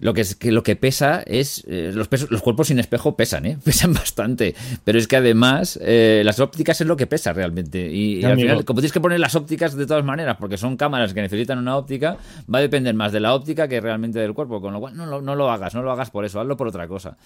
lo 0.00 0.14
que, 0.14 0.22
es, 0.22 0.34
que, 0.34 0.50
lo 0.50 0.62
que 0.62 0.76
pesa 0.76 1.22
es, 1.26 1.62
eh, 1.68 1.92
los, 1.94 2.08
pesos, 2.08 2.30
los 2.30 2.40
cuerpos 2.40 2.68
sin 2.68 2.78
espejo 2.78 3.16
pesan, 3.16 3.44
¿eh? 3.44 3.58
pesan 3.64 3.92
bastante, 3.92 4.54
pero 4.84 4.98
es 4.98 5.06
que 5.06 5.16
además 5.16 5.78
eh, 5.82 6.22
las 6.24 6.40
ópticas 6.40 6.80
es 6.80 6.86
lo 6.86 6.96
que 6.96 7.06
pesa 7.06 7.34
realmente. 7.34 7.90
Y, 7.92 8.24
al 8.24 8.36
final, 8.36 8.64
como 8.64 8.80
tienes 8.80 8.92
que 8.92 9.00
poner 9.00 9.20
las 9.20 9.34
ópticas 9.34 9.76
de 9.76 9.86
todas 9.86 10.04
maneras, 10.04 10.38
porque 10.40 10.56
son 10.56 10.78
cámaras 10.78 11.12
que 11.12 11.20
necesitan 11.20 11.58
una 11.58 11.76
óptica, 11.76 12.16
va 12.52 12.60
a 12.60 12.62
depender 12.62 12.94
más 12.94 13.12
de 13.12 13.20
la 13.20 13.34
óptica 13.34 13.68
que 13.68 13.73
realmente 13.80 14.18
del 14.18 14.34
cuerpo, 14.34 14.60
con 14.60 14.72
lo 14.72 14.80
cual 14.80 14.96
no, 14.96 15.20
no, 15.20 15.34
lo 15.34 15.50
hagas, 15.50 15.74
no 15.74 15.82
lo 15.82 15.90
hagas 15.90 16.10
por 16.10 16.24
eso, 16.24 16.40
hazlo 16.40 16.56
por 16.56 16.68
otra 16.68 16.86
cosa. 16.88 17.16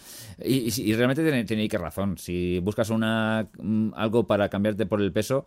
Y, 0.42 0.94
realmente 0.94 1.22
tiene, 1.22 1.44
tiene, 1.44 1.68
que 1.68 1.78
razón, 1.78 2.18
si 2.18 2.58
buscas 2.60 2.90
una 2.90 3.48
mm, 3.58 3.90
algo 3.94 4.26
para 4.26 4.48
cambiarte 4.48 4.86
por 4.86 5.00
el 5.00 5.12
peso, 5.12 5.46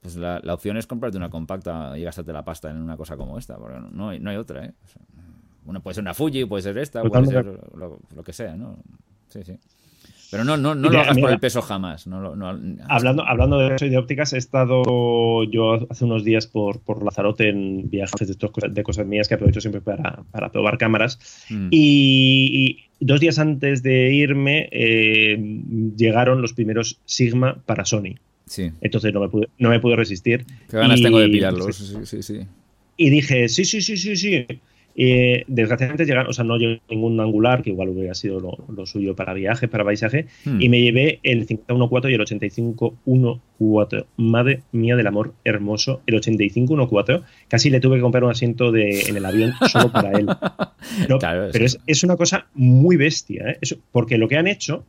pues 0.00 0.16
la, 0.16 0.40
opción 0.52 0.76
es 0.76 0.86
comprarte 0.86 1.18
una 1.18 1.30
compacta 1.30 1.96
y 1.98 2.02
gastarte 2.02 2.32
la 2.32 2.44
pasta 2.44 2.70
en 2.70 2.78
una 2.78 2.96
cosa 2.96 3.16
como 3.16 3.38
esta, 3.38 3.56
porque 3.56 3.78
no, 3.92 4.10
hay, 4.10 4.20
no 4.20 4.30
hay 4.30 4.36
otra, 4.36 4.64
¿eh? 4.64 4.74
puede 5.82 5.94
ser 5.94 6.02
una 6.02 6.14
Fuji, 6.14 6.46
puede 6.46 6.62
ser 6.62 6.78
esta, 6.78 7.02
puede 7.02 7.26
ser 7.26 7.46
lo, 7.74 7.98
lo 8.14 8.22
que 8.24 8.32
sea, 8.32 8.56
¿no? 8.56 8.78
Sí, 9.28 9.42
sí. 9.44 9.56
Pero 10.30 10.44
no, 10.44 10.56
no, 10.56 10.74
no 10.74 10.90
lo 10.90 11.00
hagas 11.00 11.18
por 11.18 11.30
el 11.30 11.40
peso 11.40 11.60
jamás. 11.60 12.06
hablando, 12.88 13.26
hablando 13.26 13.58
de 13.58 13.74
eso 13.74 13.86
y 13.86 13.90
de 13.90 13.98
ópticas, 13.98 14.32
he 14.32 14.38
estado 14.38 15.44
yo 15.44 15.86
hace 15.90 16.04
unos 16.04 16.24
días 16.24 16.46
por, 16.46 16.80
por 16.80 17.04
Lazarote 17.04 17.48
en 17.48 17.90
viajes 17.90 18.28
de, 18.28 18.68
de 18.70 18.82
cosas 18.82 19.06
mías 19.06 19.28
que 19.28 19.34
aprovecho 19.34 19.60
siempre 19.60 19.80
para, 19.80 20.22
para 20.30 20.52
probar 20.52 20.78
cámaras. 20.78 21.18
Mm. 21.50 21.68
Y, 21.70 22.84
dos 23.00 23.18
días 23.18 23.38
antes 23.38 23.82
de 23.82 24.12
irme 24.12 24.68
eh, 24.70 25.38
llegaron 25.96 26.42
los 26.42 26.52
primeros 26.52 27.00
Sigma 27.04 27.60
para 27.66 27.84
Sony. 27.84 28.16
Sí. 28.46 28.70
Entonces 28.80 29.12
no 29.12 29.20
me 29.20 29.28
pude, 29.28 29.48
no 29.58 29.70
me 29.70 29.80
pude 29.80 29.96
resistir. 29.96 30.44
Qué 30.68 30.76
ganas 30.76 31.00
tengo 31.00 31.18
de 31.18 31.28
pillarlos. 31.28 31.76
Sí, 31.76 31.96
sí, 32.04 32.22
sí. 32.22 32.40
Y 32.96 33.10
dije, 33.10 33.48
sí, 33.48 33.64
sí, 33.64 33.80
sí, 33.80 33.96
sí, 33.96 34.16
sí. 34.16 34.46
Eh, 34.96 35.44
desgraciadamente 35.46 36.04
llegaron, 36.04 36.30
o 36.30 36.32
sea, 36.32 36.44
no 36.44 36.56
llegó 36.56 36.80
ningún 36.88 37.20
angular, 37.20 37.62
que 37.62 37.70
igual 37.70 37.90
hubiera 37.90 38.14
sido 38.14 38.40
lo, 38.40 38.86
suyo 38.86 39.14
para 39.14 39.34
viaje, 39.34 39.68
para 39.68 39.84
paisaje, 39.84 40.26
hmm. 40.44 40.60
y 40.60 40.68
me 40.68 40.80
llevé 40.80 41.20
el 41.22 41.46
5014 41.46 42.10
y 42.10 42.14
el 42.14 42.20
8514. 42.20 44.06
Madre 44.16 44.62
mía 44.72 44.96
del 44.96 45.06
amor 45.06 45.34
hermoso, 45.44 46.02
el 46.06 46.16
8514. 46.16 47.24
Casi 47.48 47.70
le 47.70 47.80
tuve 47.80 47.96
que 47.96 48.02
comprar 48.02 48.24
un 48.24 48.30
asiento 48.30 48.72
de, 48.72 49.02
en 49.02 49.16
el 49.16 49.24
avión 49.24 49.52
solo 49.68 49.92
para 49.92 50.12
él. 50.18 50.26
pero 51.52 51.66
es, 51.86 52.04
una 52.04 52.16
cosa 52.16 52.46
muy 52.54 52.96
bestia, 52.96 53.50
¿eh? 53.50 53.58
porque 53.92 54.18
lo 54.18 54.28
que 54.28 54.36
han 54.36 54.46
hecho 54.46 54.84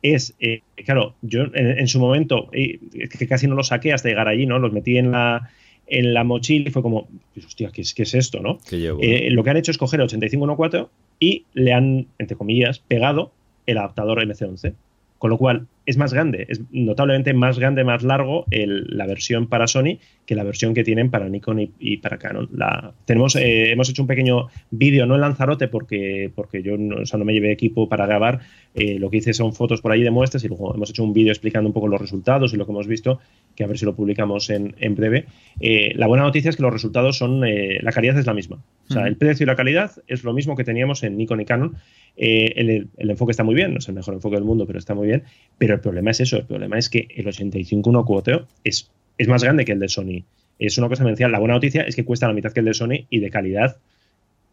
es, 0.00 0.34
eh, 0.40 0.62
claro, 0.84 1.14
yo 1.22 1.44
en, 1.54 1.86
su 1.86 2.00
momento, 2.00 2.50
que 2.50 3.26
casi 3.28 3.46
no 3.46 3.54
lo 3.54 3.62
saqué 3.62 3.92
hasta 3.92 4.08
llegar 4.08 4.26
allí, 4.26 4.46
¿no? 4.46 4.58
Los 4.58 4.72
metí 4.72 4.98
en 4.98 5.12
la, 5.12 5.50
en 5.86 6.14
la 6.14 6.24
mochila 6.24 6.68
y 6.68 6.72
fue 6.72 6.82
como, 6.82 7.08
hostia, 7.36 7.70
¿qué 7.72 7.82
es, 7.82 7.94
qué 7.94 8.04
es 8.04 8.14
esto, 8.14 8.40
no? 8.40 8.58
Eh, 8.70 9.28
lo 9.30 9.44
que 9.44 9.50
han 9.50 9.56
hecho 9.56 9.70
es 9.70 9.78
coger 9.78 10.00
el 10.00 10.04
8514 10.06 10.88
y 11.18 11.44
le 11.54 11.72
han, 11.72 12.06
entre 12.18 12.36
comillas, 12.36 12.78
pegado 12.80 13.32
el 13.66 13.78
adaptador 13.78 14.24
MC11. 14.24 14.74
Con 15.18 15.30
lo 15.30 15.38
cual 15.38 15.66
es 15.84 15.96
más 15.96 16.12
grande, 16.12 16.46
es 16.48 16.60
notablemente 16.70 17.34
más 17.34 17.58
grande, 17.58 17.84
más 17.84 18.02
largo 18.02 18.46
la 18.50 19.06
versión 19.06 19.48
para 19.48 19.66
Sony 19.66 19.98
que 20.26 20.34
la 20.36 20.44
versión 20.44 20.72
que 20.72 20.84
tienen 20.84 21.10
para 21.10 21.28
Nikon 21.28 21.70
y, 21.78 21.96
para 21.98 22.18
Canon. 22.18 22.48
La, 22.52 22.92
tenemos, 23.04 23.34
eh, 23.36 23.72
hemos 23.72 23.88
hecho 23.88 24.02
un 24.02 24.08
pequeño 24.08 24.48
vídeo, 24.70 25.04
no 25.04 25.16
en 25.16 25.20
Lanzarote, 25.20 25.68
porque, 25.68 26.30
porque 26.34 26.62
yo 26.62 26.76
no, 26.78 26.96
no 27.02 27.24
me 27.24 27.32
llevé 27.32 27.50
equipo 27.50 27.88
para 27.88 28.06
grabar. 28.06 28.40
Eh, 28.74 28.98
lo 28.98 29.10
que 29.10 29.18
hice 29.18 29.34
son 29.34 29.52
fotos 29.52 29.80
por 29.80 29.92
ahí 29.92 30.02
de 30.02 30.10
muestras 30.10 30.44
y 30.44 30.48
luego 30.48 30.74
hemos 30.74 30.90
hecho 30.90 31.02
un 31.02 31.12
vídeo 31.12 31.32
explicando 31.32 31.68
un 31.68 31.74
poco 31.74 31.88
los 31.88 32.00
resultados 32.00 32.54
y 32.54 32.56
lo 32.56 32.66
que 32.66 32.72
hemos 32.72 32.86
visto, 32.86 33.18
que 33.56 33.64
a 33.64 33.66
ver 33.66 33.78
si 33.78 33.84
lo 33.84 33.94
publicamos 33.96 34.48
en, 34.50 34.94
breve. 34.94 35.26
Eh, 35.60 35.92
la 35.96 36.06
buena 36.06 36.22
noticia 36.22 36.50
es 36.50 36.56
que 36.56 36.62
los 36.62 36.72
resultados 36.72 37.18
son, 37.18 37.40
la 37.40 37.92
calidad 37.92 38.18
es 38.18 38.26
la 38.26 38.34
misma. 38.34 38.62
O 38.88 38.92
sea, 38.92 39.06
el 39.06 39.16
precio 39.16 39.44
y 39.44 39.46
la 39.46 39.56
calidad 39.56 39.92
es 40.06 40.22
lo 40.22 40.32
mismo 40.32 40.56
que 40.56 40.64
teníamos 40.64 41.02
en 41.02 41.16
Nikon 41.16 41.40
y 41.40 41.44
Canon. 41.44 41.76
El, 42.14 42.88
el, 42.96 43.10
enfoque 43.10 43.30
está 43.30 43.42
muy 43.42 43.54
bien, 43.54 43.72
no 43.72 43.78
es 43.78 43.88
el 43.88 43.94
mejor 43.94 44.14
enfoque 44.14 44.36
del 44.36 44.44
mundo, 44.44 44.66
pero 44.66 44.78
está 44.78 44.94
muy 44.94 45.06
bien. 45.06 45.24
Pero 45.56 45.71
Pero 45.72 45.78
el 45.78 45.82
problema 45.84 46.10
es 46.10 46.20
eso, 46.20 46.36
el 46.36 46.44
problema 46.44 46.78
es 46.78 46.90
que 46.90 47.08
el 47.16 47.26
85 47.26 47.88
1 47.88 48.04
cuoteo 48.04 48.46
es, 48.62 48.90
es 49.16 49.26
más 49.26 49.42
grande 49.42 49.64
que 49.64 49.72
el 49.72 49.78
de 49.78 49.88
Sony. 49.88 50.22
Es 50.58 50.76
una 50.76 50.90
cosa 50.90 51.02
esencial. 51.04 51.32
La 51.32 51.38
buena 51.38 51.54
noticia 51.54 51.80
es 51.80 51.96
que 51.96 52.04
cuesta 52.04 52.28
la 52.28 52.34
mitad 52.34 52.52
que 52.52 52.60
el 52.60 52.66
de 52.66 52.74
Sony 52.74 53.06
y 53.08 53.20
de 53.20 53.30
calidad 53.30 53.78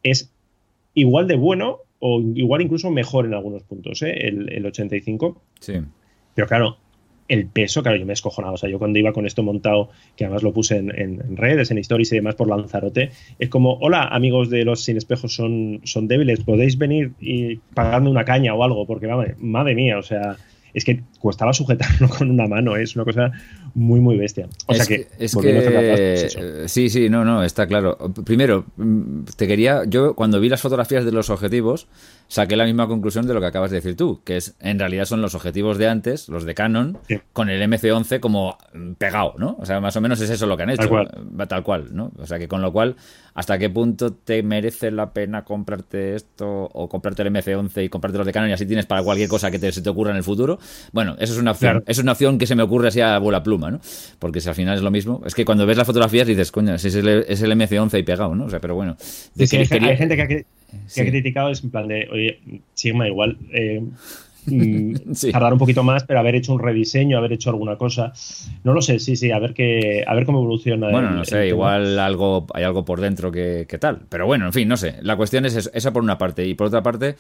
es 0.02 0.32
igual 0.94 1.28
de 1.28 1.36
bueno 1.36 1.80
o 2.00 2.22
igual 2.22 2.62
incluso 2.62 2.90
mejor 2.90 3.26
en 3.26 3.34
algunos 3.34 3.64
puntos, 3.64 4.02
¿eh? 4.02 4.14
el, 4.28 4.50
el 4.50 4.66
85. 4.66 5.42
Sí. 5.60 5.74
Pero 6.36 6.48
claro, 6.48 6.78
el 7.28 7.48
peso, 7.48 7.84
claro, 7.84 7.98
yo 7.98 8.06
me 8.06 8.12
he 8.12 8.16
escojonado. 8.16 8.54
O 8.54 8.58
sea, 8.58 8.70
yo 8.70 8.80
cuando 8.80 8.98
iba 8.98 9.12
con 9.12 9.26
esto 9.26 9.44
montado, 9.44 9.90
que 10.16 10.24
además 10.24 10.42
lo 10.42 10.54
puse 10.54 10.78
en, 10.78 11.38
redes, 11.38 11.70
en 11.70 11.80
stories 11.80 12.14
y 12.14 12.16
demás 12.16 12.36
por 12.36 12.48
Lanzarote, 12.48 13.12
es 13.38 13.50
como, 13.50 13.74
hola 13.82 14.04
amigos 14.04 14.50
de 14.50 14.64
los 14.64 14.86
sin 14.86 14.96
espejos 14.96 15.36
son, 15.36 15.82
son 15.84 16.08
débiles, 16.08 16.46
podéis 16.46 16.78
venir 16.78 17.12
y 17.20 17.58
pagarme 17.74 18.10
una 18.10 18.24
caña 18.24 18.54
o 18.56 18.64
algo, 18.64 18.86
porque 18.88 19.08
madre 19.38 19.76
mía, 19.76 19.98
o 19.98 20.02
sea, 20.02 20.38
es 20.74 20.84
que 20.84 21.02
costaba 21.20 21.54
sujetarlo 21.54 22.10
con 22.18 22.30
una 22.30 22.48
mano, 22.48 22.76
¿eh? 22.76 22.84
es 22.84 22.96
una 22.96 23.06
cosa 23.06 23.32
muy, 23.74 24.00
muy 24.00 24.18
bestia. 24.18 24.48
O 24.68 24.74
sea 24.74 24.86
que, 24.86 25.08
es 25.18 25.36
que 25.36 26.66
sí, 26.68 26.90
sí, 26.90 27.10
no, 27.10 27.26
no, 27.26 27.44
está 27.44 27.68
claro. 27.68 27.98
Primero, 28.26 28.66
mm, 28.78 29.24
te 29.36 29.48
quería, 29.48 29.84
yo 29.86 30.16
cuando 30.16 30.40
vi 30.40 30.50
las 30.50 30.62
fotografías 30.62 31.06
de 31.06 31.12
los 31.12 31.30
objetivos, 31.30 31.88
saqué 32.30 32.56
la 32.56 32.66
misma 32.66 32.88
conclusión 32.88 33.26
de 33.26 33.34
lo 33.34 33.42
que 33.42 33.48
acabas 33.48 33.72
de 33.72 33.78
decir 33.78 33.98
tú, 33.98 34.22
que 34.24 34.38
es 34.38 34.56
en 34.60 34.78
realidad 34.78 35.06
son 35.06 35.22
los 35.22 35.34
objetivos 35.34 35.80
de 35.80 35.90
antes, 35.90 36.30
los 36.30 36.46
de 36.46 36.54
Canon, 36.54 37.00
con 37.34 37.50
el 37.50 37.62
MC11 37.68 38.20
como 38.20 38.56
pegado, 39.00 39.34
¿no? 39.40 39.58
O 39.60 39.66
sea, 39.66 39.82
más 39.82 39.96
o 39.96 40.02
menos 40.02 40.22
es 40.22 40.30
eso 40.30 40.46
lo 40.46 40.56
que 40.56 40.64
han 40.64 40.70
hecho, 40.70 40.90
tal 41.48 41.64
cual, 41.64 41.88
¿no? 41.92 42.12
O 42.20 42.28
sea, 42.28 42.38
que 42.38 42.48
con 42.48 42.62
lo 42.62 42.72
cual, 42.72 42.96
¿hasta 43.34 43.58
qué 43.58 43.72
punto 43.72 44.14
te 44.14 44.44
merece 44.44 44.92
la 44.92 45.12
pena 45.12 45.44
comprarte 45.44 46.14
esto 46.14 46.70
o 46.72 46.88
comprarte 46.88 47.24
el 47.24 47.34
MC11 47.34 47.86
y 47.86 47.90
comprarte 47.90 48.20
los 48.20 48.28
de 48.28 48.34
Canon 48.34 48.52
y 48.52 48.54
así 48.54 48.68
tienes 48.68 48.86
para 48.86 49.02
cualquier 49.02 49.28
cosa 49.28 49.50
que 49.50 49.58
te, 49.58 49.72
se 49.72 49.82
te 49.82 49.90
ocurra 49.90 50.12
en 50.12 50.18
el 50.18 50.24
futuro? 50.24 50.60
Bueno, 50.92 51.16
eso 51.20 51.34
es 51.34 51.40
una 51.40 51.52
opción, 51.52 51.84
es 51.88 51.98
una 51.98 52.12
opción 52.12 52.38
que 52.38 52.46
se 52.46 52.56
me 52.56 52.62
ocurre 52.62 52.90
así 52.90 53.02
a 53.02 53.18
bola 53.18 53.42
pluma, 53.42 53.72
¿no? 53.72 53.82
Porque 54.20 54.40
si 54.40 54.50
al 54.50 54.56
final 54.56 54.78
es 54.78 54.84
lo 54.84 54.92
mismo, 54.92 55.24
es 55.26 55.34
que 55.34 55.46
cuando 55.46 55.66
ves 55.66 55.78
las 55.78 55.88
fotografías 55.88 56.28
dices, 56.28 56.52
coño, 56.52 56.78
si 56.78 56.90
es 56.90 56.96
el, 56.96 57.08
es 57.08 57.42
el 57.42 57.52
MC11 57.54 58.00
y 58.00 58.04
pegado, 58.04 58.36
¿no? 58.36 58.46
O 58.46 58.50
sea, 58.52 58.60
pero 58.60 58.76
bueno. 58.76 58.96
hay, 59.40 59.48
gente 59.48 60.16
que 60.16 60.46
ha, 60.72 60.94
que 60.94 61.02
ha 61.02 61.06
criticado 61.06 61.50
es 61.50 61.64
en 61.64 61.72
plan 61.72 61.88
de, 61.88 62.08
oye, 62.12 62.40
Sigma 62.74 63.08
igual 63.08 63.38
eh, 63.52 63.82
mm, 64.46 64.94
tardar 65.32 65.54
un 65.54 65.60
poquito 65.60 65.84
más, 65.84 66.04
pero 66.04 66.20
haber 66.20 66.36
hecho 66.36 66.54
un 66.54 66.60
rediseño, 66.60 67.18
haber 67.18 67.34
hecho 67.34 67.50
alguna 67.50 67.78
cosa. 67.78 68.14
No 68.64 68.74
lo 68.74 68.82
sé, 68.82 69.00
sí, 69.00 69.16
sí, 69.16 69.32
a 69.32 69.40
ver 69.40 69.54
qué, 69.54 70.04
a 70.06 70.14
ver 70.16 70.26
cómo 70.26 70.40
evoluciona. 70.40 70.90
Bueno, 70.90 71.12
no 71.12 71.26
sé, 71.26 71.48
igual 71.48 72.00
algo, 72.00 72.48
hay 72.54 72.64
algo 72.64 72.86
por 72.86 73.02
dentro 73.02 73.32
que, 73.32 73.66
tal. 73.80 74.02
Pero 74.10 74.26
bueno, 74.26 74.46
en 74.46 74.54
fin, 74.54 74.68
no 74.68 74.78
sé. 74.78 74.96
La 75.02 75.16
cuestión 75.16 75.46
es 75.46 75.70
esa 75.74 75.94
por 75.94 76.04
una 76.04 76.18
parte. 76.18 76.46
Y 76.48 76.54
por 76.54 76.68
otra 76.68 76.84
parte, 76.84 77.16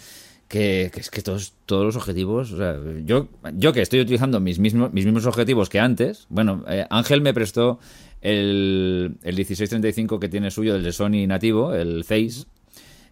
que, 0.47 0.91
es 0.93 1.09
que 1.09 1.21
todos, 1.21 1.53
todos 1.65 1.85
los 1.85 1.95
objetivos, 1.95 2.51
o 2.51 2.57
sea, 2.57 2.75
yo, 3.05 3.27
yo 3.53 3.71
que 3.71 3.81
estoy 3.81 3.99
utilizando 4.01 4.39
mis 4.39 4.59
mismos, 4.59 4.91
mis 4.91 5.05
mismos 5.05 5.25
objetivos 5.25 5.69
que 5.69 5.79
antes, 5.79 6.25
bueno, 6.29 6.65
eh, 6.67 6.85
Ángel 6.89 7.21
me 7.21 7.33
prestó 7.33 7.79
el, 8.21 9.17
el 9.23 9.35
1635 9.35 10.19
que 10.19 10.27
tiene 10.27 10.51
suyo, 10.51 10.75
el 10.75 10.83
de 10.83 10.91
Sony 10.91 11.27
nativo, 11.27 11.73
el 11.73 12.03
Zeiss, 12.03 12.47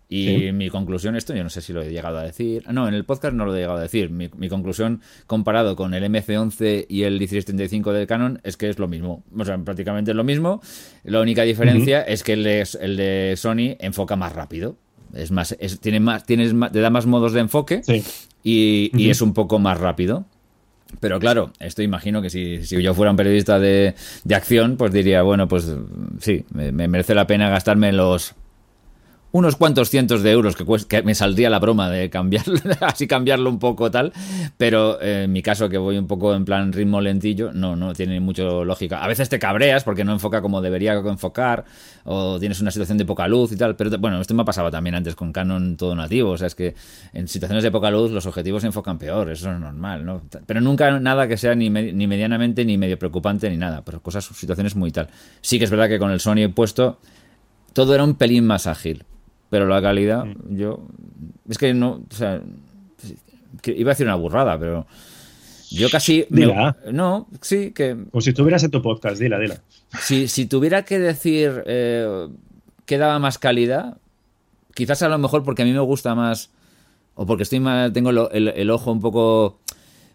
y 0.10 0.54
mi 0.54 0.70
conclusión, 0.70 1.18
esto 1.18 1.36
yo 1.36 1.44
no 1.44 1.50
sé 1.50 1.62
si 1.62 1.74
lo 1.74 1.82
he 1.82 1.92
llegado 1.92 2.18
a 2.18 2.24
decir. 2.24 2.64
No, 2.72 2.88
en 2.88 2.94
el 2.94 3.04
podcast 3.04 3.34
no 3.34 3.46
lo 3.46 3.54
he 3.54 3.60
llegado 3.60 3.80
a 3.80 3.82
decir. 3.82 4.10
Mi, 4.10 4.30
conclusión 4.48 5.02
comparado 5.26 5.76
con 5.76 5.94
el 5.94 6.04
MC11 6.06 6.86
y 6.88 7.04
el 7.04 7.20
1635 7.20 7.92
del 7.92 8.08
Canon 8.08 8.40
es 8.44 8.56
que 8.56 8.70
es 8.70 8.80
lo 8.80 8.88
mismo. 8.88 9.24
O 9.38 9.44
sea, 9.44 9.58
prácticamente 9.58 10.12
es 10.12 10.18
lo 10.18 10.24
mismo. 10.24 10.62
La 11.04 11.20
única 11.20 11.44
diferencia 11.44 12.02
es 12.02 12.24
que 12.24 12.34
el 12.34 12.44
de, 12.44 12.68
el 12.80 12.96
de, 12.96 13.34
Sony 13.36 13.76
enfoca 13.80 14.16
más 14.16 14.32
rápido. 14.32 14.78
Es 15.14 15.32
más, 15.32 15.58
tiene 15.82 16.00
más, 16.00 16.26
tienes 16.26 16.54
te 16.72 16.80
da 16.80 16.90
más 16.90 17.06
modos 17.06 17.34
de 17.34 17.42
enfoque 17.42 17.82
y, 18.44 19.10
es 19.10 19.22
un 19.22 19.34
poco 19.34 19.60
más 19.60 19.78
rápido. 19.78 20.26
Pero 21.02 21.20
claro, 21.20 21.52
esto 21.60 21.82
imagino 21.82 22.22
que 22.22 22.30
si, 22.30 22.66
si 22.66 22.82
yo 22.82 22.94
fuera 22.94 23.12
un 23.12 23.18
periodista 23.18 23.60
de, 23.60 23.94
de, 24.24 24.36
acción, 24.36 24.78
pues 24.78 24.94
diría, 24.94 25.22
bueno, 25.22 25.50
pues 25.50 25.70
sí, 26.22 26.46
me 26.54 26.72
merece 26.72 27.14
la 27.14 27.28
pena 27.28 27.50
gastarme 27.50 27.92
los 27.92 28.36
unos 29.38 29.56
cuantos 29.56 29.90
cientos 29.90 30.24
de 30.24 30.32
euros 30.32 30.56
que, 30.56 30.66
que 30.88 31.04
me 31.04 31.14
saldría 31.14 31.50
la 31.50 31.60
broma 31.60 31.90
de 31.90 32.10
cambiarlo, 32.10 32.60
así 32.82 33.08
cambiarlo 33.08 33.50
un 33.50 33.60
poco 33.60 33.92
tal, 33.92 34.12
pero 34.58 35.00
eh, 35.02 35.24
en 35.24 35.32
mi 35.32 35.42
caso 35.42 35.70
que 35.70 35.78
voy 35.78 35.98
un 35.98 36.08
poco 36.08 36.34
en 36.34 36.44
plan 36.44 36.74
ritmo 36.74 37.02
lentillo, 37.02 37.52
no, 37.54 37.76
no 37.76 37.94
tiene 37.94 38.20
mucho 38.20 38.66
lógica. 38.66 39.04
A 39.04 39.08
veces 39.08 39.30
te 39.30 39.38
cabreas 39.38 39.84
porque 39.84 40.04
no 40.04 40.14
enfoca 40.14 40.42
como 40.42 40.62
debería 40.62 40.94
enfocar 40.94 41.66
o 42.04 42.40
tienes 42.40 42.60
una 42.62 42.72
situación 42.72 42.98
de 42.98 43.06
poca 43.06 43.28
luz 43.28 43.52
y 43.52 43.58
tal, 43.58 43.76
pero 43.76 43.96
bueno, 44.00 44.20
esto 44.20 44.34
me 44.34 44.42
ha 44.42 44.46
pasado 44.46 44.72
también 44.72 44.96
antes 44.96 45.16
con 45.16 45.32
Canon 45.32 45.78
todo 45.78 45.96
nativo, 45.96 46.32
o 46.32 46.38
sea, 46.38 46.48
es 46.48 46.56
que 46.56 46.74
en 47.14 47.28
situaciones 47.28 47.64
de 47.64 47.72
poca 47.72 47.92
luz 47.92 48.12
los 48.12 48.26
objetivos 48.26 48.62
se 48.62 48.68
enfocan 48.68 48.98
peor, 48.98 49.30
eso 49.30 49.52
es 49.52 49.60
normal, 49.60 50.04
¿no? 50.04 50.22
Pero 50.46 50.62
nunca 50.62 51.00
nada 51.00 51.28
que 51.28 51.38
sea 51.38 51.54
ni, 51.54 51.70
ni 51.70 52.08
medianamente 52.08 52.66
ni 52.66 52.78
medio 52.78 52.98
preocupante 52.98 53.50
ni 53.50 53.58
nada, 53.58 53.84
pero 53.86 54.02
cosas, 54.02 54.26
situaciones 54.26 54.76
muy 54.76 54.92
tal. 54.92 55.10
Sí 55.42 55.60
que 55.60 55.66
es 55.66 55.72
verdad 55.72 55.88
que 55.90 56.00
con 56.00 56.12
el 56.12 56.20
Sony 56.20 56.50
puesto 56.54 57.00
todo 57.74 57.94
era 57.94 58.04
un 58.04 58.16
pelín 58.16 58.48
más 58.48 58.66
ágil, 58.66 59.06
pero 59.50 59.68
la 59.68 59.82
calidad, 59.82 60.26
mm. 60.26 60.56
yo. 60.56 60.88
Es 61.50 61.58
que 61.58 61.74
no. 61.74 62.04
O 62.10 62.16
sea. 62.16 62.42
iba 63.66 63.92
a 63.92 63.94
decir 63.94 64.06
una 64.06 64.16
burrada, 64.16 64.58
pero. 64.60 64.86
Yo 65.70 65.90
casi. 65.90 66.26
no, 66.92 67.28
sí, 67.42 67.72
que. 67.72 67.98
Como 68.12 68.22
si 68.22 68.30
estuvieras 68.30 68.64
en 68.64 68.72
tu 68.72 68.82
podcast, 68.82 69.20
dila, 69.20 69.40
dila. 69.40 69.62
Si, 70.02 70.28
si 70.28 70.46
tuviera 70.46 70.84
que 70.84 71.00
decir 71.00 71.64
eh, 71.66 72.28
que 72.86 72.98
daba 72.98 73.20
más 73.20 73.38
calidad, 73.38 73.98
quizás 74.74 75.02
a 75.02 75.10
lo 75.10 75.18
mejor 75.18 75.44
porque 75.44 75.64
a 75.64 75.66
mí 75.66 75.74
me 75.74 75.80
gusta 75.80 76.16
más. 76.16 76.52
O 77.16 77.26
porque 77.26 77.44
estoy 77.44 77.60
más, 77.60 77.92
tengo 77.94 78.12
el 78.12 78.70
ojo 78.70 78.92
un 78.92 79.02
poco 79.02 79.60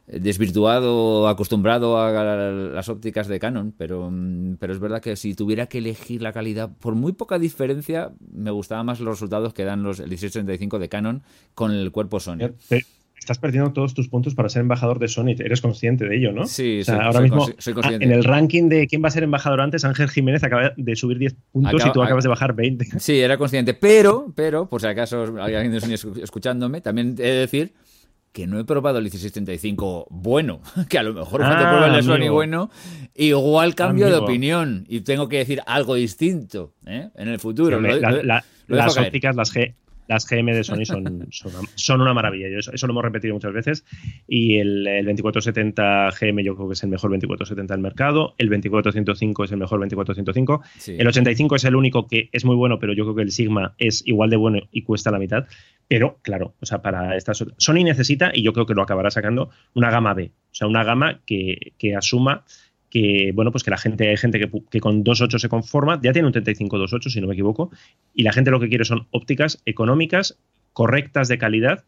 desvirtuado, 0.06 1.28
acostumbrado 1.28 1.98
a 1.98 2.12
las 2.12 2.88
ópticas 2.88 3.28
de 3.28 3.38
Canon, 3.38 3.72
pero, 3.76 4.10
mm, 4.10 4.56
pero 4.58 4.72
es 4.72 4.80
verdad 4.80 5.00
que 5.00 5.16
si 5.16 5.34
tuviera 5.34 5.66
que 5.66 5.78
elegir 5.78 6.22
la 6.22 6.32
calidad, 6.32 6.70
por 6.80 6.94
muy 6.94 7.12
poca 7.12 7.38
diferencia, 7.38 8.10
me 8.34 8.50
gustaban 8.50 8.86
más 8.86 9.00
los 9.00 9.14
resultados 9.14 9.54
que 9.54 9.64
dan 9.64 9.82
los 9.82 10.00
el 10.00 10.08
1635 10.08 10.78
de 10.78 10.88
Canon 10.88 11.22
con 11.54 11.72
el 11.72 11.92
cuerpo 11.92 12.20
Sony. 12.20 12.50
Estás 13.22 13.38
perdiendo 13.38 13.72
todos 13.72 13.94
tus 13.94 14.08
puntos 14.08 14.34
para 14.34 14.48
ser 14.48 14.62
embajador 14.62 14.98
de 14.98 15.06
Sony, 15.06 15.36
eres 15.38 15.60
consciente 15.60 16.08
de 16.08 16.16
ello, 16.16 16.32
¿no? 16.32 16.44
Sí, 16.44 16.82
ahora 16.88 17.20
mismo, 17.20 17.46
En 18.00 18.10
el 18.10 18.24
ranking 18.24 18.68
de 18.68 18.88
quién 18.88 19.00
va 19.00 19.06
a 19.06 19.10
ser 19.12 19.22
embajador 19.22 19.60
antes, 19.60 19.84
Ángel 19.84 20.10
Jiménez 20.10 20.42
acaba 20.42 20.72
de 20.76 20.96
subir 20.96 21.18
10 21.18 21.36
puntos 21.52 21.86
y 21.86 21.92
tú 21.92 22.02
acabas 22.02 22.24
de 22.24 22.28
bajar 22.28 22.52
20. 22.52 22.98
Sí, 22.98 23.20
era 23.20 23.38
consciente, 23.38 23.74
pero, 23.74 24.32
pero, 24.34 24.68
por 24.68 24.80
si 24.80 24.88
acaso 24.88 25.40
hay 25.40 25.54
alguien 25.54 25.72
de 25.72 25.80
Sony 25.80 26.20
escuchándome, 26.20 26.80
también 26.80 27.14
he 27.16 27.22
de 27.22 27.38
decir 27.38 27.72
que 28.32 28.46
no 28.46 28.58
he 28.58 28.64
probado 28.64 28.98
el 28.98 29.04
1635 29.04 30.06
bueno, 30.10 30.60
que 30.88 30.98
a 30.98 31.02
lo 31.02 31.12
mejor 31.12 31.40
cuando 31.40 31.66
ah, 31.66 31.78
pruebe 31.78 31.98
el 31.98 32.04
Sony 32.04 32.32
bueno, 32.32 32.70
igual 33.14 33.74
cambio 33.74 34.08
de 34.08 34.16
opinión 34.16 34.84
y 34.88 35.02
tengo 35.02 35.28
que 35.28 35.38
decir 35.38 35.60
algo 35.66 35.94
distinto 35.94 36.74
¿eh? 36.86 37.10
en 37.14 37.28
el 37.28 37.38
futuro. 37.38 37.80
las 37.80 38.96
ópticas, 38.96 39.36
las 39.36 39.54
G, 39.54 39.74
las 40.08 40.28
GM 40.28 40.52
de 40.52 40.64
Sony 40.64 40.84
son, 40.84 41.28
son, 41.74 42.00
una 42.00 42.14
maravilla. 42.14 42.46
Eso, 42.46 42.72
eso, 42.72 42.86
lo 42.86 42.92
hemos 42.92 43.04
repetido 43.04 43.34
muchas 43.34 43.52
veces. 43.52 43.84
Y 44.26 44.58
el, 44.58 44.84
2470 44.84 46.10
GM 46.20 46.42
yo 46.42 46.56
creo 46.56 46.68
que 46.68 46.74
es 46.74 46.82
el 46.82 46.90
mejor 46.90 47.10
2470 47.10 47.74
del 47.74 47.82
mercado. 47.82 48.34
El 48.38 48.48
2405 48.48 49.44
es 49.44 49.52
el 49.52 49.58
mejor 49.58 49.80
2405. 49.80 50.62
El 50.86 51.06
85 51.06 51.56
es 51.56 51.64
el 51.64 51.76
único 51.76 52.06
que 52.06 52.28
es 52.32 52.44
muy 52.44 52.56
bueno, 52.56 52.78
pero 52.78 52.92
yo 52.92 53.04
creo 53.04 53.14
que 53.14 53.22
el 53.22 53.30
Sigma 53.30 53.74
es 53.78 54.02
igual 54.06 54.30
de 54.30 54.36
bueno 54.36 54.60
y 54.70 54.82
cuesta 54.82 55.10
la 55.10 55.18
mitad. 55.18 55.46
Pero 55.88 56.18
claro, 56.22 56.54
o 56.60 56.66
sea, 56.66 56.82
para 56.82 57.16
estas 57.16 57.44
Sony 57.56 57.84
necesita, 57.84 58.30
y 58.34 58.42
yo 58.42 58.52
creo 58.52 58.66
que 58.66 58.74
lo 58.74 58.82
acabará 58.82 59.10
sacando, 59.10 59.50
una 59.74 59.90
gama 59.90 60.14
B. 60.14 60.32
O 60.52 60.54
sea, 60.54 60.66
una 60.66 60.84
gama 60.84 61.20
que, 61.26 61.72
que 61.78 61.96
asuma 61.96 62.44
que 62.92 63.32
bueno, 63.34 63.50
pues 63.52 63.64
que 63.64 63.70
la 63.70 63.78
gente, 63.78 64.10
hay 64.10 64.18
gente 64.18 64.38
que, 64.38 64.50
que 64.70 64.80
con 64.80 65.02
2.8 65.02 65.38
se 65.38 65.48
conforma, 65.48 65.98
ya 66.02 66.12
tiene 66.12 66.28
un 66.28 66.34
35-2.8 66.34 67.08
si 67.08 67.22
no 67.22 67.26
me 67.26 67.32
equivoco, 67.32 67.70
y 68.12 68.22
la 68.22 68.34
gente 68.34 68.50
lo 68.50 68.60
que 68.60 68.68
quiere 68.68 68.84
son 68.84 69.06
ópticas 69.12 69.62
económicas, 69.64 70.38
correctas 70.74 71.28
de 71.28 71.38
calidad 71.38 71.84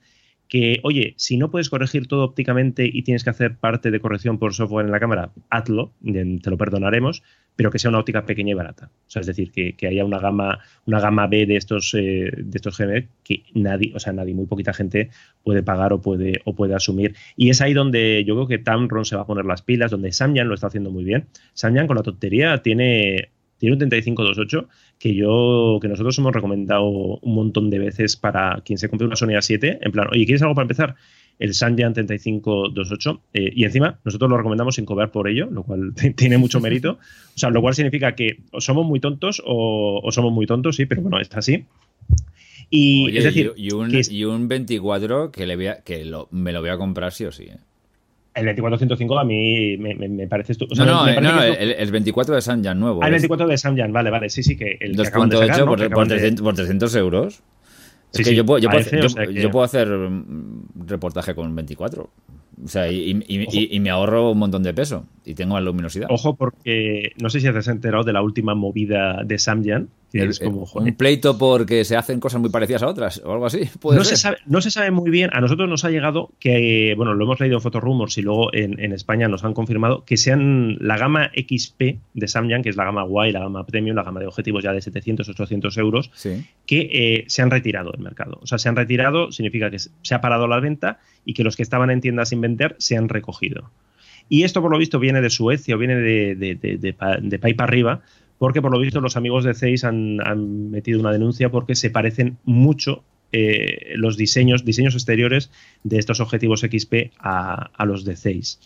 que, 0.49 0.81
oye, 0.83 1.15
si 1.17 1.37
no 1.37 1.51
puedes 1.51 1.71
corregir 1.71 2.07
todo 2.07 2.25
ópticamente 2.25 2.89
y 2.91 3.03
tienes 3.03 3.25
que 3.25 3.31
hacer 3.31 3.57
parte 3.57 3.91
de 3.91 4.01
corrección 4.01 4.39
por 4.39 4.55
software 4.55 4.87
en 4.87 4.93
la 4.93 5.01
cámara, 5.01 5.33
hazlo, 5.51 5.93
te 6.03 6.51
lo 6.51 6.59
perdonaremos, 6.59 7.23
pero 7.57 7.71
que 7.71 7.79
sea 7.79 7.89
una 7.89 8.01
óptica 8.01 8.27
pequeña 8.27 8.51
y 8.51 8.55
barata. 8.55 8.91
O 9.07 9.11
sea, 9.11 9.21
es 9.21 9.27
decir, 9.27 9.53
que, 9.53 9.75
haya 9.87 10.05
una 10.05 10.19
gama, 10.19 10.59
una 10.87 11.01
gama 11.01 11.27
B 11.27 11.47
de 11.47 11.57
estos, 11.57 11.95
eh, 11.95 12.31
de 12.37 12.57
estos 12.57 12.77
GM 12.79 13.09
que 13.23 13.45
nadie, 13.55 13.93
o 13.95 14.01
sea, 14.01 14.13
nadie, 14.13 14.35
muy 14.35 14.47
poquita 14.47 14.73
gente 14.73 15.11
puede 15.43 15.63
pagar 15.63 15.93
o 15.93 16.01
puede, 16.01 16.41
o 16.45 16.55
puede 16.55 16.75
asumir. 16.75 17.15
Y 17.37 17.51
es 17.51 17.61
ahí 17.61 17.73
donde 17.73 18.25
yo 18.27 18.35
creo 18.35 18.49
que 18.49 18.59
Tamron 18.59 19.05
se 19.05 19.17
va 19.17 19.23
a 19.23 19.27
poner 19.27 19.45
las 19.45 19.63
pilas, 19.63 19.91
donde 19.91 20.13
Samyang 20.13 20.49
lo 20.49 20.55
está 20.55 20.67
haciendo 20.67 20.91
muy 20.91 21.05
bien. 21.05 21.27
Samyang 21.55 21.87
con 21.87 21.97
la 21.97 22.03
tontería 22.03 22.63
tiene 22.63 23.31
tiene 23.65 23.75
un 23.75 23.79
3528 23.79 24.69
que 24.99 25.15
yo, 25.15 25.79
que 25.81 25.89
nosotros 25.89 26.19
hemos 26.19 26.35
recomendado 26.35 26.85
un 26.87 27.35
montón 27.35 27.71
de 27.71 27.79
veces 27.79 28.17
para 28.17 28.61
quien 28.65 28.79
se 28.79 28.91
compre 28.91 29.07
una 29.07 29.17
Sony 29.17 29.29
A7, 29.29 29.79
en 29.81 29.93
plan, 29.93 30.09
oye, 30.13 30.27
¿quieres 30.27 30.43
algo 30.43 30.55
para 30.55 30.65
empezar? 30.65 30.97
El 31.39 31.55
Sanyan 31.55 31.95
3528 31.95 33.23
eh, 33.33 33.53
y 33.57 33.65
encima 33.65 33.99
nosotros 34.05 34.31
lo 34.31 34.37
recomendamos 34.37 34.75
sin 34.75 34.85
cobrar 34.85 35.11
por 35.11 35.29
ello, 35.29 35.49
lo 35.51 35.63
cual 35.63 35.95
tiene 36.17 36.37
mucho 36.37 36.61
mérito. 36.61 36.99
O 37.35 37.39
sea, 37.39 37.51
lo 37.51 37.63
cual 37.63 37.75
significa 37.75 38.15
que 38.15 38.41
o 38.53 38.61
somos 38.61 38.87
muy 38.87 39.01
tontos 39.01 39.43
o, 39.45 40.07
somos 40.13 40.33
muy 40.33 40.47
tontos, 40.47 40.77
sí, 40.77 40.85
pero 40.85 41.01
bueno, 41.01 41.19
está 41.19 41.39
así. 41.39 41.65
Y, 42.71 43.17
es 43.17 43.25
decir, 43.25 43.53
y, 43.57 43.73
un, 44.25 44.49
24 44.49 45.33
que, 45.33 45.47
le 45.47 45.57
voy 45.57 45.69
que 45.85 46.05
me 46.31 46.53
lo 46.53 46.61
voy 46.61 46.71
a 46.71 46.77
comprar 46.77 47.13
sí 47.13 47.25
o 47.25 47.33
sí. 47.33 47.45
¿eh? 47.45 47.57
El 48.35 48.47
2405 48.47 49.19
a 49.19 49.25
mí 49.25 49.77
me, 49.79 50.27
parece... 50.27 50.55
no, 50.77 50.85
no, 50.85 51.21
no, 51.21 51.43
el, 51.43 51.91
24 51.93 52.35
de 52.35 52.41
Samyang 52.41 52.79
nuevo. 52.79 53.03
Ah, 53.03 53.07
el 53.07 53.13
24 53.13 53.47
de 53.47 53.57
Samyang, 53.57 53.93
vale, 53.93 54.11
vale, 54.11 54.29
sí, 54.29 54.43
sí, 54.43 54.57
que 54.57 54.77
el 54.81 54.97
2.8 54.97 55.65
por, 55.65 55.91
por, 56.43 56.55
300, 56.55 56.95
euros. 56.97 57.43
Es 58.13 58.29
que 58.29 58.35
yo, 58.35 58.45
puedo, 58.45 58.59
yo, 58.59 58.71
puedo, 59.51 59.65
hacer 59.65 59.89
reportaje 60.87 61.35
con 61.35 61.55
24. 61.55 62.11
O 62.65 62.69
sea, 62.69 62.91
y, 62.91 63.81
me 63.81 63.91
ahorro 63.91 64.33
un 64.33 64.39
montón 64.39 64.63
de 64.63 64.75
peso 64.75 65.07
y 65.25 65.35
tengo 65.35 65.55
más 65.55 65.63
luminosidad. 65.63 66.09
Ojo, 66.11 66.35
porque 66.35 67.13
no 67.21 67.31
sé 67.31 67.41
si 67.41 67.47
has 67.47 67.69
enterado 67.69 68.05
de 68.05 68.13
la 68.13 68.23
última 68.23 68.55
movida 68.55 69.23
de 69.25 69.39
Samyang. 69.39 69.89
Es 70.23 70.39
como, 70.39 70.67
un 70.75 70.95
pleito 70.95 71.37
porque 71.37 71.85
se 71.85 71.97
hacen 71.97 72.21
cosas 72.21 72.41
muy 72.41 72.51
parecidas 72.51 72.83
a 72.83 72.89
otras 72.89 73.21
o 73.25 73.33
algo 73.33 73.47
así. 73.47 73.69
No, 73.85 74.05
Se 74.05 74.17
sabe, 74.17 74.39
no 74.47 74.61
se 74.61 74.71
sabe 74.71 74.91
muy 74.91 75.11
bien. 75.11 75.31
A 75.33 75.41
nosotros 75.41 75.69
nos 75.69 75.85
ha 75.85 75.91
llegado 75.91 76.31
que, 76.39 76.95
bueno, 76.97 77.15
lo 77.15 77.25
hemos 77.25 77.41
leído 77.41 77.57
en 77.57 77.63
Fotorumors 77.63 78.17
y 78.19 78.23
luego 78.23 78.53
en, 78.53 78.93
España 78.93 79.29
nos 79.29 79.45
han 79.45 79.55
confirmado 79.55 80.05
que 80.05 80.17
sean 80.17 80.77
la 80.81 80.97
gama 80.97 81.31
XP 81.35 81.99
de 82.15 82.29
Samyang, 82.29 82.63
que 82.63 82.71
es 82.71 82.77
la 82.77 82.85
gama 82.85 83.05
Y, 83.27 83.33
la 83.33 83.41
gama 83.41 83.67
Premium, 83.67 83.97
la 83.97 84.03
gama 84.03 84.21
de 84.21 84.27
objetivos 84.27 84.63
ya 84.63 84.73
de 84.73 84.81
700, 84.81 85.29
800 85.29 85.77
euros, 85.79 86.11
que 86.67 86.89
eh, 86.93 87.25
se 87.29 87.43
han 87.43 87.51
retirado 87.51 87.93
del 87.93 88.01
mercado. 88.01 88.39
O 88.43 88.47
sea, 88.47 88.59
se 88.59 88.69
han 88.69 88.77
retirado 88.77 89.33
significa 89.33 89.71
que 89.71 89.79
se 89.79 90.15
ha 90.15 90.21
parado 90.21 90.47
la 90.47 90.61
venta 90.61 91.01
y 91.25 91.35
que 91.35 91.45
los 91.45 91.57
que 91.57 91.63
estaban 91.63 91.91
en 91.91 92.01
tiendas 92.01 92.31
sin 92.31 92.41
vender 92.41 92.77
se 92.79 92.97
han 92.97 93.09
recogido. 93.09 93.71
Y 94.29 94.45
esto, 94.45 94.63
por 94.63 94.71
lo 94.71 94.79
visto, 94.79 94.99
viene 94.99 95.21
de 95.21 95.31
Suecia 95.31 95.75
o 95.75 95.79
viene 95.79 95.97
de, 95.97 96.35
de, 96.35 96.55
de, 96.55 96.79
de, 96.79 97.39
país 97.39 97.55
para 97.55 97.69
arriba, 97.69 98.01
porque 98.39 98.63
por 98.63 98.73
lo 98.73 98.79
visto 98.79 99.01
los 99.01 99.17
amigos 99.17 99.45
de 99.45 99.55
Zeiss 99.55 99.85
han, 99.85 100.71
metido 100.71 101.01
una 101.01 101.13
denuncia 101.13 101.51
porque 101.51 101.75
se 101.75 101.91
parecen 101.91 102.39
mucho 102.45 103.05
eh, 103.33 103.95
los 103.97 104.17
diseños, 104.17 104.65
diseños 104.65 104.95
exteriores 104.95 105.51
de 105.83 105.99
estos 105.99 106.21
objetivos 106.21 106.61
XP 106.61 107.13
a, 107.19 107.71
a, 107.75 107.85
los 107.85 108.05
de 108.05 108.17
Zeiss. 108.17 108.61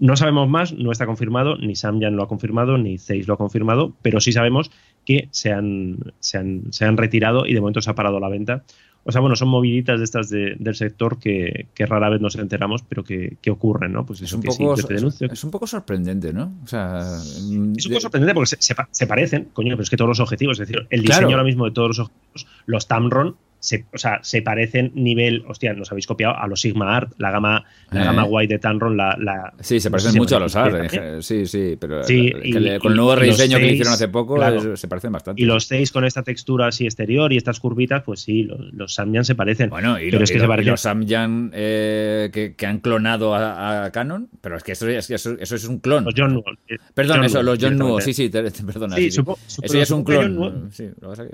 No 0.00 0.16
sabemos 0.16 0.48
más, 0.48 0.72
no 0.72 0.92
está 0.92 1.06
confirmado, 1.06 1.56
ni 1.56 1.74
Samyang 1.74 2.14
lo 2.14 2.22
ha 2.22 2.28
confirmado, 2.28 2.78
ni 2.78 2.98
Zeiss 2.98 3.26
lo 3.26 3.34
ha 3.34 3.38
confirmado, 3.38 3.94
pero 4.02 4.20
sí 4.20 4.32
sabemos 4.32 4.70
que 5.04 5.28
se 5.30 5.52
han, 5.52 5.98
se 6.20 6.38
han, 6.38 6.72
se 6.72 6.84
han 6.84 6.96
retirado 6.96 7.46
y 7.46 7.54
de 7.54 7.60
momento 7.60 7.80
se 7.80 7.90
ha 7.90 7.94
parado 7.94 8.20
la 8.20 8.28
venta 8.28 8.64
o 9.08 9.12
sea, 9.12 9.22
bueno, 9.22 9.36
son 9.36 9.48
moviditas 9.48 9.98
de 9.98 10.04
estas 10.04 10.28
del 10.28 10.74
sector 10.74 11.18
que, 11.18 11.66
rara 11.78 12.10
vez 12.10 12.20
nos 12.20 12.36
enteramos, 12.36 12.82
pero 12.82 13.02
que, 13.02 13.38
ocurren, 13.50 13.90
¿no? 13.90 14.04
Pues 14.04 14.20
es 14.20 14.30
un, 14.34 14.42
poco, 14.42 14.74
es, 14.74 15.44
un 15.44 15.50
poco 15.50 15.66
sorprendente, 15.66 16.34
¿no? 16.34 16.52
O 16.62 16.66
sea, 16.66 17.16
es 17.16 17.40
un 17.48 17.72
poco 17.88 18.00
sorprendente 18.02 18.34
porque 18.34 18.56
se, 18.58 19.06
parecen, 19.06 19.48
coño, 19.54 19.70
pero 19.70 19.82
es 19.82 19.88
que 19.88 19.96
todos 19.96 20.10
los 20.10 20.20
objetivos, 20.20 20.60
es 20.60 20.68
decir, 20.68 20.86
el 20.90 21.00
diseño 21.00 21.30
ahora 21.30 21.44
mismo 21.44 21.64
de 21.64 21.70
todos 21.70 21.88
los 21.88 21.98
objetivos, 22.00 22.46
los 22.66 22.86
Tamron 22.86 23.36
se, 23.60 23.86
o 23.92 23.98
sea, 23.98 24.20
se 24.22 24.42
parecen 24.42 24.92
nivel, 24.94 25.44
hostia, 25.46 25.72
nos 25.74 25.90
habéis 25.90 26.06
copiado 26.06 26.36
a 26.36 26.46
los 26.46 26.60
Sigma 26.60 26.96
Art, 26.96 27.12
la 27.18 27.30
gama, 27.30 27.64
la 27.90 28.04
gama 28.04 28.24
eh. 28.24 28.28
guay 28.28 28.46
de 28.46 28.58
Tanron, 28.58 28.96
la, 28.96 29.16
la 29.18 29.54
Sí, 29.60 29.80
se 29.80 29.90
parecen 29.90 30.16
mucho 30.16 30.36
a 30.36 30.40
los 30.40 30.56
Art, 30.56 30.90
sí, 31.20 31.46
sí, 31.46 31.76
pero 31.80 32.02
con 32.02 32.92
el 32.92 32.96
nuevo 32.96 33.16
rediseño 33.16 33.58
que 33.58 33.64
le 33.64 33.72
hicieron 33.72 33.94
hace 33.94 34.08
poco 34.08 34.38
se 34.76 34.88
parecen 34.88 35.12
bastante. 35.12 35.40
Y 35.42 35.44
los 35.44 35.64
6 35.66 35.92
con 35.92 36.04
esta 36.04 36.22
textura 36.22 36.68
así 36.68 36.84
exterior 36.84 37.32
y 37.32 37.36
estas 37.36 37.60
curvitas, 37.60 38.02
pues 38.04 38.20
sí, 38.20 38.44
los, 38.44 38.60
los 38.72 38.94
Samyang 38.94 39.24
se 39.24 39.34
parecen. 39.34 39.70
Bueno, 39.70 40.00
y, 40.00 40.08
es 40.08 40.30
que 40.30 40.38
los 40.38 40.80
Samyang 40.80 41.50
eh, 41.54 42.54
que, 42.56 42.66
han 42.66 42.80
clonado 42.80 43.34
a, 43.34 43.90
Canon, 43.92 44.28
pero 44.40 44.56
es 44.56 44.62
que 44.62 44.72
eso, 44.72 44.88
eso, 44.88 45.36
eso 45.38 45.56
es 45.56 45.64
un 45.64 45.78
clon. 45.78 46.04
Los 46.04 46.14
John 46.16 46.42
eh, 46.68 46.76
Perdón, 46.94 47.24
eso, 47.24 47.42
los 47.42 47.58
John 47.60 47.78
Nuo, 47.78 48.00
sí, 48.00 48.12
sí, 48.12 48.28
perdona. 48.28 48.96
Sí, 48.96 49.06
eso 49.06 49.36
ya 49.62 49.82
es 49.82 49.90
un 49.90 50.04
clon. 50.04 50.70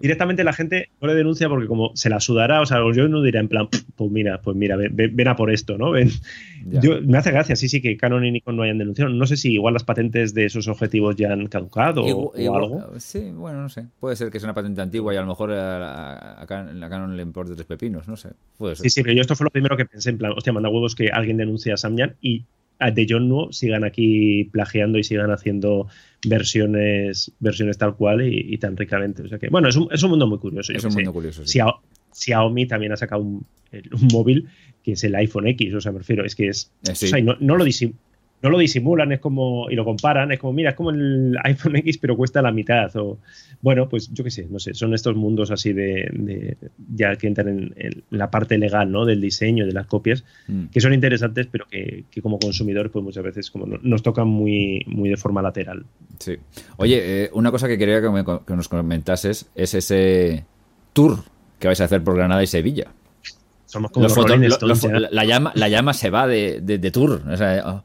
Directamente 0.00 0.44
la 0.44 0.52
gente 0.52 0.90
no 1.00 1.08
le 1.08 1.14
denuncia 1.14 1.48
porque 1.48 1.66
como 1.66 1.92
se 1.94 2.08
la 2.08 2.20
sudará, 2.24 2.60
o 2.60 2.66
sea, 2.66 2.78
yo 2.94 3.08
no 3.08 3.22
dirá 3.22 3.40
en 3.40 3.48
plan, 3.48 3.68
pues 3.96 4.10
mira, 4.10 4.40
pues 4.42 4.56
mira, 4.56 4.76
ven, 4.76 5.28
a 5.28 5.36
por 5.36 5.50
esto, 5.50 5.78
¿no? 5.78 5.90
Ven. 5.90 6.10
Yo, 6.66 7.00
me 7.02 7.18
hace 7.18 7.30
gracia, 7.30 7.56
sí, 7.56 7.68
sí, 7.68 7.82
que 7.82 7.96
Canon 7.96 8.24
y 8.24 8.32
Nikon 8.32 8.56
no 8.56 8.62
hayan 8.62 8.78
denunciado. 8.78 9.12
No 9.12 9.26
sé 9.26 9.36
si 9.36 9.52
igual 9.52 9.74
las 9.74 9.84
patentes 9.84 10.32
de 10.34 10.46
esos 10.46 10.66
objetivos 10.66 11.14
ya 11.16 11.32
han 11.32 11.46
caducado 11.48 12.02
o, 12.02 12.32
algo. 12.54 12.98
Sí, 12.98 13.30
bueno, 13.32 13.62
no 13.62 13.68
sé. 13.68 13.86
Puede 14.00 14.16
ser 14.16 14.30
que 14.30 14.40
sea 14.40 14.46
una 14.46 14.54
patente 14.54 14.80
antigua 14.80 15.12
y 15.12 15.16
a 15.16 15.20
lo 15.20 15.26
mejor 15.26 15.52
a, 15.52 16.44
Canon 16.48 17.16
le 17.16 17.22
importe 17.22 17.54
tres 17.54 17.66
pepinos, 17.66 18.08
no 18.08 18.16
sé. 18.16 18.30
Puede 18.56 18.76
ser. 18.76 18.84
Sí, 18.84 18.90
sí, 18.90 19.02
pero 19.02 19.14
yo 19.14 19.20
esto 19.20 19.36
fue 19.36 19.44
lo 19.44 19.50
primero 19.50 19.76
que 19.76 19.84
pensé, 19.84 20.10
en 20.10 20.18
plan, 20.18 20.32
hostia, 20.36 20.52
manda 20.52 20.68
huevos 20.68 20.94
que 20.94 21.08
alguien 21.08 21.36
denuncie 21.36 21.72
a 21.72 21.76
Samyang 21.76 22.14
y 22.20 22.44
de 22.92 23.06
John 23.08 23.28
Nuo 23.28 23.52
sigan 23.52 23.84
aquí 23.84 24.44
plagiando 24.44 24.98
y 24.98 25.04
sigan 25.04 25.30
haciendo 25.30 25.88
versiones 26.26 27.32
versiones 27.38 27.78
tal 27.78 27.94
cual 27.94 28.22
y, 28.22 28.56
tan 28.58 28.76
ricamente. 28.76 29.22
O 29.22 29.28
sea 29.28 29.38
que, 29.38 29.48
bueno, 29.48 29.68
es 29.68 29.76
un, 29.76 29.88
es 29.90 30.02
un 30.02 30.10
mundo 30.10 30.26
muy 30.26 30.38
curioso. 30.38 30.72
Es 30.72 30.84
un 30.84 30.92
mundo 30.92 31.12
curioso. 31.12 31.46
Sí. 31.46 31.60
Xiaomi 32.14 32.66
también 32.66 32.92
ha 32.92 32.96
sacado 32.96 33.22
un, 33.22 33.46
móvil 34.12 34.48
que 34.82 34.92
es 34.92 35.04
el 35.04 35.14
iPhone 35.16 35.48
X, 35.48 35.74
o 35.74 35.80
sea, 35.80 35.92
me 35.92 35.98
refiero, 35.98 36.24
es 36.24 36.34
que 36.34 36.48
es... 36.48 36.70
Eh, 36.86 37.22
no, 37.22 37.56
lo 37.56 37.64
no 38.44 38.50
lo 38.50 38.58
disimulan, 38.58 39.10
es 39.10 39.20
como, 39.20 39.70
y 39.70 39.74
lo 39.74 39.86
comparan, 39.86 40.30
es 40.30 40.38
como, 40.38 40.52
mira, 40.52 40.70
es 40.70 40.76
como 40.76 40.90
el 40.90 41.34
iPhone 41.44 41.76
X, 41.76 41.96
pero 41.96 42.14
cuesta 42.14 42.42
la 42.42 42.52
mitad. 42.52 42.94
O, 42.96 43.16
bueno, 43.62 43.88
pues 43.88 44.12
yo 44.12 44.22
qué 44.22 44.30
sé, 44.30 44.46
no 44.50 44.58
sé, 44.58 44.74
son 44.74 44.92
estos 44.92 45.16
mundos 45.16 45.50
así 45.50 45.72
de, 45.72 46.58
ya 46.94 47.16
que 47.16 47.26
entran 47.26 47.72
en, 47.74 48.02
la 48.10 48.30
parte 48.30 48.58
legal, 48.58 48.92
¿no? 48.92 49.06
Del 49.06 49.22
diseño, 49.22 49.64
de 49.64 49.72
las 49.72 49.86
copias, 49.86 50.26
mm. 50.46 50.66
que 50.66 50.80
son 50.82 50.92
interesantes, 50.92 51.48
pero 51.50 51.66
que, 51.66 52.04
como 52.20 52.38
consumidores, 52.38 52.92
pues 52.92 53.02
muchas 53.02 53.24
veces 53.24 53.50
como 53.50 53.64
nos 53.64 54.02
tocan 54.02 54.28
muy, 54.28 54.84
muy 54.88 55.08
de 55.08 55.16
forma 55.16 55.40
lateral. 55.40 55.86
Sí. 56.18 56.36
Oye, 56.76 57.24
eh, 57.24 57.30
una 57.32 57.50
cosa 57.50 57.66
que 57.66 57.78
quería 57.78 58.02
que, 58.02 58.08
que 58.46 58.56
nos 58.56 58.68
comentases 58.68 59.50
es 59.54 59.72
ese 59.72 60.44
tour 60.92 61.24
que 61.64 61.68
vais 61.68 61.80
a 61.80 61.84
hacer 61.84 62.04
por 62.04 62.14
Granada 62.14 62.42
y 62.42 62.46
Sevilla. 62.46 62.88
Somos 63.64 63.90
como 63.90 64.06
los 64.06 65.10
la, 65.10 65.24
llama, 65.24 65.50
la 65.54 65.68
llama 65.70 65.94
se 65.94 66.10
va 66.10 66.26
de, 66.26 66.60
de, 66.60 66.90
tour. 66.90 67.22
O 67.26 67.36
sea, 67.38 67.82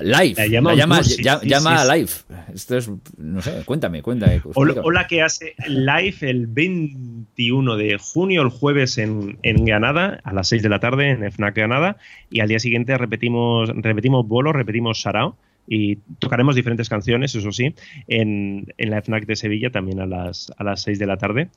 live. 0.00 0.34
La 0.34 0.46
llama, 0.46 0.74
llama, 0.74 1.94
live. 1.94 2.10
Esto 2.54 2.78
es, 2.78 2.90
no 3.18 3.42
sé, 3.42 3.64
cuéntame, 3.66 4.00
cuéntame. 4.00 4.40
Hola, 4.54 5.06
que 5.06 5.20
hace 5.20 5.54
live 5.66 6.16
el 6.22 6.46
21 6.46 7.76
de 7.76 7.98
junio, 7.98 8.40
el 8.40 8.48
jueves 8.48 8.96
en, 8.96 9.38
en, 9.42 9.66
Granada, 9.66 10.20
a 10.24 10.32
las 10.32 10.48
6 10.48 10.62
de 10.62 10.68
la 10.70 10.80
tarde 10.80 11.10
en 11.10 11.30
FNAC 11.30 11.54
Granada. 11.54 11.98
Y 12.30 12.40
al 12.40 12.48
día 12.48 12.60
siguiente 12.60 12.96
repetimos, 12.96 13.68
repetimos 13.68 14.26
bolo, 14.26 14.54
repetimos 14.54 15.02
Sarao 15.02 15.36
y 15.66 15.96
tocaremos 16.18 16.56
diferentes 16.56 16.88
canciones, 16.88 17.34
eso 17.34 17.52
sí, 17.52 17.74
en, 18.06 18.72
en 18.78 18.90
la 18.90 19.02
FNAC 19.02 19.26
de 19.26 19.36
Sevilla 19.36 19.70
también 19.70 20.00
a 20.00 20.06
las, 20.06 20.50
a 20.56 20.64
las 20.64 20.80
6 20.80 20.98
de 20.98 21.06
la 21.06 21.18
tarde 21.18 21.50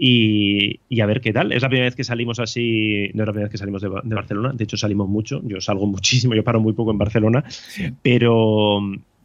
y, 0.00 1.00
a 1.00 1.06
ver 1.06 1.20
qué 1.20 1.32
tal. 1.32 1.52
Es 1.52 1.62
la 1.62 1.68
primera 1.68 1.86
vez 1.86 1.96
que 1.96 2.04
salimos 2.04 2.38
así, 2.38 3.10
no 3.14 3.24
es 3.24 3.26
la 3.26 3.32
primera 3.32 3.44
vez 3.46 3.50
que 3.50 3.58
salimos 3.58 3.82
de, 3.82 3.88
Barcelona, 3.88 4.52
de 4.54 4.64
hecho 4.64 4.76
salimos 4.76 5.08
mucho, 5.08 5.40
yo 5.44 5.60
salgo 5.60 5.86
muchísimo, 5.88 6.34
yo 6.34 6.44
paro 6.44 6.60
muy 6.60 6.72
poco 6.72 6.92
en 6.92 6.98
Barcelona, 6.98 7.44
pero, 8.00 8.80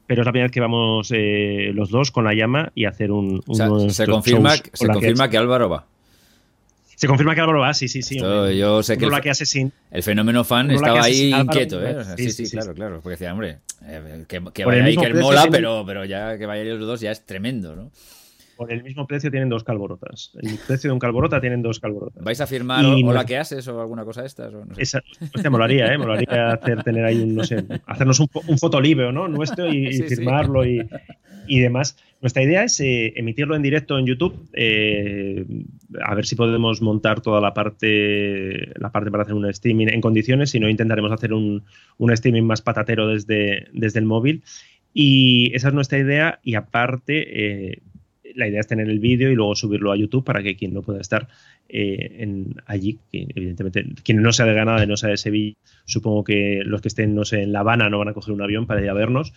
pero 0.08 0.22
es 0.22 0.26
la 0.26 0.32
primera 0.32 0.48
vez 0.48 0.52
que 0.52 0.60
vamos 0.60 1.12
eh, 1.14 1.72
los 1.74 1.90
dos 1.90 2.12
con 2.12 2.24
la 2.24 2.34
llama 2.34 2.72
y 2.74 2.86
hacer 2.86 3.12
un... 3.12 3.44
se 3.90 4.08
confirma, 4.08 4.56
se 4.56 4.88
confirma 4.88 5.30
que 5.30 5.38
Álvaro 5.38 5.70
va. 5.70 5.86
Se 6.96 7.08
confirma 7.08 7.36
que 7.36 7.42
Álvaro 7.42 7.60
va, 7.60 7.74
sí, 7.74 7.88
sí, 7.88 8.02
sí. 8.02 8.18
yo 8.18 8.82
sé 8.82 8.98
que, 8.98 9.06
el, 9.06 9.22
que 9.22 9.30
hace 9.30 9.46
sin, 9.46 9.74
el 9.92 10.04
fenómeno 10.04 10.44
fan 10.44 10.72
estaba 10.72 11.04
ahí 11.04 11.34
inquieto, 11.34 11.86
¿eh? 11.86 12.04
sí, 12.18 12.32
sí, 12.32 12.50
claro, 12.50 12.74
claro. 12.74 12.96
Porque 13.02 13.12
decía, 13.12 13.34
hombre, 13.34 13.60
eh, 13.84 14.24
que, 14.28 14.42
que 14.54 14.66
vaya 14.66 14.86
ahí, 14.86 14.96
que 14.96 15.14
mola, 15.14 15.48
pero, 15.52 15.84
pero 15.86 16.06
ya 16.06 16.38
que 16.38 16.46
vayan 16.46 16.80
los 16.80 16.88
dos 16.88 17.02
ya 17.02 17.12
es 17.12 17.26
tremendo, 17.26 17.76
¿no? 17.76 17.92
Por 18.56 18.72
el 18.72 18.84
mismo 18.84 19.08
precio 19.08 19.32
tienen 19.32 19.50
dos 19.50 19.64
calborotas. 19.64 20.32
El 20.42 20.58
precio 20.68 20.90
de 20.90 20.94
un 20.94 21.00
calborota 21.00 21.42
tienen 21.42 21.62
dos 21.62 21.80
calborotas. 21.80 22.24
¿Vais 22.24 22.40
a 22.40 22.48
firmar 22.48 22.86
o, 22.86 23.14
la 23.14 23.26
que 23.26 23.38
haces 23.38 23.68
o 23.68 23.82
alguna 23.82 24.06
cosa 24.06 24.22
de 24.22 24.28
estas? 24.28 24.54
O 24.54 24.66
no 24.66 24.76
sé. 24.76 24.82
Esa, 24.82 25.04
hostia, 25.34 25.50
molaría, 25.50 25.94
¿eh? 25.94 25.98
Molaría 25.98 26.52
hacer, 26.52 26.84
tener 26.84 27.06
ahí 27.06 27.22
un, 27.22 27.36
no 27.36 27.44
sé, 27.44 27.66
hacernos 27.86 28.20
un, 28.20 28.30
un 28.48 28.58
fotolibro, 28.58 29.12
¿no? 29.12 29.28
Nuestro 29.28 29.72
y, 29.72 30.02
firmarlo 30.04 30.66
Y, 30.66 30.88
y, 31.48 31.60
demás. 31.60 31.98
Nuestra 32.22 32.44
idea 32.44 32.64
es 32.64 32.80
eh, 32.80 33.14
emitirlo 33.16 33.56
en 33.56 33.62
directo 33.62 33.98
en 33.98 34.06
YouTube, 34.06 34.48
eh, 34.54 35.46
a 36.02 36.16
ver 36.16 36.26
si 36.26 36.36
podemos 36.36 36.82
montar 36.82 37.20
toda 37.20 37.42
la 37.42 37.54
parte, 37.54 38.72
la 38.80 38.92
parte 38.92 39.12
para 39.12 39.24
hacer 39.24 39.36
un 39.36 39.46
streaming 39.50 39.88
en 39.88 40.00
condiciones, 40.00 40.52
si 40.52 40.60
no 40.60 40.70
intentaremos 40.70 41.12
hacer 41.12 41.34
un, 41.34 41.64
un 41.98 42.12
streaming 42.14 42.44
más 42.44 42.62
patatero 42.62 43.10
desde, 43.10 43.68
desde 43.74 44.00
el 44.00 44.06
móvil. 44.06 44.44
Y 44.94 45.54
esa 45.56 45.70
es 45.70 45.74
nuestra 45.74 45.98
idea 45.98 46.40
y 46.44 46.56
aparte 46.56 47.72
eh, 47.72 47.82
la 48.36 48.48
idea 48.48 48.60
es 48.60 48.68
tener 48.68 48.90
el 48.90 49.00
vídeo 49.00 49.32
y 49.32 49.36
luego 49.36 49.56
subirlo 49.56 49.92
a 49.92 49.98
YouTube 49.98 50.24
para 50.24 50.44
que 50.44 50.56
quien 50.56 50.74
no 50.74 50.82
pueda 50.82 51.02
estar 51.02 51.28
eh, 51.70 52.18
en, 52.20 52.56
allí, 52.66 53.00
que 53.12 53.28
evidentemente 53.36 53.86
quien 54.04 54.22
no 54.22 54.32
sea 54.32 54.46
de 54.46 54.54
Granada 54.54 54.84
y 54.84 54.88
no 54.88 54.98
sea 54.98 55.10
de 55.10 55.18
Sevilla, 55.18 55.56
supongo 55.86 56.24
que 56.24 56.62
los 56.66 56.82
que 56.82 56.88
estén, 56.88 57.16
no 57.16 57.26
sé, 57.26 57.44
en 57.44 57.52
La 57.52 57.60
Habana 57.60 57.90
no 57.90 58.00
van 58.00 58.10
a 58.10 58.14
coger 58.14 58.34
un 58.34 58.42
avión 58.42 58.68
para 58.68 58.82
ir 58.82 58.90
a 58.90 58.94
vernos, 58.94 59.34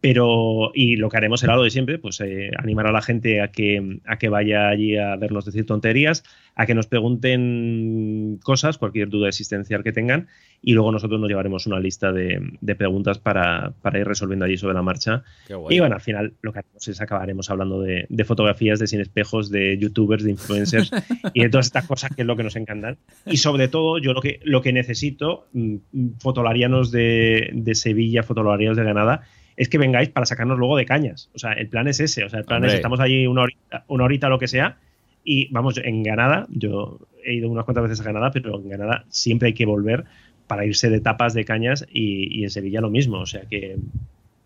Pero, 0.00 0.70
y 0.74 0.94
lo 0.94 1.08
que 1.08 1.16
haremos 1.16 1.40
será 1.40 1.56
lo 1.56 1.64
de 1.64 1.70
siempre, 1.70 1.98
pues 1.98 2.20
eh, 2.20 2.52
animar 2.56 2.86
a 2.86 2.92
la 2.92 3.02
gente 3.02 3.40
a 3.40 3.48
que, 3.48 3.98
a 4.06 4.16
que 4.16 4.28
vaya 4.28 4.68
allí 4.68 4.96
a 4.96 5.16
vernos 5.16 5.44
decir 5.44 5.66
tonterías, 5.66 6.22
a 6.54 6.66
que 6.66 6.74
nos 6.74 6.86
pregunten 6.86 8.38
cosas, 8.44 8.78
cualquier 8.78 9.08
duda 9.08 9.28
existencial 9.28 9.82
que 9.82 9.92
tengan, 9.92 10.28
y 10.62 10.74
luego 10.74 10.92
nosotros 10.92 11.20
nos 11.20 11.28
llevaremos 11.28 11.66
una 11.66 11.80
lista 11.80 12.12
de, 12.12 12.40
preguntas 12.76 13.18
para, 13.18 13.74
ir 13.94 14.06
resolviendo 14.06 14.44
allí 14.44 14.56
sobre 14.56 14.74
la 14.74 14.82
marcha. 14.82 15.24
Y 15.68 15.80
bueno, 15.80 15.96
al 15.96 16.00
final 16.00 16.34
lo 16.42 16.52
que 16.52 16.60
haremos 16.60 16.86
es 16.86 17.00
acabaremos 17.00 17.50
hablando 17.50 17.80
de, 17.80 18.24
fotografías, 18.24 18.78
de 18.78 18.86
sin 18.86 19.00
espejos, 19.00 19.50
de 19.50 19.78
youtubers, 19.78 20.22
de 20.22 20.30
influencers 20.30 20.90
y 21.34 21.42
de 21.42 21.48
todas 21.48 21.66
estas 21.66 21.86
cosas 21.86 22.14
que 22.14 22.22
es 22.22 22.26
lo 22.26 22.36
que 22.36 22.44
nos 22.44 22.54
encantan. 22.54 22.98
Y 23.26 23.38
sobre 23.38 23.66
todo, 23.66 23.98
yo 23.98 24.12
lo 24.12 24.20
que, 24.20 24.38
lo 24.44 24.62
que 24.62 24.72
necesito, 24.72 25.46
mm, 25.52 25.76
fotolarianos 26.20 26.92
de, 26.92 27.50
de 27.52 27.74
Sevilla, 27.74 28.22
fotolarianos 28.22 28.76
de 28.76 28.84
Granada, 28.84 29.22
es 29.58 29.68
que 29.68 29.76
vengáis 29.76 30.08
para 30.08 30.24
sacarnos 30.24 30.56
luego 30.56 30.76
de 30.76 30.86
cañas. 30.86 31.30
O 31.34 31.38
sea, 31.38 31.52
el 31.52 31.68
plan 31.68 31.88
es 31.88 31.98
ese. 31.98 32.22
O 32.22 32.28
sea, 32.28 32.38
el 32.38 32.44
plan 32.44 32.64
es 32.64 32.74
estamos 32.74 33.00
allí 33.00 33.26
una 33.26 33.42
horita, 33.42 33.84
una 33.88 34.04
horita, 34.04 34.28
lo 34.28 34.38
que 34.38 34.46
sea. 34.46 34.76
Y 35.24 35.48
vamos, 35.52 35.80
en 35.82 36.04
Granada, 36.04 36.46
yo 36.48 37.00
he 37.24 37.34
ido 37.34 37.50
unas 37.50 37.64
cuantas 37.64 37.82
veces 37.82 38.00
a 38.00 38.04
Granada, 38.04 38.30
pero 38.30 38.56
en 38.56 38.68
Granada 38.68 39.04
siempre 39.08 39.48
hay 39.48 39.54
que 39.54 39.66
volver 39.66 40.04
para 40.46 40.64
irse 40.64 40.90
de 40.90 41.00
tapas 41.00 41.34
de 41.34 41.44
cañas 41.44 41.84
y, 41.92 42.44
en 42.44 42.50
Sevilla 42.50 42.80
lo 42.80 42.88
mismo. 42.88 43.18
O 43.18 43.26
sea 43.26 43.46
que, 43.50 43.76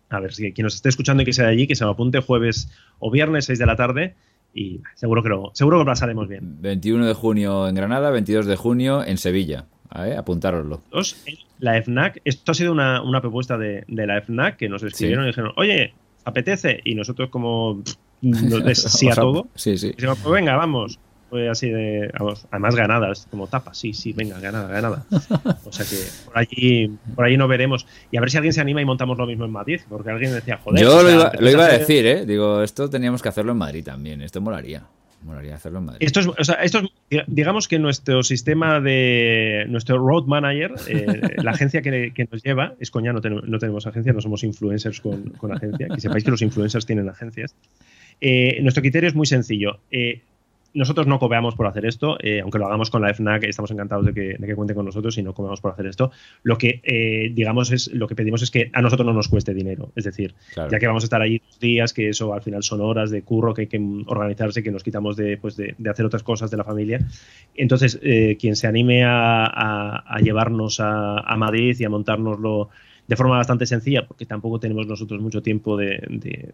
a 0.09 0.19
ver, 0.19 0.33
si 0.33 0.51
quien 0.51 0.63
nos 0.63 0.73
esté 0.73 0.89
escuchando 0.89 1.21
y 1.21 1.27
que 1.27 1.33
sea 1.33 1.45
de 1.45 1.51
allí, 1.51 1.67
que 1.67 1.75
se 1.75 1.83
lo 1.83 1.91
apunte 1.91 2.19
jueves 2.19 2.71
o 2.97 3.11
viernes, 3.11 3.45
6 3.45 3.59
de 3.59 3.65
la 3.67 3.75
tarde, 3.75 4.15
y 4.55 4.81
seguro 4.95 5.21
que 5.21 5.29
lo, 5.29 5.51
seguro 5.53 5.77
que 5.77 5.81
lo 5.81 5.85
pasaremos 5.85 6.27
bien. 6.27 6.59
21 6.59 7.05
de 7.05 7.13
junio 7.13 7.67
en 7.67 7.75
Granada, 7.75 8.09
22 8.09 8.47
de 8.47 8.55
junio 8.55 9.05
en 9.05 9.17
Sevilla. 9.17 9.65
¿Eh? 9.95 10.15
apuntároslo. 10.17 10.81
La 11.59 11.81
FNAC, 11.81 12.21
esto 12.25 12.51
ha 12.51 12.55
sido 12.55 12.71
una, 12.71 13.21
propuesta 13.21 13.57
de, 13.57 13.85
la 13.87 14.21
FNAC 14.21 14.57
que 14.57 14.69
nos 14.69 14.83
escribieron 14.83 15.25
y 15.25 15.27
dijeron, 15.27 15.53
oye, 15.55 15.93
apetece, 16.25 16.81
y 16.83 16.95
nosotros 16.95 17.29
como 17.29 17.81
sí 18.73 19.09
a 19.09 19.15
todo, 19.15 19.47
sí, 19.55 19.77
sí. 19.77 19.93
pues 19.97 20.23
venga, 20.25 20.55
vamos. 20.55 20.99
Así 21.49 21.67
de, 21.67 22.11
vamos, 22.19 22.45
además 22.51 22.75
ganadas, 22.75 23.27
como 23.31 23.47
tapa, 23.47 23.73
sí, 23.73 23.91
sí, 23.93 24.13
venga, 24.13 24.39
ganada, 24.39 24.67
ganada. 24.67 25.05
O 25.65 25.71
sea 25.71 25.83
que 25.83 25.97
por 26.25 26.37
allí, 26.37 26.95
por 27.15 27.25
allí 27.25 27.37
no 27.37 27.47
veremos. 27.47 27.87
Y 28.11 28.17
a 28.17 28.21
ver 28.21 28.29
si 28.29 28.37
alguien 28.37 28.53
se 28.53 28.61
anima 28.61 28.83
y 28.83 28.85
montamos 28.85 29.17
lo 29.17 29.25
mismo 29.25 29.45
en 29.45 29.51
Madrid, 29.51 29.81
porque 29.89 30.11
alguien 30.11 30.31
decía, 30.31 30.59
joder. 30.63 30.83
Yo 30.83 31.01
lo, 31.01 31.09
iba, 31.09 31.31
lo 31.39 31.49
iba, 31.49 31.65
a 31.65 31.69
decir, 31.69 32.05
¿eh? 32.05 32.25
Digo, 32.27 32.61
esto 32.61 32.87
teníamos 32.87 33.23
que 33.23 33.29
hacerlo 33.29 33.53
en 33.53 33.57
Madrid 33.57 33.83
también, 33.83 34.21
esto 34.21 34.41
molaría. 34.41 34.83
Esto 35.99 36.19
es, 36.19 36.51
esto 36.61 36.81
digamos 37.27 37.67
que 37.67 37.79
nuestro 37.79 38.23
sistema 38.23 38.79
de 38.79 39.65
nuestro 39.69 39.97
road 39.97 40.25
manager, 40.25 40.73
eh, 40.87 41.21
la 41.43 41.51
agencia 41.51 41.81
que, 41.81 42.27
nos 42.31 42.43
lleva, 42.43 42.75
es 42.79 42.91
coña, 42.91 43.13
no, 43.13 43.21
no, 43.21 43.59
tenemos 43.59 43.87
agencia, 43.87 44.13
no 44.13 44.21
somos 44.21 44.43
influencers 44.43 45.01
con, 45.01 45.33
agencia, 45.51 45.87
que 45.93 46.01
sepáis 46.01 46.23
que 46.23 46.31
los 46.31 46.41
influencers 46.41 46.85
tienen 46.85 47.09
agencias. 47.09 47.55
Eh, 48.21 48.59
nuestro 48.61 48.81
criterio 48.81 49.09
es 49.09 49.15
muy 49.15 49.25
sencillo. 49.25 49.79
Eh, 49.91 50.21
nosotros 50.73 51.07
no 51.07 51.19
cobramos 51.19 51.55
por 51.55 51.67
hacer 51.67 51.85
esto, 51.85 52.17
eh, 52.19 52.41
aunque 52.41 52.57
lo 52.57 52.65
hagamos 52.65 52.89
con 52.89 53.01
la 53.01 53.13
FNAC, 53.13 53.43
estamos 53.43 53.71
encantados 53.71 54.05
de 54.05 54.13
que, 54.13 54.35
de 54.37 54.55
cuente 54.55 54.73
con 54.73 54.85
nosotros 54.85 55.17
y 55.17 55.23
no 55.23 55.33
cobramos 55.33 55.61
por 55.61 55.71
hacer 55.71 55.85
esto. 55.85 56.11
Lo 56.41 56.57
que, 56.57 56.81
eh, 56.83 57.31
digamos, 57.33 57.71
es 57.71 57.93
lo 57.93 58.07
que 58.07 58.15
pedimos 58.15 58.41
es 58.41 58.51
que 58.51 58.69
a 58.73 58.81
nosotros 58.81 59.05
no 59.05 59.13
nos 59.13 59.27
cueste 59.27 59.53
dinero. 59.53 59.91
Es 59.95 60.03
decir, 60.03 60.33
ya 60.55 60.79
que 60.79 60.87
vamos 60.87 61.03
a 61.03 61.05
estar 61.05 61.21
ahí 61.21 61.39
dos 61.39 61.59
días, 61.59 61.93
que 61.93 62.09
eso 62.09 62.33
al 62.33 62.41
final 62.41 62.63
son 62.63 62.81
horas 62.81 63.11
de 63.11 63.21
curro, 63.21 63.53
que 63.53 63.61
hay 63.61 63.67
que 63.67 63.81
organizarse, 64.07 64.63
que 64.63 64.71
nos 64.71 64.83
quitamos 64.83 65.15
de, 65.15 65.37
pues 65.37 65.55
de, 65.55 65.75
hacer 65.89 66.05
otras 66.05 66.23
cosas 66.23 66.49
de 66.49 66.57
la 66.57 66.63
familia. 66.63 66.99
Entonces, 67.55 67.99
eh, 68.01 68.37
quien 68.39 68.55
se 68.55 68.67
anime 68.67 69.03
a, 69.05 70.03
llevarnos 70.21 70.79
a, 70.79 71.19
a 71.19 71.35
Madrid 71.37 71.75
y 71.79 71.83
a 71.83 71.89
montárnoslo 71.89 72.69
de 73.13 73.17
forma 73.17 73.37
bastante 73.37 73.67
sencilla, 73.67 74.07
porque 74.07 74.25
tampoco 74.25 74.59
tenemos 74.59 74.87
nosotros 74.87 75.21
mucho 75.21 75.43
tiempo 75.43 75.77
de, 75.77 76.49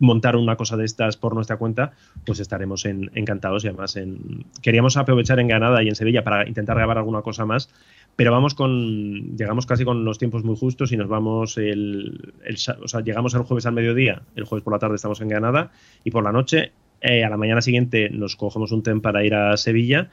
montar 0.00 0.34
una 0.34 0.56
cosa 0.56 0.76
de 0.76 0.84
estas 0.84 1.16
por 1.16 1.32
nuestra 1.32 1.58
cuenta, 1.58 1.92
pues 2.24 2.40
estaremos 2.40 2.84
encantados 2.86 3.64
y 3.64 3.68
además 3.68 3.94
en, 3.94 4.46
queríamos 4.62 4.96
aprovechar 4.96 5.38
en 5.38 5.46
Granada 5.46 5.84
y 5.84 5.88
en 5.88 5.94
Sevilla 5.94 6.24
para 6.24 6.48
intentar 6.48 6.76
grabar 6.76 6.98
alguna 6.98 7.22
cosa 7.22 7.46
más, 7.46 7.70
pero 8.16 8.32
vamos 8.32 8.54
con, 8.54 9.36
llegamos 9.36 9.64
casi 9.64 9.84
con 9.84 10.04
los 10.04 10.18
tiempos 10.18 10.42
muy 10.42 10.56
justos 10.56 10.90
y 10.90 10.96
nos 10.96 11.06
vamos 11.06 11.56
el, 11.56 12.34
o 12.82 12.88
sea, 12.88 13.00
llegamos 13.02 13.34
el 13.34 13.42
jueves 13.42 13.64
al 13.66 13.74
mediodía, 13.74 14.22
el 14.34 14.42
jueves 14.42 14.64
por 14.64 14.72
la 14.72 14.80
tarde 14.80 14.96
estamos 14.96 15.20
en 15.20 15.28
Granada 15.28 15.70
y 16.02 16.10
por 16.10 16.24
la 16.24 16.32
noche, 16.32 16.72
eh, 17.00 17.24
a 17.24 17.30
la 17.30 17.36
mañana 17.36 17.60
siguiente 17.60 18.10
nos 18.10 18.34
cogemos 18.34 18.72
un 18.72 18.82
tren 18.82 19.00
para 19.00 19.24
ir 19.24 19.36
a 19.36 19.56
Sevilla 19.56 20.10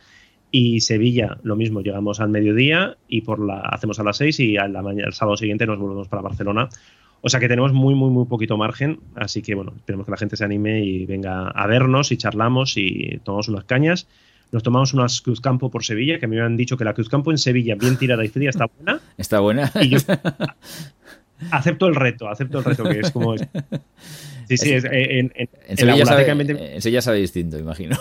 y 0.56 0.82
Sevilla, 0.82 1.40
lo 1.42 1.56
mismo, 1.56 1.82
llegamos 1.82 2.20
al 2.20 2.30
mediodía 2.30 2.96
y 3.08 3.22
por 3.22 3.44
la 3.44 3.60
hacemos 3.62 4.00
a 4.00 4.04
las 4.04 4.18
6 4.18 4.40
y 4.40 4.58
a 4.58 4.68
la 4.68 4.84
mañana, 4.84 5.08
el 5.08 5.14
sábado 5.14 5.36
siguiente 5.36 5.66
nos 5.66 5.80
volvemos 5.80 6.08
para 6.08 6.22
Barcelona. 6.22 6.70
O 7.22 7.30
sea 7.30 7.40
que 7.40 7.48
tenemos 7.48 7.74
muy, 7.74 7.96
muy, 7.96 8.12
muy 8.12 8.26
poquito 8.26 8.56
margen. 8.56 9.00
Así 9.16 9.42
que 9.42 9.56
bueno, 9.56 9.74
esperemos 9.76 10.06
que 10.06 10.12
la 10.12 10.18
gente 10.18 10.38
se 10.38 10.46
anime 10.46 10.86
y 10.86 11.08
venga 11.08 11.48
a 11.48 11.66
vernos 11.66 12.12
y 12.12 12.18
charlamos 12.18 12.78
y 12.78 13.20
tomamos 13.24 13.48
unas 13.48 13.64
cañas. 13.64 14.08
Nos 14.52 14.62
tomamos 14.62 14.94
unas 14.94 15.22
Cruzcampo 15.22 15.72
por 15.72 15.84
Sevilla, 15.84 16.20
que 16.20 16.28
me 16.28 16.40
habían 16.40 16.56
dicho 16.56 16.78
que 16.78 16.84
la 16.84 16.94
Cruzcampo 16.94 17.32
en 17.32 17.40
Sevilla, 17.40 17.74
bien 17.74 17.98
tirada 17.98 18.24
y 18.24 18.28
fría, 18.28 18.52
está 18.52 18.68
buena. 18.68 19.02
Está 19.18 19.40
buena. 19.40 19.72
Y 19.82 19.90
yo 19.90 19.98
acepto 21.50 21.88
el 21.88 21.96
reto, 21.96 22.30
acepto 22.30 22.60
el 22.60 22.66
reto, 22.66 22.84
que 22.84 23.00
es 23.00 23.10
como. 23.10 23.34
Sí, 24.48 24.58
sí, 24.58 24.74
es, 24.74 24.84
eh, 24.86 25.20
en, 25.20 25.32
en, 25.36 25.50
en, 25.68 25.78
Sevilla 25.78 26.06
sabe, 26.06 26.30
en, 26.30 26.82
Sevilla 26.82 27.02
sabe 27.02 27.20
distinto, 27.20 27.58
imagino. 27.58 27.98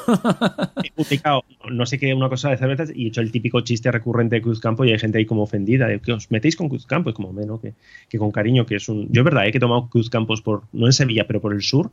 No 1.71 1.87
sé 1.87 1.99
qué, 1.99 2.15
una 2.15 2.29
cosa 2.29 2.51
de 2.51 2.57
cervezas 2.57 2.93
y 2.95 3.05
he 3.05 3.09
hecho 3.09 3.21
el 3.21 3.31
típico 3.31 3.61
chiste 3.61 3.91
recurrente 3.91 4.37
de 4.37 4.43
Cruzcampo 4.43 4.85
y 4.85 4.93
hay 4.93 4.99
gente 4.99 5.19
ahí 5.19 5.27
como 5.27 5.43
ofendida, 5.43 5.87
de 5.87 6.01
que 6.01 6.13
os 6.13 6.31
metéis 6.31 6.57
con 6.57 6.69
Cruzcampo, 6.69 7.11
es 7.11 7.17
como, 7.17 7.33
menos 7.33 7.61
que, 7.61 7.75
que, 8.09 8.19
con 8.19 8.31
cariño, 8.31 8.67
que 8.67 8.77
es 8.77 8.89
un... 8.89 9.09
Yo 9.13 9.21
es 9.21 9.25
verdad, 9.25 9.47
he 9.47 9.53
que 9.53 9.59
he 9.59 9.61
tomado 9.61 9.89
Cruzcampos 9.89 10.43
por, 10.43 10.65
no 10.73 10.87
en 10.87 10.93
Sevilla, 10.93 11.27
pero 11.27 11.41
por 11.41 11.53
el 11.53 11.63
sur, 11.63 11.91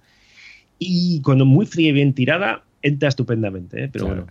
y 0.78 1.22
cuando 1.22 1.45
muy 1.45 1.66
fría 1.66 1.89
y 1.89 1.91
bien 1.91 2.14
tirada, 2.14 2.64
entra 2.82 3.10
estupendamente, 3.10 3.84
¿eh? 3.84 3.89
pero 3.91 4.08
bueno. 4.08 4.28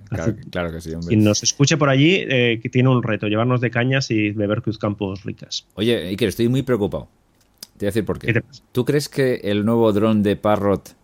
Claro, 0.50 0.72
que 0.72 0.80
sí, 0.80 0.92
hombre. 0.92 1.08
Quien 1.08 1.24
nos 1.24 1.42
escuche 1.42 1.76
por 1.76 1.88
allí, 1.88 2.24
eh, 2.28 2.58
que 2.62 2.68
tiene 2.68 2.88
un 2.88 3.02
reto, 3.02 3.28
llevarnos 3.28 3.60
de 3.60 3.70
cañas 3.70 4.10
y 4.10 4.30
beber 4.30 4.62
Cruzcampos 4.62 5.24
ricas. 5.24 5.66
Oye, 5.74 6.08
Iker, 6.08 6.28
estoy 6.28 6.48
muy 6.48 6.62
preocupado. 6.62 7.08
Te 7.78 7.86
voy 7.86 7.88
a 7.88 7.90
decir 7.90 8.04
por 8.04 8.18
qué. 8.18 8.42
¿Tú 8.72 8.84
crees 8.84 9.08
que 9.08 9.36
el 9.44 9.64
nuevo 9.64 9.92
dron 9.92 10.22
de 10.22 10.36
Parrot 10.36 10.96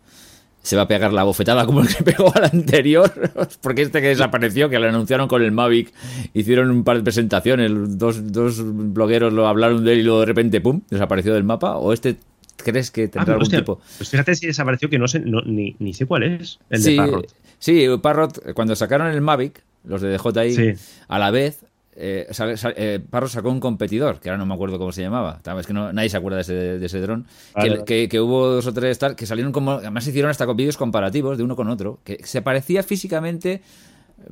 se 0.63 0.77
va 0.77 0.83
a 0.83 0.89
pegar 0.89 1.13
la 1.13 1.23
bofetada 1.23 1.67
como 1.67 1.83
el 1.83 1.89
que 1.89 2.03
pegó 2.03 2.35
al 2.35 2.45
anterior? 2.45 3.13
Porque 3.63 3.83
este 3.83 4.01
que 4.01 4.09
desapareció, 4.09 4.69
que 4.69 4.79
lo 4.79 4.89
anunciaron 4.89 5.29
con 5.29 5.43
el 5.43 5.53
Mavic, 5.53 5.93
hicieron 6.33 6.71
un 6.71 6.83
par 6.83 6.97
de 6.97 7.05
presentaciones, 7.05 7.71
dos, 7.97 8.33
dos 8.33 8.61
blogueros 8.65 9.33
lo 9.33 9.47
hablaron 9.47 9.85
de 9.85 9.93
él 9.93 9.99
y 10.01 10.03
luego 10.03 10.21
de 10.21 10.27
repente, 10.27 10.61
¡pum!, 10.61 10.81
desapareció 10.91 11.33
del 11.33 11.45
mapa. 11.45 11.77
¿O 11.77 11.93
este 11.93 12.17
crees 12.57 12.91
que 12.91 13.07
tendrá 13.07 13.35
ah, 13.35 13.37
algún 13.37 13.51
tipo? 13.51 13.81
Pues 13.99 14.11
fíjate 14.11 14.35
si 14.35 14.49
desapareció 14.49 14.91
que 14.91 14.99
no 14.99 15.07
sé, 15.07 15.21
ni, 15.21 15.77
ni, 15.79 15.95
sé 15.95 16.07
cuál 16.07 16.25
es, 16.25 16.59
el 16.71 16.83
de 16.83 16.97
Parrot. 16.97 17.35
Sí, 17.61 17.87
Parrot, 18.03 18.53
cuando 18.55 18.75
sacaron 18.75 19.07
el 19.09 19.21
Mavic, 19.21 19.63
los 19.85 20.03
de 20.03 20.17
DJI, 20.17 20.75
a 21.07 21.19
la 21.19 21.31
vez 21.31 21.65
eh, 21.97 22.27
eh, 22.77 23.01
Parro 23.09 23.29
sacó 23.29 23.51
un 23.51 23.61
competidor, 23.61 24.21
que 24.21 24.29
ahora 24.29 24.39
no 24.39 24.47
me 24.47 24.55
acuerdo 24.55 24.79
cómo 24.79 24.93
se 24.93 25.03
llamaba. 25.03 25.41
Es 25.59 25.67
que 25.67 25.73
nadie 25.73 26.09
se 26.09 26.17
acuerda 26.17 26.37
de 26.37 26.43
ese, 26.43 26.55
de 26.55 26.87
ese 26.87 27.01
dron. 27.01 27.27
que, 27.87 28.21
hubo 28.21 28.49
dos 28.49 28.67
o 28.67 28.73
tres 28.73 28.99
tal, 28.99 29.17
que 29.17 29.27
salieron 29.27 29.53
como. 29.53 29.73
Además, 29.73 30.07
hicieron 30.07 30.31
hasta 30.31 30.45
vídeos 30.53 30.77
comparativos 30.77 31.39
de 31.39 31.45
uno 31.45 31.57
con 31.57 31.69
otro, 31.69 32.01
que 32.05 32.21
se 32.25 32.43
parecía 32.43 32.83
físicamente 32.83 33.63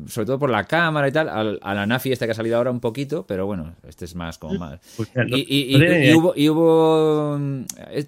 sobre 0.07 0.27
todo 0.27 0.39
por 0.39 0.51
la 0.51 0.65
cámara 0.65 1.09
y 1.09 1.13
tal, 1.13 1.29
a, 1.29 1.75
la 1.75 1.87
Nafi 1.87 2.13
esta 2.13 2.27
que 2.27 2.33
ha 2.33 2.35
salido 2.35 2.57
ahora 2.57 2.71
un 2.71 2.81
poquito, 2.81 3.27
pero 3.27 3.47
bueno, 3.47 3.75
este 3.87 4.05
es 4.05 4.15
más 4.15 4.39
como 4.39 4.59
más. 4.59 4.81
Pues 4.97 5.11
y, 5.29 6.15
hubo, 6.15 6.33
y, 6.37 6.49
hubo, 6.49 7.39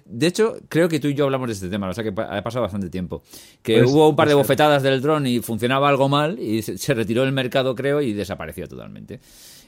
de 0.05 0.27
hecho, 0.27 0.57
creo 0.69 0.89
que 0.89 0.99
tú 0.99 1.07
y 1.07 1.13
yo 1.13 1.25
hablamos 1.25 1.47
de 1.47 1.53
este 1.53 1.69
tema, 1.69 1.89
o 1.89 1.93
sea 1.93 2.03
que 2.03 2.09
ha 2.09 2.43
pasado 2.43 2.63
bastante 2.63 2.89
tiempo, 2.89 3.23
que 3.61 3.79
pues, 3.79 3.91
hubo 3.91 4.09
un 4.09 4.15
par 4.15 4.27
de 4.27 4.33
pues, 4.33 4.45
bofetadas 4.45 4.83
del 4.83 5.01
dron 5.01 5.27
y 5.27 5.39
funcionaba 5.39 5.89
algo 5.89 6.09
mal 6.09 6.39
y 6.39 6.61
se, 6.61 6.93
retiró 6.93 7.23
del 7.23 7.31
mercado, 7.31 7.75
creo, 7.75 8.01
y 8.01 8.13
desapareció 8.13 8.67
totalmente. 8.67 9.19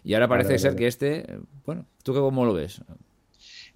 Y 0.04 0.14
ahora 0.14 0.28
parece 0.28 0.58
ser 0.58 0.76
que 0.76 0.88
este, 0.88 1.26
bueno, 1.66 1.86
¿tú 2.04 2.14
cómo 2.14 2.46
lo 2.46 2.54
ves? 2.54 2.82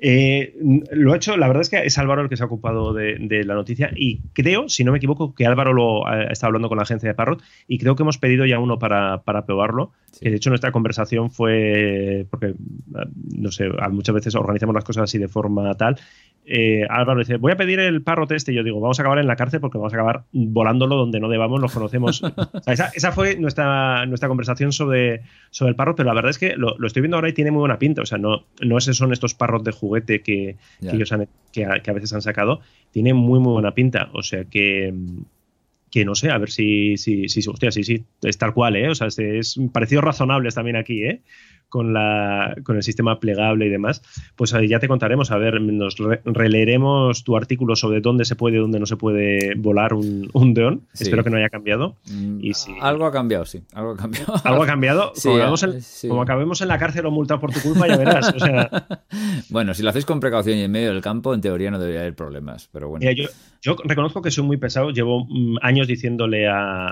Eh, 0.04 0.56
lo 0.94 1.14
ha 1.14 1.16
hecho, 1.16 1.38
la 1.38 1.48
verdad 1.48 1.62
es 1.62 1.70
que 1.70 1.78
es 1.78 1.96
Álvaro 2.00 2.24
el 2.24 2.30
que 2.30 2.36
se 2.36 2.42
ha 2.42 2.48
ocupado 2.48 2.92
de, 2.92 3.44
la 3.46 3.54
noticia 3.54 3.92
y 3.96 4.22
creo, 4.34 4.68
si 4.68 4.84
no 4.84 4.92
me 4.92 4.98
equivoco, 4.98 5.36
que 5.36 5.46
Álvaro 5.46 5.74
lo 5.74 6.08
ha 6.08 6.24
estado 6.24 6.48
hablando 6.48 6.70
con 6.70 6.78
la 6.78 6.84
agencia 6.84 7.08
de 7.08 7.14
Parrot 7.14 7.44
y 7.68 7.78
creo 7.78 7.96
que 7.96 8.02
hemos 8.02 8.18
pedido 8.18 8.48
ya 8.48 8.58
uno 8.58 8.80
para, 8.80 9.22
probarlo. 9.46 9.92
de 10.20 10.36
hecho, 10.36 10.50
nuestra 10.50 10.72
conversación 10.72 11.30
fue, 11.30 12.26
porque, 12.32 12.56
no 13.38 13.52
sé, 13.52 13.70
muchas 13.92 14.16
veces 14.16 14.34
organizamos 14.34 14.74
las 14.74 14.84
cosas 14.84 15.04
así 15.04 15.20
de 15.20 15.28
forma 15.28 15.72
tal 15.76 16.00
eh, 16.46 16.86
Álvaro 16.90 17.20
dice, 17.20 17.38
voy 17.38 17.52
a 17.52 17.56
pedir 17.56 17.80
el 17.80 18.02
parro 18.02 18.28
teste. 18.28 18.52
Y 18.52 18.56
yo 18.56 18.64
digo, 18.64 18.80
vamos 18.80 19.00
a 19.00 19.04
acabar 19.04 19.20
en 19.20 19.28
la 19.28 19.36
cárcel 19.36 19.60
porque 19.60 19.78
vamos 19.78 19.94
a 19.94 19.96
acabar 19.96 20.24
volándolo 20.32 20.96
donde 20.96 21.20
no 21.20 21.30
debamos, 21.30 21.62
los 21.62 21.74
conocemos. 21.74 22.22
esa, 22.66 23.12
fue 23.12 23.36
nuestra, 23.38 24.06
nuestra 24.06 24.28
conversación 24.28 24.72
sobre, 24.72 25.22
sobre 25.50 25.70
el 25.70 25.76
parro, 25.76 25.96
pero 25.96 26.08
la 26.08 26.16
verdad 26.16 26.32
es 26.32 26.40
que 26.40 26.56
lo, 26.56 26.76
estoy 26.86 27.02
viendo 27.02 27.18
ahora 27.18 27.30
y 27.30 27.34
tiene 27.34 27.52
muy 27.52 27.60
buena 27.60 27.80
pinta. 27.80 28.02
O 28.02 28.06
sea, 28.06 28.18
no, 28.18 28.46
no 28.62 28.80
son 28.80 29.14
estos 29.14 29.34
parros 29.34 29.64
de 29.64 29.72
juguete 29.72 30.22
que, 30.22 30.58
que, 30.82 31.64
a, 31.66 31.94
veces 31.94 32.14
han 32.14 32.22
sacado. 32.22 32.62
Tiene 32.92 33.14
muy, 33.14 33.40
muy 33.40 33.54
buena 33.54 33.74
pinta. 33.74 34.10
O 34.14 34.24
sea 34.24 34.46
que 34.46 34.94
que 35.92 36.06
no 36.06 36.16
sé, 36.16 36.32
a 36.32 36.38
ver 36.38 36.50
si, 36.50 36.96
si, 36.96 37.28
si, 37.28 37.48
hostia, 37.48 37.70
sí, 37.70 37.84
sí, 37.84 38.06
es 38.24 38.38
tal 38.38 38.54
cual, 38.54 38.78
¿eh? 38.78 38.90
O 38.90 38.96
sea, 38.96 39.08
es, 39.08 39.60
parecido 39.74 40.02
razonables 40.02 40.56
también 40.56 40.78
aquí, 40.78 41.04
¿eh? 41.04 41.22
Con, 41.72 41.94
la, 41.94 42.54
con 42.64 42.76
el 42.76 42.84
sistema 42.84 43.20
plegable 43.20 43.66
y 43.66 43.70
demás, 43.70 44.04
pues 44.36 44.54
ya 44.68 44.80
te 44.80 44.90
contaremos. 44.90 45.32
A 45.32 45.38
ver, 45.38 45.62
nos 45.62 45.96
releeremos 46.26 47.24
tu 47.24 47.38
artículo 47.38 47.76
sobre 47.76 48.02
dónde 48.02 48.26
se 48.26 48.36
puede 48.36 48.58
dónde 48.58 48.80
no 48.80 48.86
se 48.86 48.98
puede 48.98 49.56
volar 49.56 49.94
un, 49.94 50.30
un 50.34 50.54
Deon. 50.54 50.82
Espero 50.94 51.24
que 51.24 51.30
no 51.30 51.38
haya 51.38 51.50
cambiado. 51.50 51.96
Mm, 52.12 52.40
y 52.42 52.52
Algo 52.82 53.06
ha 53.06 53.12
cambiado, 53.12 53.46
sí. 53.46 53.64
Algo 53.74 53.92
ha 53.92 53.98
cambiado. 53.98 54.34
Algo 54.44 54.64
ha 54.64 54.66
cambiado. 54.66 55.14
como, 56.08 56.22
acabemos 56.22 56.62
en 56.62 56.68
la 56.68 56.78
cárcel 56.78 57.06
o 57.06 57.12
multado 57.12 57.40
por 57.40 57.54
tu 57.54 57.62
culpa, 57.62 57.88
ya 57.88 57.98
verás. 57.98 58.34
bueno, 59.50 59.74
si 59.74 59.82
lo 59.82 59.90
hacéis 59.90 60.06
con 60.06 60.20
precaución 60.20 60.58
y 60.58 60.64
en 60.64 60.72
medio 60.72 60.90
del 60.94 61.02
campo, 61.02 61.34
en 61.34 61.40
teoría 61.40 61.72
no 61.72 61.80
debería 61.80 62.02
haber 62.02 62.16
problemas. 62.16 62.68
Pero 62.74 62.90
bueno. 62.90 63.10
yo, 63.62 63.76
reconozco 63.86 64.22
que 64.22 64.30
soy 64.30 64.44
muy 64.44 64.58
pesado. 64.58 64.92
Llevo 64.92 65.26
mm, 65.30 65.58
años 65.62 65.88
diciéndole 65.88 66.50
a, 66.50 66.88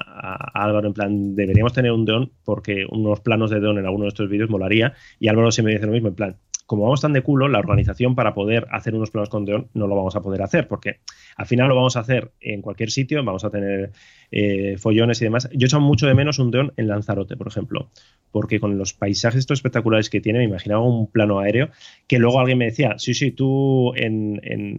Álvaro, 0.54 0.88
en 0.88 0.94
plan, 0.94 1.36
deberíamos 1.36 1.74
tener 1.74 1.92
un 1.92 2.06
Deon 2.06 2.32
porque 2.46 2.86
unos 2.90 3.20
planos 3.20 3.50
de 3.50 3.60
Deon 3.60 3.78
en 3.78 3.86
alguno 3.86 4.06
de 4.06 4.10
estos 4.10 4.30
vídeos 4.30 4.50
Y 4.72 5.28
Álvaro 5.28 5.52
siempre 5.52 5.74
dice 5.74 5.86
lo 5.86 5.92
mismo, 5.92 6.10
en 6.10 6.16
plan, 6.16 6.36
como 6.70 6.84
vamos 6.84 7.02
tan 7.02 7.14
de 7.14 7.24
culo, 7.24 7.48
la 7.48 7.58
organización 7.58 8.14
para 8.14 8.36
poder 8.36 8.68
hacer 8.70 8.94
unos 8.94 9.10
planos 9.10 9.30
con 9.30 9.44
Deon 9.44 9.70
no 9.74 9.88
lo 9.88 9.96
vamos 9.96 10.16
a 10.16 10.22
poder 10.22 10.44
hacer, 10.44 10.68
porque 10.68 11.00
al 11.36 11.48
final 11.48 11.68
lo 11.68 11.76
vamos 11.76 11.98
a 11.98 12.02
hacer 12.02 12.32
en 12.40 12.62
cualquier 12.62 12.92
sitio, 12.92 13.24
vamos 13.24 13.44
a 13.44 13.50
tener 13.50 13.92
eh, 14.32 14.78
follones 14.78 15.20
y 15.20 15.26
demás. 15.26 15.50
Yo 15.52 15.66
he 15.66 15.66
hecho 15.66 15.80
mucho 15.80 16.06
de 16.06 16.14
menos 16.14 16.38
un 16.38 16.52
Deon 16.52 16.72
en 16.78 16.88
Lanzarote, 16.88 17.36
por 17.38 17.48
ejemplo, 17.48 17.90
porque 18.32 18.60
con 18.60 18.78
los 18.78 18.94
paisajes 18.94 19.40
estos 19.40 19.58
espectaculares 19.58 20.12
que 20.12 20.22
tiene, 20.22 20.38
me 20.38 20.46
imaginaba 20.46 20.84
un 20.84 21.08
plano 21.08 21.40
aéreo, 21.40 21.70
que 22.08 22.20
luego 22.20 22.40
alguien 22.40 22.60
me 22.60 22.66
decía, 22.66 23.00
sí, 23.00 23.16
sí, 23.16 23.32
tú 23.32 23.96
en, 23.96 24.40
en 24.44 24.78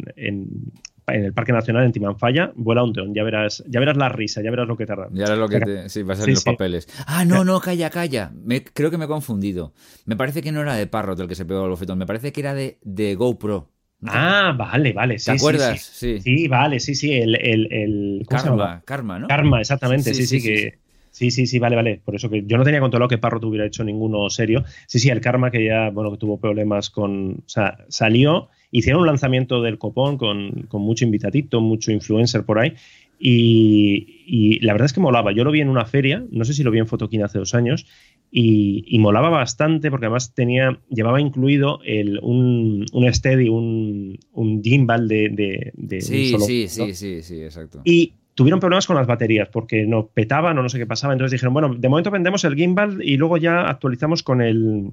el 1.14 1.32
Parque 1.32 1.52
Nacional 1.52 1.84
en 1.84 1.92
Timanfaya, 1.92 2.52
vuela 2.54 2.82
un 2.82 2.92
teón, 2.92 3.14
ya 3.14 3.22
verás, 3.22 3.62
ya 3.66 3.80
verás 3.80 3.96
la 3.96 4.08
risa, 4.08 4.42
ya 4.42 4.50
verás 4.50 4.66
lo 4.66 4.76
que 4.76 4.86
tarda. 4.86 5.08
Ya 5.12 5.24
verás 5.24 5.38
lo 5.38 5.48
que 5.48 5.60
te, 5.60 5.88
sí, 5.88 6.02
va 6.02 6.14
a 6.14 6.16
ser 6.16 6.28
los 6.28 6.44
papeles. 6.44 6.88
Ah, 7.06 7.24
no, 7.24 7.44
no, 7.44 7.60
calla, 7.60 7.90
calla. 7.90 8.32
Me, 8.34 8.64
creo 8.64 8.90
que 8.90 8.98
me 8.98 9.04
he 9.04 9.08
confundido. 9.08 9.72
Me 10.06 10.16
parece 10.16 10.42
que 10.42 10.52
no 10.52 10.60
era 10.62 10.74
de 10.74 10.86
Parrot 10.86 11.20
el 11.20 11.28
que 11.28 11.34
se 11.34 11.44
pegó 11.44 11.64
el 11.64 11.70
bofetón, 11.70 11.98
me 11.98 12.06
parece 12.06 12.32
que 12.32 12.40
era 12.40 12.54
de, 12.54 12.78
de 12.82 13.14
GoPro. 13.14 13.70
ah, 14.06 14.54
vale, 14.56 14.92
vale. 14.92 15.18
Sí, 15.18 15.26
¿Te 15.26 15.36
acuerdas? 15.36 15.80
Sí, 15.80 16.20
sí. 16.20 16.48
vale, 16.48 16.80
sí, 16.80 16.94
sí. 16.94 17.12
El, 17.12 17.36
el, 17.36 18.26
Karma, 18.28 18.82
Karma, 18.84 19.18
¿no? 19.18 19.28
Karma, 19.28 19.60
exactamente, 19.60 20.14
sí, 20.14 20.26
sí, 20.26 20.42
que. 20.42 20.79
Sí, 21.10 21.30
sí, 21.30 21.46
sí, 21.46 21.58
vale, 21.58 21.76
vale. 21.76 22.00
Por 22.04 22.14
eso 22.14 22.30
que 22.30 22.44
yo 22.46 22.56
no 22.56 22.64
tenía 22.64 22.80
controlado 22.80 23.08
que 23.08 23.18
Parrot 23.18 23.44
hubiera 23.44 23.66
hecho 23.66 23.84
ninguno 23.84 24.30
serio. 24.30 24.64
Sí, 24.86 24.98
sí, 24.98 25.08
el 25.08 25.20
Karma 25.20 25.50
que 25.50 25.64
ya, 25.64 25.90
bueno, 25.90 26.10
que 26.10 26.18
tuvo 26.18 26.38
problemas 26.38 26.90
con. 26.90 27.42
O 27.44 27.48
sea, 27.48 27.78
salió 27.88 28.48
Hicieron 28.72 29.00
un 29.00 29.08
lanzamiento 29.08 29.62
del 29.62 29.78
copón 29.78 30.16
con, 30.16 30.68
mucho 30.72 31.04
invitadito, 31.04 31.60
mucho 31.60 31.90
influencer 31.90 32.44
por 32.44 32.60
ahí. 32.60 32.74
Y, 33.18 34.58
la 34.60 34.72
verdad 34.72 34.86
es 34.86 34.92
que 34.92 35.00
molaba. 35.00 35.32
Yo 35.32 35.44
lo 35.44 35.50
vi 35.50 35.60
en 35.60 35.68
una 35.68 35.84
feria, 35.84 36.24
no 36.30 36.44
sé 36.44 36.54
si 36.54 36.62
lo 36.62 36.70
vi 36.70 36.78
en 36.78 36.86
Fotoquina 36.86 37.26
hace 37.26 37.38
dos 37.38 37.54
años, 37.54 37.86
y, 38.30 38.96
molaba 39.00 39.28
bastante 39.28 39.90
porque 39.90 40.06
además 40.06 40.34
tenía, 40.34 40.80
llevaba 40.88 41.20
incluido 41.20 41.80
el, 41.84 42.20
un, 42.22 42.86
un 42.92 43.12
steady, 43.12 43.48
un, 43.48 44.18
un 44.32 44.62
gimbal 44.62 45.08
de, 45.08 45.72
de, 45.74 46.00
sí, 46.00 46.36
sí, 46.38 46.68
sí, 46.68 46.94
sí, 46.94 47.22
sí, 47.22 47.42
exacto. 47.42 47.82
Y 47.84 48.14
tuvieron 48.40 48.58
problemas 48.58 48.86
con 48.86 48.96
las 48.96 49.06
baterías 49.06 49.50
porque 49.50 49.84
no 49.86 50.06
petaban 50.06 50.56
o 50.56 50.62
no 50.62 50.70
sé 50.70 50.78
qué 50.78 50.86
pasaba. 50.86 51.12
Entonces 51.12 51.32
dijeron, 51.32 51.52
bueno, 51.52 51.74
de 51.74 51.88
momento 51.90 52.10
vendemos 52.10 52.42
el 52.44 52.54
gimbal 52.54 53.04
y 53.04 53.18
luego 53.18 53.36
ya 53.36 53.68
actualizamos 53.68 54.22
con 54.22 54.40
el, 54.40 54.92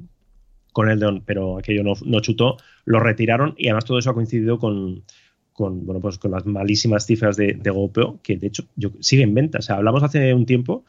con 0.73 0.89
el 0.89 0.99
Deon, 0.99 1.23
pero 1.25 1.57
aquello 1.57 1.81
no, 1.81 1.93
no, 2.03 2.19
chutó, 2.19 2.57
lo 2.83 2.99
retiraron 2.99 3.53
y 3.55 3.69
además 3.69 3.85
todo 3.85 3.99
eso 3.99 4.09
ha 4.09 4.13
coincidido 4.13 4.59
con, 4.59 5.05
con, 5.53 5.85
bueno, 5.85 6.01
pues 6.01 6.17
con 6.17 6.31
las 6.31 6.45
malísimas 6.45 7.05
cifras 7.05 7.37
de, 7.37 7.53
de 7.53 7.69
GoPro, 7.69 8.19
que 8.21 8.35
de 8.35 8.47
hecho 8.47 8.65
yo, 8.75 8.89
sigue 8.99 9.23
en 9.23 9.33
venta. 9.33 9.59
O 9.59 9.61
sea, 9.61 9.77
hablamos 9.77 10.03
hace 10.03 10.33
un 10.33 10.45
tiempo 10.45 10.83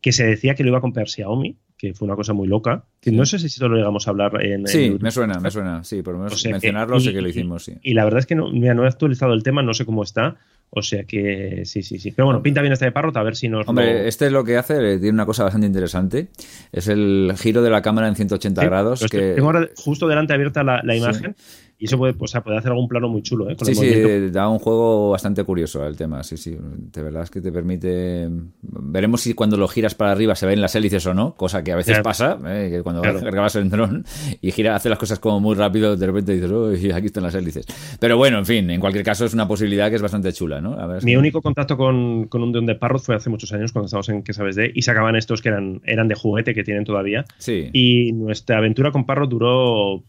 que 0.00 0.10
se 0.10 0.26
decía 0.26 0.56
que 0.56 0.64
lo 0.64 0.70
iba 0.70 0.78
a 0.78 0.80
comprar 0.80 1.08
Xiaomi, 1.08 1.58
que 1.78 1.94
fue 1.94 2.06
una 2.06 2.16
cosa 2.16 2.32
muy 2.32 2.48
loca. 2.48 2.86
Que 3.00 3.12
no 3.12 3.24
sé 3.24 3.38
si 3.38 3.46
esto 3.46 3.68
lo 3.68 3.76
llegamos 3.76 4.08
a 4.08 4.10
hablar 4.10 4.44
en. 4.44 4.66
Sí, 4.66 4.96
me 5.00 5.12
suena, 5.12 5.38
me 5.38 5.52
suena. 5.52 5.84
Sí, 5.84 6.02
por 6.02 6.14
lo 6.14 6.24
menos 6.24 6.44
mencionarlo 6.44 6.98
sé 6.98 7.12
que 7.12 7.22
lo 7.22 7.28
hicimos, 7.28 7.66
sí. 7.66 7.74
Y, 7.82 7.94
la 7.94 8.02
verdad 8.02 8.18
es 8.18 8.26
que 8.26 8.34
no, 8.34 8.50
no 8.50 8.84
he 8.84 8.88
actualizado 8.88 9.32
el 9.32 9.44
tema, 9.44 9.62
no 9.62 9.74
sé 9.74 9.84
cómo 9.86 10.02
está. 10.02 10.38
O 10.72 10.82
sea 10.82 11.02
que 11.02 11.62
sí, 11.64 11.82
sí, 11.82 11.98
sí. 11.98 12.12
Pero 12.12 12.26
bueno, 12.26 12.42
pinta 12.42 12.60
bien 12.60 12.72
este 12.72 12.84
de 12.84 12.92
Parrot, 12.92 13.16
a 13.16 13.22
ver 13.24 13.34
si 13.34 13.48
nos. 13.48 13.66
Hombre, 13.66 14.06
este 14.06 14.26
es 14.26 14.32
lo 14.32 14.44
que 14.44 14.56
hace, 14.56 14.98
tiene 14.98 15.10
una 15.10 15.26
cosa 15.26 15.42
bastante 15.42 15.66
interesante. 15.66 16.28
Es 16.70 16.86
el 16.86 17.34
giro 17.36 17.62
de 17.62 17.70
la 17.70 17.82
cámara 17.82 18.06
en 18.06 18.14
180 18.14 18.64
grados. 18.64 19.04
Que... 19.10 19.34
Tengo 19.34 19.52
justo 19.76 20.06
delante 20.06 20.32
abierta 20.32 20.62
la, 20.62 20.94
imagen. 20.94 21.34
Y 21.80 21.86
eso 21.86 21.96
puede, 21.96 22.12
pues, 22.12 22.32
puede 22.44 22.58
hacer 22.58 22.72
algún 22.72 22.88
plano 22.88 23.08
muy 23.08 23.22
chulo. 23.22 23.48
¿eh? 23.48 23.56
sí, 23.62 23.74
sí, 23.74 24.30
da 24.30 24.50
un 24.50 24.58
juego 24.58 25.08
bastante 25.10 25.42
curioso 25.44 25.86
el 25.86 25.96
tema. 25.96 26.22
Sí, 26.22 26.36
sí. 26.36 26.54
De 26.60 27.02
verdad 27.02 27.22
es 27.22 27.30
que 27.30 27.40
te 27.40 27.50
permite. 27.50 28.28
Veremos 28.60 29.22
si 29.22 29.32
cuando 29.32 29.56
lo 29.56 29.66
giras 29.66 29.94
para 29.94 30.12
arriba 30.12 30.34
se 30.34 30.44
ven 30.46 30.60
las 30.60 30.74
hélices 30.74 31.06
o 31.06 31.14
no, 31.14 31.34
cosa 31.36 31.64
que 31.64 31.72
a 31.72 31.76
veces 31.76 32.00
pasa, 32.00 32.38
¿eh? 32.46 32.68
que 32.70 32.82
cuando 32.82 33.00
grabas 33.00 33.56
el 33.56 33.70
dron 33.70 34.04
y 34.42 34.52
gira, 34.52 34.76
hace 34.76 34.90
las 34.90 34.98
cosas 34.98 35.18
como 35.20 35.40
muy 35.40 35.54
rápido, 35.54 35.96
de 35.96 36.06
repente 36.06 36.34
dices, 36.34 36.50
uy, 36.50 36.92
aquí 36.92 37.06
están 37.06 37.22
las 37.22 37.34
hélices. 37.34 37.64
Pero 37.98 38.18
bueno, 38.18 38.36
en 38.36 38.44
fin, 38.44 38.68
en 38.68 38.78
cualquier 38.78 39.04
caso 39.04 39.24
es 39.24 39.32
una 39.32 39.48
posibilidad 39.48 39.88
que 39.88 39.96
es 39.96 40.02
bastante 40.02 40.34
chula, 40.34 40.60
¿no? 40.60 40.76
Mi 41.02 41.16
único 41.16 41.40
contacto 41.40 41.78
con, 41.78 42.26
con 42.26 42.42
un 42.42 42.52
dron 42.52 42.66
de 42.66 42.74
Parrot 42.74 43.02
fue 43.02 43.14
hace 43.14 43.30
muchos 43.30 43.54
años, 43.54 43.72
cuando 43.72 43.86
estábamos 43.86 44.10
en 44.10 44.22
¿Qué 44.22 44.34
sabes 44.34 44.54
de? 44.54 44.70
Y 44.74 44.82
sacaban 44.82 45.16
estos 45.16 45.40
que 45.40 45.48
eran, 45.48 45.80
eran 45.84 46.08
de 46.08 46.14
juguete, 46.14 46.54
que 46.54 46.62
tienen 46.62 46.84
todavía. 46.84 47.24
Sí. 47.38 47.70
Y 47.72 48.12
nuestra 48.12 48.58
aventura 48.58 48.92
con 48.92 49.06
Parrot 49.06 49.30
duró 49.30 50.04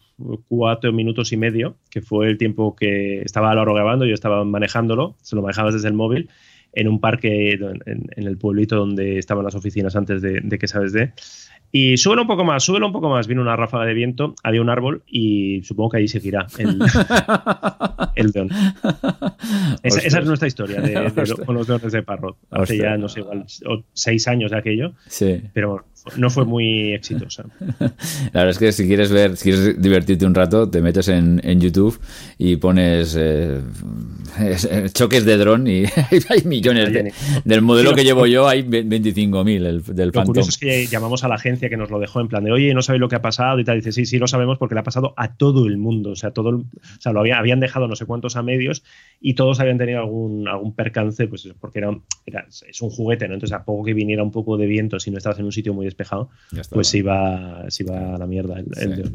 cuatro 0.48 0.92
minutos 0.94 1.32
y 1.32 1.38
medio, 1.38 1.78
que 1.90 2.02
fue 2.02 2.30
el 2.30 2.38
tiempo 2.38 2.76
que 2.76 3.22
estaba 3.22 3.54
Lauro 3.56 3.74
grabando, 3.74 4.06
yo 4.06 4.14
estaba 4.14 4.44
manejándolo, 4.44 5.16
se 5.22 5.36
lo 5.36 5.42
manejaba 5.42 5.72
desde 5.72 5.88
el 5.88 5.94
móvil, 5.94 6.30
en 6.74 6.88
un 6.88 7.00
parque 7.00 7.54
en, 7.54 8.10
el 8.16 8.38
pueblito 8.38 8.78
donde 8.78 9.18
estaban 9.18 9.44
las 9.44 9.56
oficinas 9.56 9.96
antes 9.96 10.22
de, 10.22 10.58
que 10.60 10.68
sabes 10.68 10.94
de. 10.94 11.14
Y 11.72 11.98
súbelo 11.98 12.24
un 12.24 12.28
poco 12.28 12.44
más, 12.44 12.64
súbelo 12.64 12.88
un 12.88 12.94
poco 12.94 13.10
más. 13.10 13.28
Vino 13.28 13.42
una 13.42 13.56
ráfaga 13.56 13.86
de 13.86 13.94
viento, 13.94 14.36
había 14.44 14.62
un 14.62 14.70
árbol 14.70 15.04
y 15.08 15.62
supongo 15.64 15.92
que 15.92 15.98
ahí 15.98 16.08
seguirá 16.08 16.48
el, 16.58 16.80
el 18.16 18.32
león. 18.34 18.50
Esa, 19.84 20.20
es 20.20 20.26
nuestra 20.26 20.48
historia 20.48 20.82
con 21.46 21.56
los 21.56 21.68
leones 21.68 21.92
de 21.92 22.04
Parrot. 22.04 22.38
Hace 22.52 22.78
ya, 22.78 22.98
no 22.98 23.08
sé, 23.08 23.22
igual 23.22 23.46
seis 23.94 24.28
años 24.28 24.52
de 24.52 24.58
aquello. 24.58 24.94
Sí. 25.08 25.42
Pero 25.54 25.86
no 26.18 26.30
fue 26.30 26.46
muy 26.46 26.94
exitosa. 26.94 27.46
La 28.34 28.44
verdad 28.44 28.50
es 28.50 28.58
que 28.58 28.72
si 28.72 28.88
quieres 28.88 29.12
ver, 29.12 29.38
si 29.38 29.52
quieres 29.52 29.82
divertirte 29.82 30.26
un 30.26 30.34
rato, 30.34 30.70
te 30.70 30.82
metes 30.82 31.08
en, 31.08 31.40
YouTube 31.62 32.00
y 32.40 32.56
pones 32.56 33.16
eh, 33.20 33.62
choques 34.94 35.26
de 35.26 35.38
dron 35.38 35.68
y 35.68 35.84
hay 36.30 36.42
millones. 36.46 37.14
del 37.46 37.62
modelo 37.62 37.94
que 37.94 38.04
llevo 38.04 38.26
yo 38.26 38.48
hay 38.48 38.64
25.000 38.64 39.84
del 39.84 40.12
Lo 40.12 40.24
curioso 40.24 40.50
es 40.50 40.58
que 40.58 40.88
llamamos 40.88 41.24
a 41.24 41.28
la 41.28 41.36
agencia 41.36 41.61
que 41.70 41.78
nos 41.78 41.90
lo 41.90 42.00
dejó 42.00 42.22
en 42.22 42.28
plan 42.28 42.44
de, 42.44 42.52
oye, 42.52 42.74
no 42.74 42.82
sabéis 42.82 43.02
lo 43.02 43.10
que 43.10 43.16
ha 43.16 43.22
pasado 43.22 43.60
y 43.60 43.64
tal. 43.64 43.78
Dice, 43.78 43.92
sí, 43.92 44.06
sí, 44.06 44.18
lo 44.18 44.28
sabemos 44.28 44.58
porque 44.58 44.76
le 44.76 44.82
ha 44.82 44.84
pasado 44.84 45.14
a 45.18 45.36
todo 45.36 45.68
el 45.68 45.78
mundo. 45.78 46.12
O 46.12 46.16
sea, 46.16 46.32
todo, 46.32 46.50
o 46.50 47.02
sea, 47.02 47.12
lo 47.14 47.20
habían 47.20 47.60
dejado 47.60 47.88
no 47.88 47.96
sé 47.96 48.06
cuántos 48.06 48.36
a 48.36 48.44
medios 48.44 48.84
y 49.20 49.36
todos 49.36 49.60
habían 49.60 49.78
tenido 49.78 50.00
algún, 50.00 50.48
algún 50.48 50.74
percance, 50.74 51.28
pues 51.28 51.48
porque 51.60 51.80
era, 51.80 51.98
era, 52.26 52.46
es 52.48 52.82
un 52.82 52.90
juguete, 52.90 53.28
¿no? 53.28 53.36
Entonces, 53.36 53.56
a 53.56 53.64
poco 53.64 53.84
que 53.84 53.94
viniera 53.94 54.24
un 54.24 54.32
poco 54.32 54.58
de 54.58 54.66
viento, 54.66 55.00
si 55.00 55.12
no 55.12 55.18
estabas 55.18 55.40
en 55.40 55.46
un 55.46 55.52
sitio 55.52 55.74
muy 55.74 55.86
despejado, 55.86 56.30
pues 56.72 56.88
se 56.88 57.00
iba, 57.00 57.66
se 57.70 57.84
iba 57.84 58.16
a 58.16 58.18
la 58.18 58.28
mierda. 58.28 58.56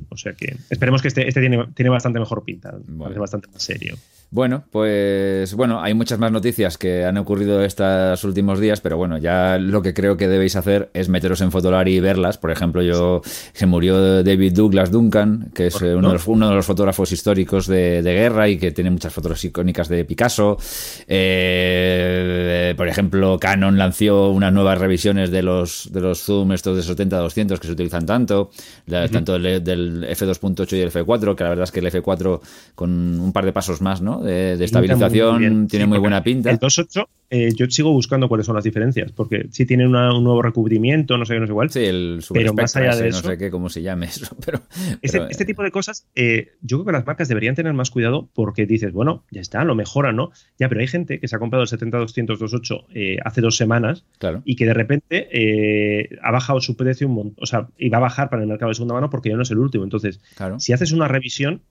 o 0.09 0.16
sea 0.16 0.34
que 0.34 0.57
esperemos 0.70 1.03
que 1.03 1.09
este, 1.09 1.28
este 1.28 1.40
tiene, 1.40 1.66
tiene 1.74 1.90
bastante 1.90 2.18
mejor 2.18 2.44
pinta, 2.44 2.74
parece 2.99 3.20
bastante 3.20 3.49
más 3.49 3.62
serio. 3.62 3.97
Bueno, 4.30 4.64
pues 4.70 5.55
bueno, 5.55 5.80
hay 5.80 5.94
muchas 5.94 6.18
más 6.18 6.32
noticias 6.32 6.78
que 6.78 7.05
han 7.05 7.16
ocurrido 7.16 7.62
estos 7.62 8.24
últimos 8.24 8.59
días, 8.59 8.80
pero 8.80 8.97
bueno, 8.97 9.18
ya 9.18 9.57
lo 9.59 9.82
que 9.82 9.94
creo 9.94 10.16
que 10.16 10.26
debéis 10.26 10.57
hacer 10.57 10.90
es 10.94 11.09
meteros 11.09 11.40
en 11.40 11.53
Fotolari 11.53 11.94
y 11.94 12.01
verlas. 12.01 12.36
Por 12.39 12.51
ejemplo, 12.51 12.82
yo 12.82 13.22
se 13.53 13.66
murió 13.66 14.22
David 14.22 14.53
Douglas 14.53 14.91
Duncan, 14.91 15.51
que 15.55 15.68
es 15.68 15.80
uno 15.80 16.09
de, 16.09 16.14
los, 16.14 16.26
uno 16.26 16.49
de, 16.51 16.55
los, 16.55 16.66
fotógrafos 16.66 17.12
históricos 17.12 17.66
de, 17.66 18.03
guerra 18.03 18.49
y 18.49 18.59
que 18.59 18.72
tiene 18.72 18.91
muchas 18.91 19.12
fotos 19.12 19.45
icónicas 19.45 19.89
de 19.89 20.05
Picasso. 20.05 20.59
Eh, 21.07 22.74
por 22.76 22.89
ejemplo, 22.89 23.39
Canon 23.39 23.78
lanzó 23.78 24.30
unas 24.30 24.53
nuevas 24.53 24.78
revisiones 24.78 25.30
de 25.30 25.43
los, 25.43 25.91
de 25.93 26.01
los 26.01 26.22
zoom 26.22 26.53
estos 26.53 26.76
de 26.87 26.95
70-200 26.95 27.59
que 27.59 27.66
se 27.66 27.72
utilizan 27.72 28.07
tanto, 28.07 28.51
tanto 28.87 29.39
del, 29.39 29.64
del 29.64 30.05
F2.8 30.05 30.76
y 30.76 30.80
el 30.80 30.93
F4, 30.93 31.34
que 31.34 31.45
la 31.45 31.51
verdad 31.51 31.64
es 31.64 31.72
que 31.72 31.80
el 31.80 31.87
F4 31.87 32.41
con 32.74 33.20
un 33.20 33.32
par 33.32 33.45
de 33.45 33.53
pasos 33.53 33.80
más, 33.80 34.03
¿no? 34.03 34.26
de, 34.26 34.64
estabilización, 34.64 35.68
tiene 35.68 35.87
muy 35.87 35.99
buena 35.99 36.22
pinta. 36.22 36.51
El 36.51 36.59
2.8, 36.59 37.07
eh, 37.30 37.53
yo 37.57 37.66
sigo 37.68 37.93
buscando 37.93 38.28
cuáles 38.28 38.47
son 38.47 38.55
las 38.55 38.64
diferencias, 38.64 39.12
porque 39.12 39.47
si 39.51 39.66
tiene 39.66 39.87
un 39.87 39.93
nuevo 39.93 40.43
recubrimiento, 40.43 41.16
no 41.16 41.24
sé 41.24 41.39
no 41.39 41.47
sé 41.47 41.53
igual. 41.53 41.70
Sí, 41.70 41.84
el 41.84 42.18
pero 42.33 42.55
más 42.55 42.77
allá 42.77 42.97
de 42.97 43.09
eso, 43.09 43.22
no 43.22 43.31
sé 43.31 43.39
qué, 43.39 43.51
cómo 43.51 43.68
se 43.68 43.83
llame 43.83 44.07
eso. 44.07 44.35
Pero, 44.45 44.61
este, 45.03 45.27
este, 45.31 45.45
tipo 45.45 45.62
de 45.62 45.70
cosas, 45.70 46.07
eh, 46.14 46.53
yo 46.61 46.79
creo 46.79 46.87
que 46.87 46.93
las 46.93 47.07
marcas 47.07 47.29
deberían 47.29 47.55
tener 47.55 47.72
más 47.72 47.91
cuidado 47.91 48.29
porque 48.35 48.66
dices, 48.66 48.93
bueno, 48.93 49.24
ya 49.31 49.41
está, 49.41 49.64
lo 49.64 49.74
mejoran, 49.74 50.16
¿no? 50.16 50.31
Ya, 50.59 50.68
pero 50.68 50.81
hay 50.81 50.87
gente 50.87 51.20
que 51.20 51.29
se 51.29 51.37
ha 51.37 51.39
comprado 51.39 51.64
el 51.64 51.68
70-200 51.68 52.27
2.8 52.27 52.87
eh, 52.95 53.18
hace 53.24 53.41
dos 53.41 53.57
semanas 53.57 54.05
y 54.45 54.57
que 54.57 54.66
de 54.66 54.74
repente 54.74 55.29
eh, 55.33 56.18
ha 56.22 56.31
bajado 56.31 56.61
su 56.61 56.77
precio 56.77 57.09
un 57.09 57.14
montón, 57.14 57.43
o 57.43 57.47
sea, 57.47 57.68
y 57.79 57.89
va 57.89 57.99
a 57.99 58.03
bajar 58.03 58.31
para 58.31 58.43
el 58.43 58.49
mercado 58.49 58.70
de 58.70 58.74
segunda 58.74 58.95
mano 58.95 59.11
porque 59.11 59.31
ya 59.31 59.37
no 59.37 59.43
es 59.43 59.51
el 59.51 59.59
último. 59.59 59.85
Entonces, 59.85 60.20
si 60.59 60.72
haces 60.72 60.93
una 60.93 61.09
revisión, 61.09 61.62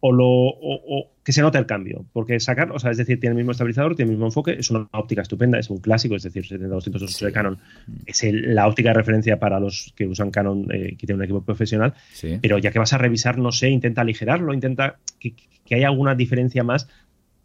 o, 0.00 0.12
lo, 0.12 1.10
que 1.22 1.32
se 1.32 1.42
note 1.42 1.58
el 1.58 1.66
cambio. 1.66 2.06
Porque 2.12 2.40
sacar, 2.40 2.72
o 2.72 2.78
sea, 2.78 2.90
es 2.90 2.96
decir, 2.96 3.20
tiene 3.20 3.32
el 3.32 3.36
mismo 3.36 3.52
estabilizador, 3.52 3.94
tiene 3.94 4.10
el 4.10 4.16
mismo 4.16 4.26
enfoque, 4.26 4.56
es 4.58 4.70
una 4.70 4.88
óptica 4.92 5.22
estupenda, 5.22 5.58
es 5.58 5.70
un 5.70 5.78
clásico, 5.78 6.16
es 6.16 6.22
decir, 6.22 6.44
70-208 6.44 7.26
de 7.26 7.32
Canon 7.32 7.58
es 8.06 8.22
la 8.32 8.66
óptica 8.66 8.90
de 8.90 8.94
referencia 8.94 9.38
para 9.38 9.60
los 9.60 9.92
que 9.96 10.06
usan 10.06 10.30
Canon, 10.30 10.66
eh, 10.72 10.96
que 10.98 11.06
tienen 11.06 11.16
un 11.16 11.24
equipo 11.24 11.42
profesional. 11.42 11.94
Pero 12.40 12.58
ya 12.58 12.70
que 12.70 12.78
vas 12.78 12.92
a 12.92 12.98
revisar, 12.98 13.38
no 13.38 13.52
sé, 13.52 13.68
intenta 13.68 14.00
aligerarlo, 14.00 14.54
intenta 14.54 14.98
que, 15.18 15.34
haya 15.72 15.86
alguna 15.86 16.16
diferencia 16.16 16.64
más 16.64 16.88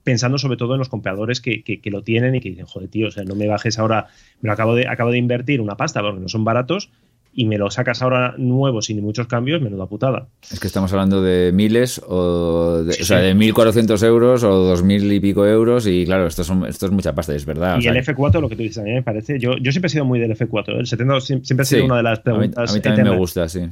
pensando 0.03 0.39
sobre 0.39 0.57
todo 0.57 0.73
en 0.73 0.79
los 0.79 0.89
compradores 0.89 1.41
que, 1.41 1.63
que, 1.63 1.91
lo 1.91 2.03
tienen 2.03 2.35
y 2.35 2.39
que 2.39 2.49
dicen, 2.49 2.65
joder, 2.65 2.89
tío, 2.89 3.07
o 3.07 3.11
sea, 3.11 3.23
no 3.23 3.35
me 3.35 3.47
bajes 3.47 3.77
ahora, 3.77 4.07
me 4.41 4.47
lo 4.47 4.53
acabo 4.53 4.75
de, 4.75 4.87
acabo 4.87 5.11
de 5.11 5.17
invertir 5.17 5.61
una 5.61 5.77
pasta 5.77 6.01
porque 6.01 6.21
no 6.21 6.29
son 6.29 6.43
baratos 6.43 6.91
y 7.35 7.45
me 7.45 7.57
lo 7.57 7.69
sacas 7.69 8.01
ahora 8.01 8.33
nuevo 8.37 8.81
sin 8.81 9.01
muchos 9.03 9.27
cambios, 9.27 9.61
menuda 9.61 9.87
putada. 9.87 10.29
Es 10.49 10.59
que 10.59 10.67
estamos 10.67 10.91
hablando 10.93 11.21
de 11.21 11.51
miles 11.51 12.01
o, 12.07 12.83
de, 12.83 12.91
o 12.91 13.05
sea, 13.05 13.19
de 13.19 13.35
1.400 13.35 14.01
euros 14.05 14.43
o 14.43 14.73
2.000 14.73 15.13
y 15.13 15.19
pico 15.19 15.45
euros 15.45 15.85
y 15.85 16.05
claro, 16.05 16.27
esto, 16.27 16.45
son, 16.45 16.65
esto 16.65 16.85
es 16.85 16.91
mucha 16.93 17.13
pasta, 17.13 17.35
es 17.35 17.45
verdad. 17.45 17.77
Y 17.81 17.87
el 17.87 17.97
F4, 17.97 18.39
lo 18.39 18.47
que 18.47 18.55
tú 18.55 18.63
dices, 18.63 18.77
a 18.77 18.83
mí 18.83 18.93
me 18.93 19.03
parece, 19.03 19.37
yo, 19.37 19.57
yo 19.57 19.71
siempre 19.71 19.87
he 19.87 19.89
sido 19.89 20.05
muy 20.05 20.19
del 20.19 20.31
F4, 20.31 20.69
¿eh? 20.69 20.79
el 20.79 20.87
70 20.87 21.19
siempre 21.21 21.61
ha 21.61 21.65
sido 21.65 21.85
una 21.85 21.97
de 21.97 22.03
las 22.03 22.19
preguntas. 22.21 22.71
A 22.71 22.73
mí, 22.73 22.79
también 22.79 23.09
me 23.09 23.17
gusta, 23.17 23.49
sí. 23.49 23.67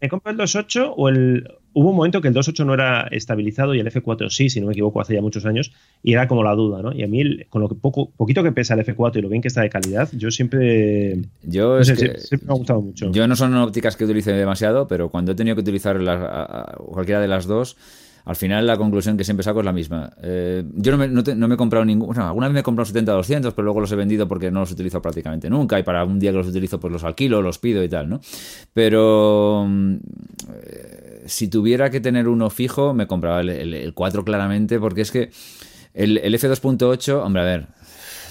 ¿Me 0.00 0.08
compro 0.08 0.32
el 0.32 0.38
2.8 0.38 0.92
o 0.94 1.08
el, 1.08 1.48
hubo 1.76 1.90
un 1.90 1.96
momento 1.96 2.22
que 2.22 2.28
el 2.28 2.34
2.8 2.34 2.64
no 2.64 2.72
era 2.72 3.02
estabilizado 3.10 3.74
y 3.74 3.80
el 3.80 3.92
F4 3.92 4.30
sí, 4.30 4.48
si 4.48 4.60
no 4.60 4.66
me 4.66 4.72
equivoco, 4.72 4.98
hace 4.98 5.12
ya 5.12 5.20
muchos 5.20 5.44
años, 5.44 5.72
y 6.02 6.14
era 6.14 6.26
como 6.26 6.42
la 6.42 6.54
duda, 6.54 6.80
¿no? 6.80 6.90
Y 6.90 7.02
a 7.02 7.06
mí, 7.06 7.44
con 7.50 7.60
lo 7.60 7.68
que 7.68 7.74
poco, 7.74 8.10
poquito 8.16 8.42
que 8.42 8.50
pesa 8.50 8.72
el 8.72 8.80
F4 8.80 9.18
y 9.18 9.20
lo 9.20 9.28
bien 9.28 9.42
que 9.42 9.48
está 9.48 9.60
de 9.60 9.68
calidad, 9.68 10.08
yo 10.12 10.30
siempre. 10.30 11.18
Yo 11.42 11.84
siempre, 11.84 12.16
me 12.46 12.52
ha 12.52 12.56
gustado 12.56 12.80
mucho. 12.80 13.12
Yo 13.12 13.28
no 13.28 13.36
son 13.36 13.54
ópticas 13.56 13.94
que 13.94 14.04
utilice 14.04 14.32
demasiado, 14.32 14.88
pero 14.88 15.10
cuando 15.10 15.32
he 15.32 15.34
tenido 15.34 15.54
que 15.54 15.60
utilizar 15.60 15.98
cualquiera 16.78 17.20
de 17.20 17.28
las 17.28 17.44
dos, 17.46 17.76
al 18.24 18.36
final 18.36 18.66
la 18.66 18.78
conclusión 18.78 19.18
que 19.18 19.24
siempre 19.24 19.44
saco 19.44 19.60
es 19.60 19.66
la 19.66 19.72
misma. 19.74 20.14
Eh, 20.22 20.64
yo 20.76 20.96
no 20.96 20.98
me, 20.98 21.08
no, 21.08 21.48
me, 21.48 21.54
he 21.54 21.58
comprado 21.58 21.84
ningún. 21.84 22.06
Bueno, 22.06 22.26
alguna 22.26 22.48
vez 22.48 22.54
me 22.54 22.60
he 22.60 22.62
comprado 22.62 22.90
70-200, 22.90 23.52
pero 23.54 23.64
luego 23.64 23.80
los 23.80 23.92
he 23.92 23.96
vendido 23.96 24.26
porque 24.26 24.50
no 24.50 24.60
los 24.60 24.72
utilizo 24.72 25.02
prácticamente 25.02 25.50
nunca. 25.50 25.78
Y 25.78 25.82
para 25.82 26.04
un 26.04 26.18
día 26.18 26.32
que 26.32 26.38
los 26.38 26.48
utilizo, 26.48 26.80
pues 26.80 26.90
los 26.90 27.04
alquilo, 27.04 27.42
los 27.42 27.58
pido 27.58 27.84
y 27.84 27.88
tal, 27.90 28.08
¿no? 28.08 28.20
Pero. 28.72 29.66
Mm, 29.68 29.96
si 31.26 31.48
tuviera 31.48 31.90
que 31.90 32.00
tener 32.00 32.28
uno 32.28 32.50
fijo, 32.50 32.94
me 32.94 33.06
compraba 33.06 33.40
el, 33.40 33.92
4 33.94 34.24
claramente, 34.24 34.78
porque 34.78 35.02
es 35.02 35.10
que 35.10 35.30
el, 35.94 36.18
F2.8, 36.18 37.24
hombre, 37.24 37.42
a 37.42 37.44
ver, 37.44 37.66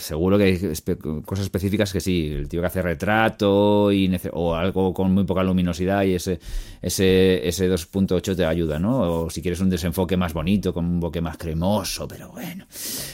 seguro 0.05 0.37
que 0.37 0.43
hay 0.43 1.21
cosas 1.23 1.45
específicas 1.45 1.91
que 1.91 1.99
sí, 1.99 2.31
el 2.31 2.47
tío 2.47 2.61
que 2.61 2.67
hace 2.67 2.81
retrato 2.81 3.91
y 3.91 4.11
o 4.33 4.55
algo 4.55 4.93
con 4.93 5.13
muy 5.13 5.23
poca 5.23 5.43
luminosidad 5.43 6.03
y 6.03 6.13
ese, 6.13 6.39
ese, 6.81 7.47
ese 7.47 7.71
2.8 7.71 8.35
te 8.35 8.45
ayuda, 8.45 8.77
¿no? 8.77 9.23
O 9.23 9.29
si 9.29 9.41
quieres 9.41 9.59
un 9.61 9.69
desenfoque 9.69 10.15
más 10.15 10.33
bonito, 10.33 10.73
con 10.73 10.85
un 10.85 10.99
boque 10.99 11.21
más 11.21 11.37
cremoso, 11.37 12.07
pero 12.07 12.29
bueno. 12.29 12.67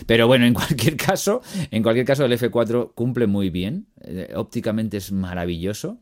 Pero 0.05 0.27
bueno, 0.27 0.45
en 0.45 0.53
cualquier 0.55 0.97
caso, 0.97 1.41
en 1.71 1.81
cualquier 1.81 2.05
caso 2.05 2.25
el 2.25 2.33
F4 2.33 2.91
cumple 2.93 3.27
muy 3.27 3.49
bien, 3.49 3.87
eh, 4.01 4.33
ópticamente 4.35 4.97
es 4.97 5.11
maravilloso 5.11 5.97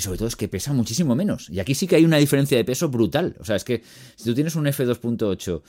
y 0.00 0.02
sobre 0.02 0.16
todo 0.16 0.28
es 0.28 0.36
que 0.36 0.48
pesa 0.48 0.72
muchísimo 0.72 1.14
menos. 1.14 1.50
Y 1.50 1.60
aquí 1.60 1.74
sí 1.74 1.86
que 1.86 1.96
hay 1.96 2.06
una 2.06 2.16
diferencia 2.16 2.56
de 2.56 2.64
peso 2.64 2.88
brutal. 2.88 3.36
O 3.38 3.44
sea, 3.44 3.54
es 3.54 3.64
que 3.64 3.82
si 4.16 4.24
tú 4.24 4.34
tienes 4.34 4.56
un 4.56 4.64
F2.8 4.64 5.60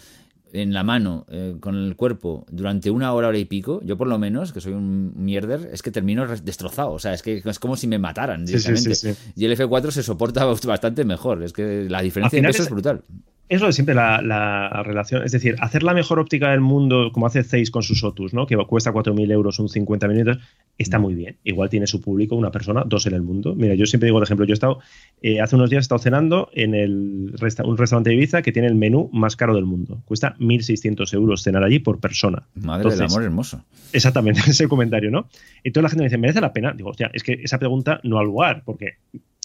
en 0.54 0.74
la 0.74 0.84
mano, 0.84 1.26
eh, 1.30 1.56
con 1.60 1.76
el 1.76 1.98
cuerpo, 1.98 2.46
durante 2.50 2.90
una 2.90 3.14
hora, 3.14 3.28
hora 3.28 3.38
y 3.38 3.44
pico, 3.44 3.82
yo 3.84 3.98
por 3.98 4.08
lo 4.08 4.18
menos, 4.18 4.54
que 4.54 4.62
soy 4.62 4.72
un 4.72 5.12
mierder, 5.18 5.70
es 5.74 5.82
que 5.82 5.92
termino 5.92 6.26
destrozado. 6.28 6.92
O 6.92 7.00
sea, 7.00 7.14
es 7.14 7.22
que 7.22 7.42
es 7.44 7.60
como 7.60 7.76
si 7.76 7.88
me 7.88 8.00
mataran 8.00 8.46
directamente. 8.46 9.16
y 9.36 9.46
el 9.46 9.58
F4 9.58 9.92
se 9.92 10.02
soporta 10.02 10.46
bastante 10.66 11.04
mejor. 11.04 11.44
Es 11.44 11.52
que 11.52 11.90
la 11.90 12.02
diferencia 12.02 12.42
de 12.42 12.48
peso 12.48 12.64
es 12.64 12.70
brutal 12.70 13.04
es 13.52 13.60
lo 13.60 13.68
de 13.68 13.74
siempre 13.74 13.94
la, 13.94 14.82
relación. 14.86 15.24
Es 15.26 15.34
decir, 15.34 15.58
hacer 15.60 15.84
la 15.84 15.94
mejor 15.94 16.20
óptica 16.20 16.52
del 16.52 16.62
mundo, 16.62 17.12
como 17.12 17.26
hace 17.28 17.44
Zeiss 17.44 17.70
con 17.70 17.84
sus 17.84 18.02
Otus, 18.02 18.34
¿no? 18.34 18.48
que 18.48 18.56
cuesta 18.56 18.94
4.000 18.94 19.30
euros, 19.30 19.60
un 19.60 19.68
50 19.68 20.08
minutos, 20.08 20.38
está 20.78 21.00
muy 21.00 21.16
bien. 21.16 21.36
Igual 21.44 21.70
tiene 21.70 21.86
su 21.86 22.00
público, 22.00 22.38
una 22.38 22.50
persona, 22.50 22.84
dos 22.86 23.08
en 23.08 23.14
el 23.14 23.24
mundo. 23.24 23.54
Mira, 23.54 23.76
yo 23.76 23.86
siempre 23.86 24.08
digo, 24.08 24.16
por 24.16 24.24
ejemplo, 24.24 24.46
yo 24.46 24.54
he 24.54 24.56
estado, 24.56 24.80
eh, 25.22 25.42
hace 25.42 25.58
unos 25.58 25.70
días 25.70 25.82
he 25.82 25.84
estado 25.84 26.00
cenando 26.00 26.50
en 26.54 26.74
el 26.74 27.36
un 27.66 27.78
restaurante 27.78 28.12
de 28.12 28.16
Ibiza 28.16 28.42
que 28.42 28.54
tiene 28.54 28.70
el 28.70 28.76
menú 28.76 29.10
más 29.12 29.36
caro 29.36 29.54
del 29.54 29.66
mundo. 29.66 30.02
Cuesta 30.06 30.34
1.600 30.40 31.14
euros 31.14 31.44
cenar 31.44 31.66
allí 31.66 31.80
por 31.80 32.00
persona. 32.00 32.44
Madre 32.56 32.90
del 32.90 33.02
amor 33.02 33.22
hermoso. 33.22 33.66
Exactamente, 33.92 34.40
ese 34.48 34.70
comentario, 34.70 35.12
¿no? 35.12 35.28
Y 35.62 35.72
toda 35.72 35.84
la 35.84 35.90
gente 35.90 36.04
me 36.04 36.08
dice, 36.08 36.18
¿merece 36.18 36.40
la 36.40 36.54
pena? 36.54 36.72
Digo, 36.72 36.92
hostia, 36.92 37.12
es 37.14 37.22
que 37.22 37.34
esa 37.34 37.60
pregunta 37.60 38.00
no 38.04 38.18
al 38.18 38.28
lugar, 38.28 38.64
porque 38.64 38.94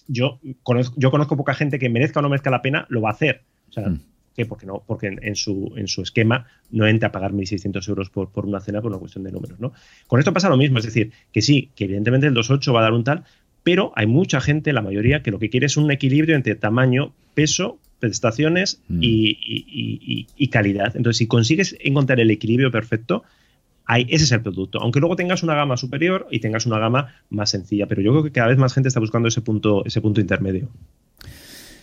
yo 0.07 0.39
conozco, 0.63 0.95
yo 0.97 1.11
conozco 1.11 1.37
poca 1.37 1.55
gente 1.55 1.81
que 1.81 1.89
merezca 1.89 2.21
o 2.21 2.23
no 2.23 2.29
merezca 2.29 2.51
la 2.51 2.63
pena, 2.63 2.87
lo 2.89 3.01
va 3.01 3.09
a 3.09 3.13
hacer. 3.13 3.43
O 3.77 3.81
sea, 3.81 3.89
mm. 3.89 4.01
¿qué? 4.35 4.47
Porque, 4.47 4.67
no, 4.67 4.83
porque 4.87 5.17
en, 5.21 5.37
su, 5.37 5.73
en 5.77 5.89
su 5.89 6.03
esquema 6.03 6.47
no 6.71 6.87
entra 6.87 7.09
a 7.09 7.13
pagar 7.13 7.33
1.600 7.33 7.89
euros 7.89 8.11
por, 8.11 8.31
por 8.31 8.47
una 8.47 8.61
cena 8.61 8.83
por 8.83 8.91
una 8.91 8.99
cuestión 8.99 9.25
de 9.25 9.33
números. 9.33 9.61
¿no? 9.61 9.73
Con 10.07 10.19
esto 10.19 10.33
pasa 10.33 10.49
lo 10.49 10.57
mismo, 10.57 10.79
es 10.79 10.85
decir, 10.85 11.13
que 11.33 11.43
sí, 11.43 11.71
que 11.75 11.85
evidentemente 11.85 12.27
el 12.27 12.35
2.8 12.35 12.75
va 12.75 12.81
a 12.81 12.83
dar 12.83 12.93
un 12.93 13.05
tal, 13.05 13.25
pero 13.63 13.93
hay 13.97 14.07
mucha 14.07 14.41
gente, 14.41 14.73
la 14.73 14.83
mayoría, 14.83 15.23
que 15.23 15.31
lo 15.31 15.39
que 15.39 15.51
quiere 15.51 15.67
es 15.67 15.77
un 15.77 15.91
equilibrio 15.91 16.37
entre 16.37 16.55
tamaño, 16.55 17.13
peso, 17.35 17.79
prestaciones 17.99 18.81
mm. 18.89 18.99
y, 19.03 20.27
y, 20.37 20.49
calidad. 20.49 20.97
Entonces, 20.97 21.19
si 21.19 21.27
consigues 21.27 21.77
encontrar 21.81 22.21
el 22.21 22.31
equilibrio 22.31 22.71
perfecto, 22.71 23.25
Ahí, 23.89 24.05
ese 24.11 24.25
es 24.25 24.33
el 24.33 24.43
producto. 24.43 24.81
Aunque 24.81 24.99
luego 24.99 25.15
tengas 25.15 25.45
una 25.45 25.55
gama 25.55 25.77
superior 25.77 26.27
y 26.33 26.41
tengas 26.41 26.67
una 26.67 26.79
gama 26.81 27.15
más 27.31 27.51
sencilla. 27.51 27.87
Pero 27.87 28.03
yo 28.03 28.11
creo 28.11 28.25
que 28.25 28.33
cada 28.33 28.49
vez 28.49 28.59
más 28.59 28.75
gente 28.75 28.89
está 28.89 28.99
buscando 28.99 29.29
ese 29.29 29.43
punto, 29.43 29.85
ese 29.85 30.01
punto 30.01 30.21
intermedio. 30.21 30.69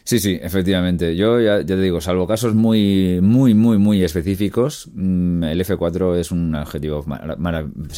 Sí, 0.05 0.19
sí, 0.19 0.37
efectivamente. 0.41 1.15
Yo 1.15 1.39
ya, 1.39 1.65
te 1.65 1.77
digo, 1.77 2.01
salvo 2.01 2.27
casos 2.27 2.53
muy, 2.53 3.19
muy, 3.21 3.53
muy, 3.53 3.77
muy 3.77 4.03
específicos, 4.03 4.89
mm, 4.93 5.43
el 5.45 5.61
F4 5.61 6.17
es 6.17 6.31
un 6.31 6.53
objetivo 6.55 7.05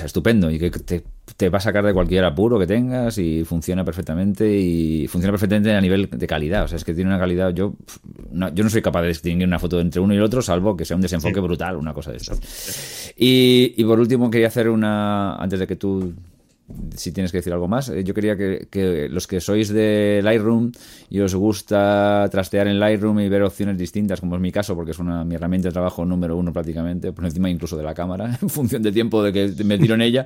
estupendo 0.04 0.52
y 0.52 0.60
que 0.60 0.70
te, 0.70 1.50
va 1.50 1.58
a 1.58 1.62
sacar 1.62 1.84
de 1.84 1.94
cualquier 1.94 2.24
apuro 2.26 2.60
que 2.60 2.68
tengas 2.68 3.18
y 3.18 3.44
funciona 3.44 3.84
perfectamente 3.84 4.48
y 4.56 5.08
funciona 5.08 5.32
perfectamente 5.32 5.74
a 5.74 5.82
nivel 5.82 6.08
de 6.12 6.28
calidad. 6.28 6.66
O 6.66 6.68
sea, 6.68 6.76
es 6.78 6.84
que 6.84 6.94
tiene 6.94 7.10
una 7.10 7.20
calidad. 7.20 7.52
Yo 7.54 7.74
no, 8.32 8.54
yo 8.54 8.64
no 8.64 8.70
soy 8.70 8.84
capaz 8.84 9.02
de 9.02 9.08
distinguir 9.08 9.48
una 9.48 9.58
foto 9.58 9.80
entre 9.80 10.00
uno 10.00 10.14
y 10.14 10.18
el 10.18 10.24
otro, 10.24 10.44
salvo 10.44 10.78
que 10.78 10.86
sea 10.86 10.96
un 10.96 11.02
desenfoque 11.02 11.40
brutal, 11.40 11.76
una 11.76 11.94
cosa 11.94 12.12
de 12.12 12.18
estas. 12.18 13.14
Y, 13.18 13.74
y 13.78 13.84
por 13.84 14.00
último, 14.00 14.30
quería 14.30 14.48
hacer 14.48 14.70
una. 14.70 15.38
Antes 15.38 15.60
de 15.60 15.66
que 15.66 15.76
tú 15.76 16.14
si 16.96 17.12
tienes 17.12 17.32
que 17.32 17.38
decir 17.38 17.54
algo 17.54 17.68
más. 17.68 17.90
Eh, 17.90 18.04
yo 18.04 18.14
quería 18.14 18.36
que, 18.36 19.08
los 19.10 19.28
que 19.28 19.40
sois 19.40 19.70
de 19.70 20.22
Lightroom 20.24 20.72
y 21.10 21.20
os 21.20 21.36
gusta 21.36 22.28
trastear 22.32 22.68
en 22.68 22.80
Lightroom 22.80 23.20
y 23.20 23.30
ver 23.30 23.44
opciones 23.44 23.78
distintas, 23.78 24.20
como 24.20 24.36
es 24.36 24.42
mi 24.42 24.52
caso, 24.52 24.76
porque 24.76 24.92
es 24.92 25.00
una, 25.00 25.24
mi 25.24 25.36
herramienta 25.36 25.70
de 25.70 25.74
trabajo 25.74 26.06
número 26.06 26.36
uno 26.36 26.52
prácticamente, 26.52 27.12
por 27.12 27.26
encima 27.26 27.50
incluso 27.50 27.78
de 27.78 27.84
la 27.84 27.94
cámara, 27.94 28.38
en 28.42 28.50
función 28.50 28.82
del 28.82 28.94
tiempo 28.94 29.22
de 29.22 29.32
que 29.32 29.64
me 29.64 29.78
tiro 29.78 29.96
en 29.96 30.02
ella, 30.02 30.26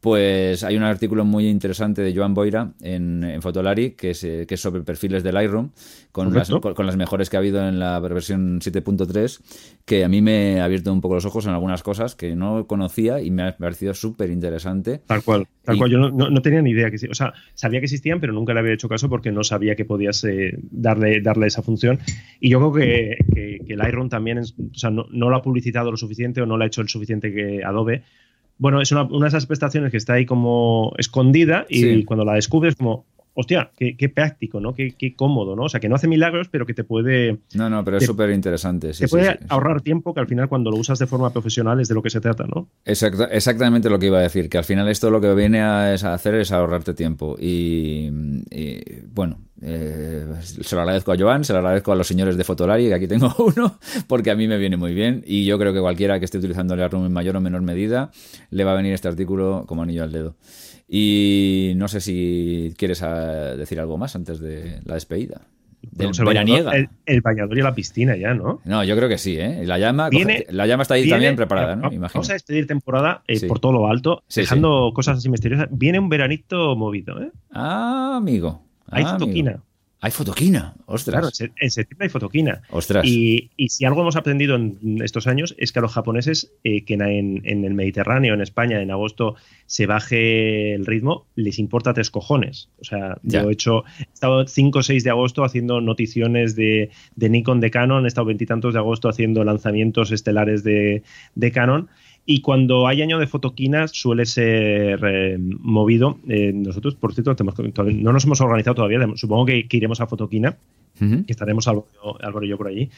pues 0.00 0.62
hay 0.62 0.76
un 0.76 0.82
artículo 0.82 1.24
muy 1.24 1.48
interesante 1.48 2.02
de 2.02 2.14
Joan 2.14 2.34
Boira 2.34 2.72
en, 2.80 3.24
en 3.24 3.42
Fotolari, 3.42 3.92
que 3.92 4.10
es, 4.10 4.20
que 4.20 4.46
es 4.48 4.60
sobre 4.60 4.82
perfiles 4.82 5.22
de 5.22 5.32
Lightroom, 5.32 5.70
con 6.12 6.34
las, 6.34 6.50
con, 6.50 6.86
las 6.86 6.96
mejores 6.96 7.30
que 7.30 7.36
ha 7.36 7.40
habido 7.40 7.66
en 7.66 7.78
la 7.78 7.98
versión 8.00 8.60
7.3, 8.60 9.40
que 9.84 10.04
a 10.04 10.08
mí 10.08 10.20
me 10.20 10.60
ha 10.60 10.64
abierto 10.64 10.92
un 10.92 11.00
poco 11.00 11.14
los 11.14 11.24
ojos 11.24 11.46
en 11.46 11.52
algunas 11.52 11.82
cosas 11.82 12.14
que 12.14 12.34
no 12.34 12.66
conocía 12.66 13.20
y 13.20 13.30
me 13.30 13.44
ha 13.44 13.56
parecido 13.56 13.94
súper 13.94 14.30
interesante. 14.30 15.00
Tal 15.06 15.22
cual, 15.22 15.46
tal 15.62 15.77
cual. 15.78 15.90
Yo 15.90 15.98
no, 15.98 16.42
tenía 16.42 16.62
ni 16.62 16.70
idea 16.70 16.90
que 16.90 16.96
O 17.08 17.14
sea, 17.14 17.32
sabía 17.54 17.80
que 17.80 17.86
existían, 17.86 18.20
pero 18.20 18.32
nunca 18.32 18.52
le 18.54 18.60
había 18.60 18.74
hecho 18.74 18.88
caso 18.88 19.08
porque 19.08 19.32
no 19.32 19.44
sabía 19.44 19.76
que 19.76 19.84
podías 19.84 20.22
eh, 20.24 20.58
darle, 20.70 21.20
darle 21.20 21.46
esa 21.46 21.62
función. 21.62 21.98
Y 22.40 22.50
yo 22.50 22.58
creo 22.58 22.72
que, 22.72 23.16
que, 23.34 23.72
el 23.72 23.78
Lightroom 23.78 24.08
también, 24.08 24.38
o 24.38 24.44
sea, 24.74 24.90
no, 24.90 25.06
lo 25.10 25.36
ha 25.36 25.42
publicitado 25.42 25.90
lo 25.90 25.96
suficiente 25.96 26.40
o 26.40 26.46
no 26.46 26.56
lo 26.56 26.64
ha 26.64 26.66
hecho 26.66 26.80
el 26.80 26.88
suficiente 26.88 27.32
que 27.32 27.62
Adobe 27.64 28.02
bueno, 28.60 28.80
es 28.80 28.90
una, 28.90 29.04
una, 29.04 29.26
de 29.26 29.28
esas 29.28 29.46
prestaciones 29.46 29.92
que 29.92 29.96
está 29.96 30.14
ahí 30.14 30.26
como 30.26 30.92
escondida 30.98 31.64
y 31.68 32.02
cuando 32.02 32.24
la 32.24 32.34
descubres 32.34 32.74
como, 32.74 33.06
hostia, 33.40 33.70
qué, 33.76 34.08
práctico, 34.08 34.58
¿no? 34.58 34.74
Qué, 34.74 35.14
cómodo, 35.14 35.54
¿no? 35.54 35.62
O 35.62 35.68
sea, 35.68 35.78
que 35.78 35.88
no 35.88 35.94
hace 35.94 36.08
milagros, 36.08 36.48
pero 36.48 36.66
que 36.66 36.74
te 36.74 36.82
puede... 36.82 37.38
No, 37.54 37.70
no, 37.70 37.84
pero 37.84 37.98
es 37.98 38.04
súper 38.04 38.30
interesante. 38.30 38.90
te 38.90 39.06
puede 39.06 39.38
ahorrar 39.48 39.80
tiempo 39.80 40.12
que 40.12 40.18
al 40.18 40.26
final 40.26 40.48
cuando 40.48 40.72
lo 40.72 40.76
usas 40.76 40.98
de 40.98 41.06
forma 41.06 41.30
profesional 41.30 41.78
es 41.80 41.86
de 41.86 41.94
lo 41.94 42.02
que 42.02 42.10
se 42.10 42.20
trata, 42.20 42.46
¿no? 42.52 42.68
exactamente 42.84 43.90
lo 43.90 44.00
que 44.00 44.06
iba 44.06 44.18
a 44.18 44.22
decir, 44.22 44.48
que 44.48 44.58
al 44.58 44.64
final 44.64 44.88
esto 44.88 45.08
lo 45.10 45.20
que 45.20 45.32
viene 45.34 45.60
a, 45.60 45.92
hacer 45.92 46.34
es 46.34 46.50
ahorrarte 46.50 46.94
tiempo. 46.94 47.36
Y, 47.38 48.10
bueno, 49.14 49.38
eh, 49.62 50.26
se 50.40 50.74
lo 50.74 50.80
agradezco 50.80 51.12
a 51.12 51.16
Joan, 51.16 51.44
se 51.44 51.52
lo 51.52 51.60
agradezco 51.60 51.92
a 51.92 51.94
los 51.94 52.08
señores 52.08 52.36
de 52.36 52.42
Fotolari, 52.42 52.88
que 52.88 52.94
aquí 52.94 53.06
tengo 53.06 53.32
uno, 53.38 53.78
porque 54.08 54.32
a 54.32 54.34
mí 54.34 54.48
me 54.48 54.58
viene 54.58 54.76
muy 54.76 54.94
bien 54.94 55.22
y 55.24 55.44
yo 55.44 55.60
creo 55.60 55.72
que 55.72 55.80
cualquiera 55.80 56.18
que 56.18 56.24
esté 56.24 56.38
utilizando 56.38 56.74
el 56.74 56.80
Lightroom 56.80 57.06
en 57.06 57.12
mayor 57.12 57.36
o 57.36 57.40
menor 57.40 57.62
medida 57.62 58.10
le 58.50 58.64
va 58.64 58.72
a 58.72 58.76
venir 58.76 58.94
este 58.94 59.06
artículo 59.06 59.62
como 59.68 59.82
anillo 59.82 60.02
al 60.02 60.10
dedo. 60.10 60.34
Y 60.88 61.74
no 61.76 61.86
sé 61.86 62.00
si 62.00 62.74
quieres 62.78 63.02
ah, 63.02 63.56
decir 63.56 63.78
algo 63.78 63.98
más 63.98 64.16
antes 64.16 64.40
de 64.40 64.80
la 64.84 64.94
despedida. 64.94 65.42
Del 65.80 66.10
el, 66.18 66.24
bañador, 66.24 66.88
el, 67.06 67.20
bañador 67.20 67.58
y 67.58 67.62
la 67.62 67.72
piscina 67.74 68.16
ya, 68.16 68.34
¿no? 68.34 68.60
No, 68.64 68.82
yo 68.82 68.96
creo 68.96 69.08
que 69.08 69.16
sí, 69.16 69.36
¿eh? 69.38 69.62
La 69.64 69.78
llama, 69.78 70.10
la 70.48 70.66
llama 70.66 70.82
está 70.82 70.94
ahí 70.94 71.08
también 71.08 71.36
preparada, 71.36 71.76
¿no? 71.76 71.90
Vamos 71.90 72.30
a 72.30 72.32
despedir 72.32 72.66
temporada 72.66 73.22
eh, 73.28 73.46
por 73.46 73.60
todo 73.60 73.72
lo 73.72 73.86
alto, 73.86 74.24
dejando 74.34 74.90
cosas 74.94 75.18
así 75.18 75.28
misteriosas. 75.28 75.68
Viene 75.70 75.98
un 75.98 76.08
veranito 76.08 76.74
movido, 76.74 77.22
¿eh? 77.22 77.30
Ah, 77.52 78.14
amigo. 78.16 78.62
Hay 78.90 79.04
ah, 79.06 79.16
toquina. 79.18 79.62
Hay 80.00 80.12
fotoquina, 80.12 80.74
ostras. 80.86 81.20
Claro, 81.20 81.52
en 81.56 81.70
septiembre 81.72 82.06
hay 82.06 82.08
fotoquina. 82.08 82.62
Ostras. 82.70 83.04
Y, 83.04 83.50
si 83.68 83.84
algo 83.84 84.02
hemos 84.02 84.14
aprendido 84.14 84.54
en 84.54 85.00
estos 85.02 85.26
años 85.26 85.56
es 85.58 85.72
que 85.72 85.80
a 85.80 85.82
los 85.82 85.92
japoneses, 85.92 86.52
eh, 86.62 86.84
que 86.84 86.94
en, 86.94 87.64
el 87.64 87.74
Mediterráneo, 87.74 88.34
en 88.34 88.40
España, 88.40 88.80
en 88.80 88.92
agosto 88.92 89.34
se 89.66 89.86
baje 89.86 90.74
el 90.74 90.86
ritmo, 90.86 91.26
les 91.34 91.58
importa 91.58 91.94
tres 91.94 92.10
cojones. 92.10 92.68
O 92.80 92.84
sea, 92.84 93.18
yo 93.24 93.50
he 93.50 93.52
hecho, 93.52 93.84
he 93.98 94.12
estado 94.14 94.46
5 94.46 94.78
o 94.78 94.82
6 94.84 95.02
de 95.02 95.10
agosto 95.10 95.42
haciendo 95.42 95.80
noticiones 95.80 96.54
de, 96.54 96.90
Nikon 97.16 97.58
de 97.58 97.72
Canon, 97.72 98.04
he 98.04 98.08
estado 98.08 98.26
veintitantos 98.26 98.74
de 98.74 98.78
agosto 98.78 99.08
haciendo 99.08 99.42
lanzamientos 99.42 100.12
estelares 100.12 100.62
de, 100.62 101.02
de 101.34 101.50
Canon. 101.52 101.88
Y 102.30 102.42
cuando 102.42 102.86
hay 102.86 103.00
año 103.00 103.18
de 103.18 103.26
fotoquinas 103.26 103.92
suele 103.92 104.26
ser 104.26 105.00
eh, 105.02 105.38
movido. 105.38 106.18
Eh, 106.28 106.52
nosotros, 106.54 106.94
por 106.94 107.14
cierto, 107.14 107.34
no 107.42 108.12
nos 108.12 108.24
hemos 108.26 108.42
organizado 108.42 108.74
todavía. 108.74 108.98
Supongo 109.14 109.46
que, 109.46 109.66
iremos 109.70 110.02
a 110.02 110.06
fotoquina, 110.06 110.58
que 110.98 111.24
estaremos 111.26 111.66
Álvaro, 111.68 112.44
y 112.44 112.48
yo 112.48 112.58
por 112.58 112.68
allí. 112.68 112.90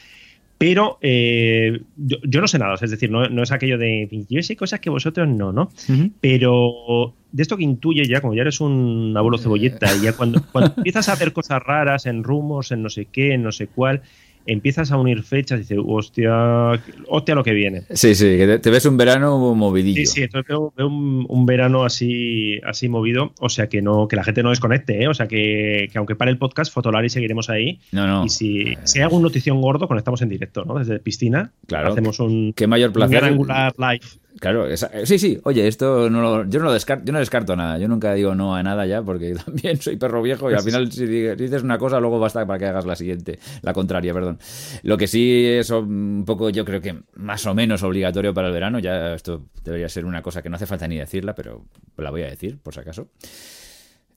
Pero 0.57 0.97
eh, 0.99 1.79
yo, 1.95 2.41
no 2.41 2.47
sé 2.49 2.59
nada, 2.59 2.75
es 2.81 2.91
decir, 2.91 3.09
no, 3.09 3.41
es 3.41 3.53
aquello 3.53 3.77
de 3.77 4.25
yo 4.27 4.43
sé 4.43 4.57
cosas 4.57 4.81
que 4.81 4.89
vosotros 4.89 5.29
no, 5.29 5.53
¿no? 5.53 5.71
Pero 6.19 7.13
de 7.31 7.41
esto 7.41 7.55
que 7.55 7.63
intuye 7.63 8.05
ya, 8.05 8.19
como 8.19 8.33
ya 8.33 8.41
eres 8.41 8.59
un 8.59 9.13
abuelo 9.15 9.37
cebolleta, 9.37 9.95
y 9.95 10.01
ya 10.01 10.11
cuando, 10.11 10.41
cuando 10.51 10.73
empiezas 10.75 11.07
a 11.07 11.13
hacer 11.13 11.31
cosas 11.31 11.63
raras 11.63 12.05
en 12.05 12.25
rumos, 12.25 12.73
en 12.73 12.83
no 12.83 12.89
sé 12.89 13.05
qué, 13.05 13.35
en 13.35 13.43
no 13.43 13.53
sé 13.53 13.67
cuál, 13.67 14.01
empiezas 14.45 14.91
a 14.91 14.97
unir 14.97 15.23
fechas 15.23 15.59
y 15.59 15.61
dices, 15.61 15.79
hostia, 15.85 16.71
hostia 17.07 17.35
lo 17.35 17.43
que 17.43 17.53
viene. 17.53 17.83
Sí, 17.91 18.15
sí, 18.15 18.37
que 18.37 18.59
te, 18.59 18.69
ves 18.69 18.85
un 18.85 18.97
verano 18.97 19.55
movidillo. 19.55 20.01
Sí, 20.01 20.05
sí, 20.05 20.23
entonces 20.23 20.47
veo, 20.47 20.87
un, 20.87 21.45
verano 21.45 21.83
así, 21.83 22.59
así 22.63 22.89
movido, 22.89 23.33
o 23.39 23.49
sea 23.49 23.67
que 23.67 23.81
no, 23.81 24.07
que 24.07 24.15
la 24.15 24.23
gente 24.23 24.43
no 24.43 24.49
desconecte, 24.49 25.03
¿eh? 25.03 25.07
o 25.07 25.13
sea 25.13 25.27
que, 25.27 25.89
aunque 25.95 26.15
pare 26.15 26.31
el 26.31 26.37
podcast, 26.37 26.73
Fotolari 26.73 27.09
seguiremos 27.09 27.49
ahí. 27.49 27.79
No, 27.91 28.07
no. 28.07 28.25
Y 28.25 28.29
si, 28.29 28.75
si 28.83 28.99
hay 28.99 29.03
algún 29.03 29.21
notición 29.21 29.61
gordo, 29.61 29.87
conectamos 29.87 30.21
en 30.21 30.29
directo, 30.29 30.65
¿no? 30.65 30.79
Desde 30.79 30.99
piscina. 30.99 31.51
Claro. 31.67 31.91
Hacemos 31.91 32.19
un, 32.19 32.53
Qué 32.53 32.67
mayor 32.67 32.91
placer. 32.93 33.23
angular 33.23 33.73
live. 33.77 34.05
Claro, 34.39 34.67
eh, 34.67 34.77
sí, 34.77 35.19
sí. 35.19 35.39
Oye, 35.43 35.67
esto 35.67 36.09
no 36.09 36.45
yo 36.49 36.59
no 36.59 36.65
lo 36.65 36.73
descarto, 36.73 37.05
yo 37.05 37.13
no 37.13 37.19
descarto 37.19 37.55
nada. 37.55 37.77
Yo 37.77 37.87
nunca 37.87 38.13
digo 38.13 38.33
no 38.33 38.55
a 38.55 38.63
nada 38.63 38.85
ya, 38.85 39.01
porque 39.01 39.35
también 39.45 39.81
soy 39.81 39.97
perro 39.97 40.21
viejo 40.21 40.49
y 40.49 40.53
al 40.53 40.61
final 40.61 40.91
si 40.91 41.05
dices 41.05 41.63
una 41.63 41.77
cosa, 41.77 41.99
luego 41.99 42.19
basta 42.19 42.45
para 42.45 42.57
que 42.59 42.65
hagas 42.65 42.85
la 42.85 42.95
siguiente, 42.95 43.39
la 43.61 43.73
contraria, 43.73 44.13
perdón. 44.13 44.39
Lo 44.83 44.97
que 44.97 45.07
sí 45.07 45.45
es 45.45 45.69
un 45.69 46.23
poco, 46.25 46.49
yo 46.49 46.65
creo 46.65 46.81
que 46.81 47.03
más 47.15 47.45
o 47.45 47.53
menos 47.53 47.83
obligatorio 47.83 48.33
para 48.33 48.47
el 48.47 48.53
verano. 48.53 48.79
Ya 48.79 49.13
esto 49.13 49.45
debería 49.63 49.89
ser 49.89 50.05
una 50.05 50.21
cosa 50.21 50.41
que 50.41 50.49
no 50.49 50.55
hace 50.55 50.65
falta 50.65 50.87
ni 50.87 50.97
decirla, 50.97 51.35
pero 51.35 51.65
la 51.97 52.09
voy 52.09 52.23
a 52.23 52.27
decir, 52.27 52.57
por 52.59 52.73
si 52.73 52.79
acaso. 52.79 53.09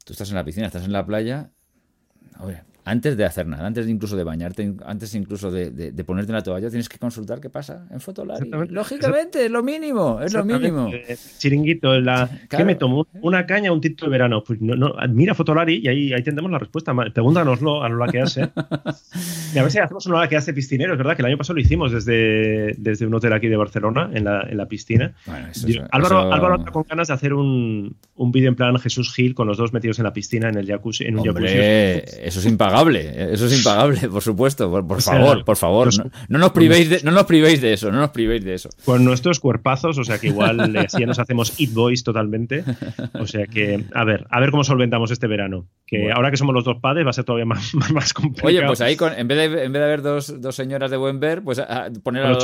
Tú 0.04 0.12
estás 0.12 0.28
en 0.30 0.36
la 0.36 0.44
piscina, 0.44 0.66
estás 0.66 0.84
en 0.84 0.92
la 0.92 1.04
playa. 1.04 1.50
Oye, 2.40 2.62
antes 2.86 3.16
de 3.16 3.24
hacer 3.24 3.46
nada, 3.46 3.66
antes 3.66 3.88
incluso 3.88 4.14
de 4.14 4.24
bañarte, 4.24 4.74
antes 4.84 5.14
incluso 5.14 5.50
de, 5.50 5.70
de, 5.70 6.04
ponerte 6.04 6.32
en 6.32 6.36
la 6.36 6.42
toalla, 6.42 6.68
tienes 6.68 6.90
que 6.90 6.98
consultar 6.98 7.40
qué 7.40 7.48
pasa 7.48 7.86
en 7.90 7.98
Fotolari. 7.98 8.50
Lógicamente, 8.68 9.46
es 9.46 9.50
lo 9.50 9.62
mínimo, 9.62 10.20
es 10.20 10.34
lo 10.34 10.44
mínimo. 10.44 10.90
Chiringuito, 11.38 11.98
la, 12.00 12.28
¿qué 12.50 12.62
me 12.62 12.74
tomo? 12.74 13.06
¿Una 13.22 13.46
caña 13.46 13.70
o 13.70 13.74
un 13.74 13.80
título 13.80 14.10
de 14.10 14.18
verano? 14.18 14.44
Pues 14.44 14.60
no, 14.60 14.76
no, 14.76 14.94
mira 15.08 15.34
Fotolari 15.34 15.80
y 15.82 15.88
ahí, 15.88 16.12
ahí 16.12 16.22
tendremos 16.22 16.52
la 16.52 16.58
respuesta. 16.58 16.94
Pregúntanoslo 16.94 17.82
a 17.82 17.88
lo 17.88 18.06
que 18.06 18.20
hace. 18.20 18.42
y 19.54 19.58
a 19.58 19.62
ver 19.62 19.72
si 19.72 19.78
hacemos 19.78 20.04
una 20.06 20.28
que 20.28 20.36
hace 20.36 20.52
piscinero, 20.52 20.92
es 20.92 20.98
verdad 20.98 21.16
que 21.16 21.22
el 21.22 21.26
año 21.26 21.38
pasado 21.38 21.54
lo 21.54 21.62
hicimos 21.62 21.90
desde, 21.90 22.74
desde 22.76 23.06
un 23.06 23.14
hotel 23.14 23.32
aquí 23.32 23.48
de 23.48 23.56
Barcelona, 23.56 24.10
en 24.12 24.24
la, 24.24 24.42
en 24.42 24.58
la 24.58 24.66
piscina. 24.66 25.14
Álvaro, 25.90 26.30
Álvaro 26.30 26.56
está 26.56 26.70
con 26.70 26.84
ganas 26.86 27.08
de 27.08 27.14
hacer 27.14 27.32
un, 27.32 27.96
un 28.16 28.30
vídeo 28.30 28.50
en 28.50 28.56
plan 28.56 28.78
Jesús 28.78 29.14
Gil 29.14 29.34
con 29.34 29.46
los 29.46 29.56
dos 29.56 29.72
metidos 29.72 29.98
en 30.00 30.04
la 30.04 30.12
piscina, 30.12 30.50
en 30.50 30.58
el 30.58 30.66
jacuzzi, 30.66 31.04
en 31.04 31.18
un 31.18 31.24
jacuzzi. 31.24 31.56
Eso 31.56 32.40
es 32.40 32.46
impagable 32.46 32.73
eso 32.82 33.46
es 33.46 33.58
impagable, 33.58 34.08
por 34.08 34.22
supuesto, 34.22 34.70
por, 34.70 35.02
favor, 35.02 35.44
por 35.44 35.56
favor, 35.56 35.90
no, 36.28 36.38
nos 36.38 36.52
privéis 36.52 36.90
de, 36.90 37.00
no 37.02 37.10
nos 37.10 37.24
privéis 37.24 37.60
de 37.60 37.72
eso, 37.72 37.90
no 37.90 37.98
nos 37.98 38.10
privéis 38.10 38.44
de 38.44 38.54
eso. 38.54 38.70
Con 38.84 39.04
nuestros 39.04 39.40
cuerpazos, 39.40 39.98
o 39.98 40.04
sea 40.04 40.18
que 40.18 40.28
igual 40.28 40.76
así 40.76 41.00
ya 41.00 41.06
nos 41.06 41.18
hacemos 41.18 41.58
it 41.58 41.72
boys 41.72 42.04
totalmente, 42.04 42.64
o 43.14 43.26
sea 43.26 43.46
que, 43.46 43.84
a 43.94 44.04
ver, 44.04 44.26
a 44.30 44.40
ver 44.40 44.50
cómo 44.50 44.64
solventamos 44.64 45.10
este 45.10 45.26
verano, 45.26 45.66
que 45.86 46.12
ahora 46.12 46.30
que 46.30 46.36
somos 46.36 46.54
los 46.54 46.64
dos 46.64 46.78
padres 46.80 47.06
va 47.06 47.10
a 47.10 47.12
ser 47.12 47.24
todavía 47.24 47.46
más, 47.46 47.74
más, 47.92 48.12
complicado. 48.12 48.48
Oye, 48.48 48.62
pues 48.66 48.80
ahí, 48.80 48.96
en, 49.16 49.28
vez 49.28 49.38
de, 49.38 49.64
en 49.64 49.72
vez 49.72 49.80
de 49.80 49.84
haber 49.84 50.02
dos, 50.02 50.40
dos 50.40 50.54
señoras 50.54 50.90
de 50.90 50.96
buen 50.96 51.20
ver, 51.20 51.42
pues 51.42 51.60
poner 52.02 52.24
a, 52.24 52.30
los, 52.30 52.42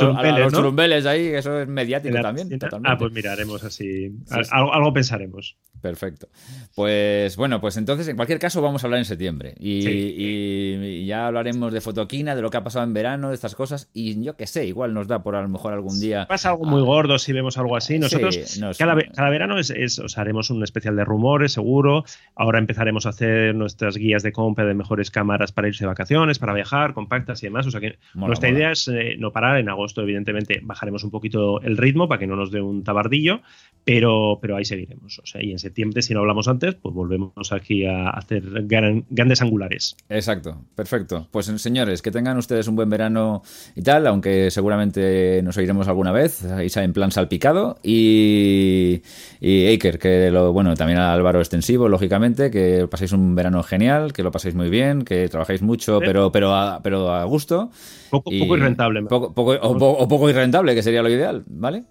churumbeles, 0.51 1.05
ahí, 1.05 1.27
eso 1.27 1.61
es 1.61 1.67
mediático 1.67 2.21
también. 2.21 2.49
Ah, 2.83 2.97
pues 2.97 3.11
miraremos 3.11 3.63
así, 3.63 4.11
algo, 4.51 4.93
pensaremos. 4.93 5.57
Perfecto. 5.81 6.27
Pues 6.75 7.35
bueno, 7.37 7.59
pues 7.59 7.77
entonces 7.77 8.07
en 8.07 8.15
cualquier 8.15 8.39
caso 8.39 8.61
vamos 8.61 8.83
a 8.83 8.87
hablar 8.87 8.99
en 8.99 9.05
septiembre 9.05 9.55
y 9.59 10.20
y 10.21 11.05
ya 11.05 11.27
hablaremos 11.27 11.73
de 11.73 11.81
fotoquina, 11.81 12.35
de 12.35 12.41
lo 12.41 12.49
que 12.49 12.57
ha 12.57 12.63
pasado 12.63 12.85
en 12.85 12.93
verano, 12.93 13.29
de 13.29 13.35
estas 13.35 13.55
cosas. 13.55 13.89
Y 13.93 14.21
yo 14.23 14.35
qué 14.35 14.47
sé, 14.47 14.65
igual 14.65 14.93
nos 14.93 15.07
da 15.07 15.23
por 15.23 15.35
a 15.35 15.41
lo 15.41 15.49
mejor 15.49 15.73
algún 15.73 15.99
día. 15.99 16.25
Pasa 16.27 16.49
algo 16.49 16.65
muy 16.65 16.81
gordo 16.81 17.19
si 17.19 17.33
vemos 17.33 17.57
algo 17.57 17.75
así. 17.75 17.99
Nosotros 17.99 18.59
cada, 18.77 19.29
verano 19.29 19.57
es, 19.57 19.99
os 19.99 20.17
haremos 20.17 20.49
un 20.49 20.63
especial 20.63 20.95
de 20.95 21.05
rumores, 21.05 21.53
seguro. 21.53 22.03
Ahora 22.35 22.59
empezaremos 22.59 23.05
a 23.05 23.09
hacer 23.09 23.55
nuestras 23.55 23.97
guías 23.97 24.23
de 24.23 24.31
compra 24.31 24.65
de 24.65 24.73
mejores 24.73 25.11
cámaras 25.11 25.51
para 25.51 25.67
irse 25.67 25.83
de 25.83 25.87
vacaciones, 25.87 26.39
para 26.39 26.53
viajar, 26.53 26.93
compactas 26.93 27.41
y 27.43 27.47
demás. 27.47 27.67
O 27.67 27.71
sea 27.71 27.79
que 27.79 27.97
nuestra 28.13 28.49
idea 28.49 28.71
es 28.71 28.87
eh, 28.87 29.15
no 29.17 29.31
parar. 29.31 29.59
En 29.59 29.69
agosto, 29.69 30.01
evidentemente, 30.01 30.59
bajaremos 30.63 31.03
un 31.03 31.11
poquito 31.11 31.61
el 31.61 31.77
ritmo 31.77 32.07
para 32.07 32.19
que 32.19 32.27
no 32.27 32.35
nos 32.35 32.51
dé 32.51 32.61
un 32.61 32.83
tabardillo, 32.83 33.41
pero, 33.83 34.39
pero 34.41 34.55
ahí 34.55 34.65
seguiremos. 34.65 35.19
O 35.19 35.25
sea, 35.25 35.43
y 35.43 35.51
en 35.51 35.59
septiembre, 35.59 36.01
si 36.01 36.13
no 36.13 36.21
hablamos 36.21 36.47
antes, 36.47 36.75
pues 36.75 36.93
volvemos 36.95 37.51
aquí 37.51 37.85
a 37.85 38.09
hacer 38.09 38.43
grandes 38.63 39.41
angulares. 39.41 39.95
Exacto, 40.11 40.65
perfecto. 40.75 41.29
Pues 41.31 41.45
señores, 41.45 42.01
que 42.01 42.11
tengan 42.11 42.37
ustedes 42.37 42.67
un 42.67 42.75
buen 42.75 42.89
verano 42.89 43.43
y 43.75 43.81
tal, 43.81 44.05
aunque 44.07 44.51
seguramente 44.51 45.41
nos 45.41 45.55
oiremos 45.55 45.87
alguna 45.87 46.11
vez, 46.11 46.43
ahí 46.43 46.67
en 46.75 46.91
plan 46.91 47.11
salpicado. 47.11 47.79
Y, 47.81 49.01
y 49.39 49.73
Aker, 49.73 49.99
que 49.99 50.29
lo, 50.29 50.51
bueno, 50.51 50.75
también 50.75 50.99
a 50.99 51.13
Álvaro 51.13 51.39
Extensivo, 51.39 51.87
lógicamente, 51.87 52.51
que 52.51 52.87
paséis 52.91 53.13
un 53.13 53.35
verano 53.35 53.63
genial, 53.63 54.11
que 54.11 54.21
lo 54.21 54.31
paséis 54.31 54.53
muy 54.53 54.69
bien, 54.69 55.03
que 55.03 55.29
trabajéis 55.29 55.61
mucho, 55.61 55.99
pero, 55.99 56.29
pero, 56.29 56.53
a, 56.53 56.81
pero 56.83 57.13
a 57.13 57.23
gusto. 57.23 57.71
Poco, 58.09 58.33
y, 58.33 58.39
poco 58.41 58.57
irrentable. 58.57 59.03
Poco, 59.03 59.33
poco, 59.33 59.53
o, 59.61 60.07
poco 60.09 60.29
irrentable, 60.29 60.75
que 60.75 60.83
sería 60.83 61.01
lo 61.01 61.09
ideal, 61.09 61.45
¿vale? 61.47 61.85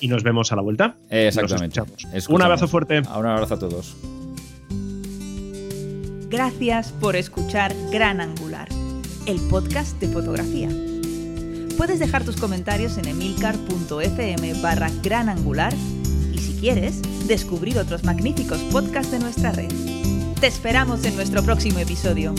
Y 0.00 0.08
nos 0.08 0.22
vemos 0.22 0.50
a 0.50 0.56
la 0.56 0.62
vuelta. 0.62 0.96
Exactamente. 1.10 1.82
Un 2.28 2.40
abrazo 2.42 2.68
fuerte. 2.68 3.00
Un 3.00 3.26
abrazo 3.26 3.54
a 3.54 3.58
todos. 3.58 3.96
Gracias 6.28 6.90
por 6.90 7.14
escuchar 7.14 7.72
Gran 7.92 8.20
Angular, 8.20 8.68
el 9.26 9.40
podcast 9.42 10.00
de 10.00 10.08
fotografía. 10.08 10.68
Puedes 11.76 12.00
dejar 12.00 12.24
tus 12.24 12.36
comentarios 12.36 12.98
en 12.98 13.06
emilcar.fm 13.06 14.54
barra 14.60 14.90
Gran 15.04 15.28
Angular 15.28 15.72
y 16.32 16.38
si 16.38 16.54
quieres, 16.54 17.00
descubrir 17.28 17.78
otros 17.78 18.02
magníficos 18.02 18.58
podcasts 18.72 19.12
de 19.12 19.20
nuestra 19.20 19.52
red. 19.52 19.70
Te 20.40 20.48
esperamos 20.48 21.04
en 21.04 21.14
nuestro 21.14 21.44
próximo 21.44 21.78
episodio. 21.78 22.34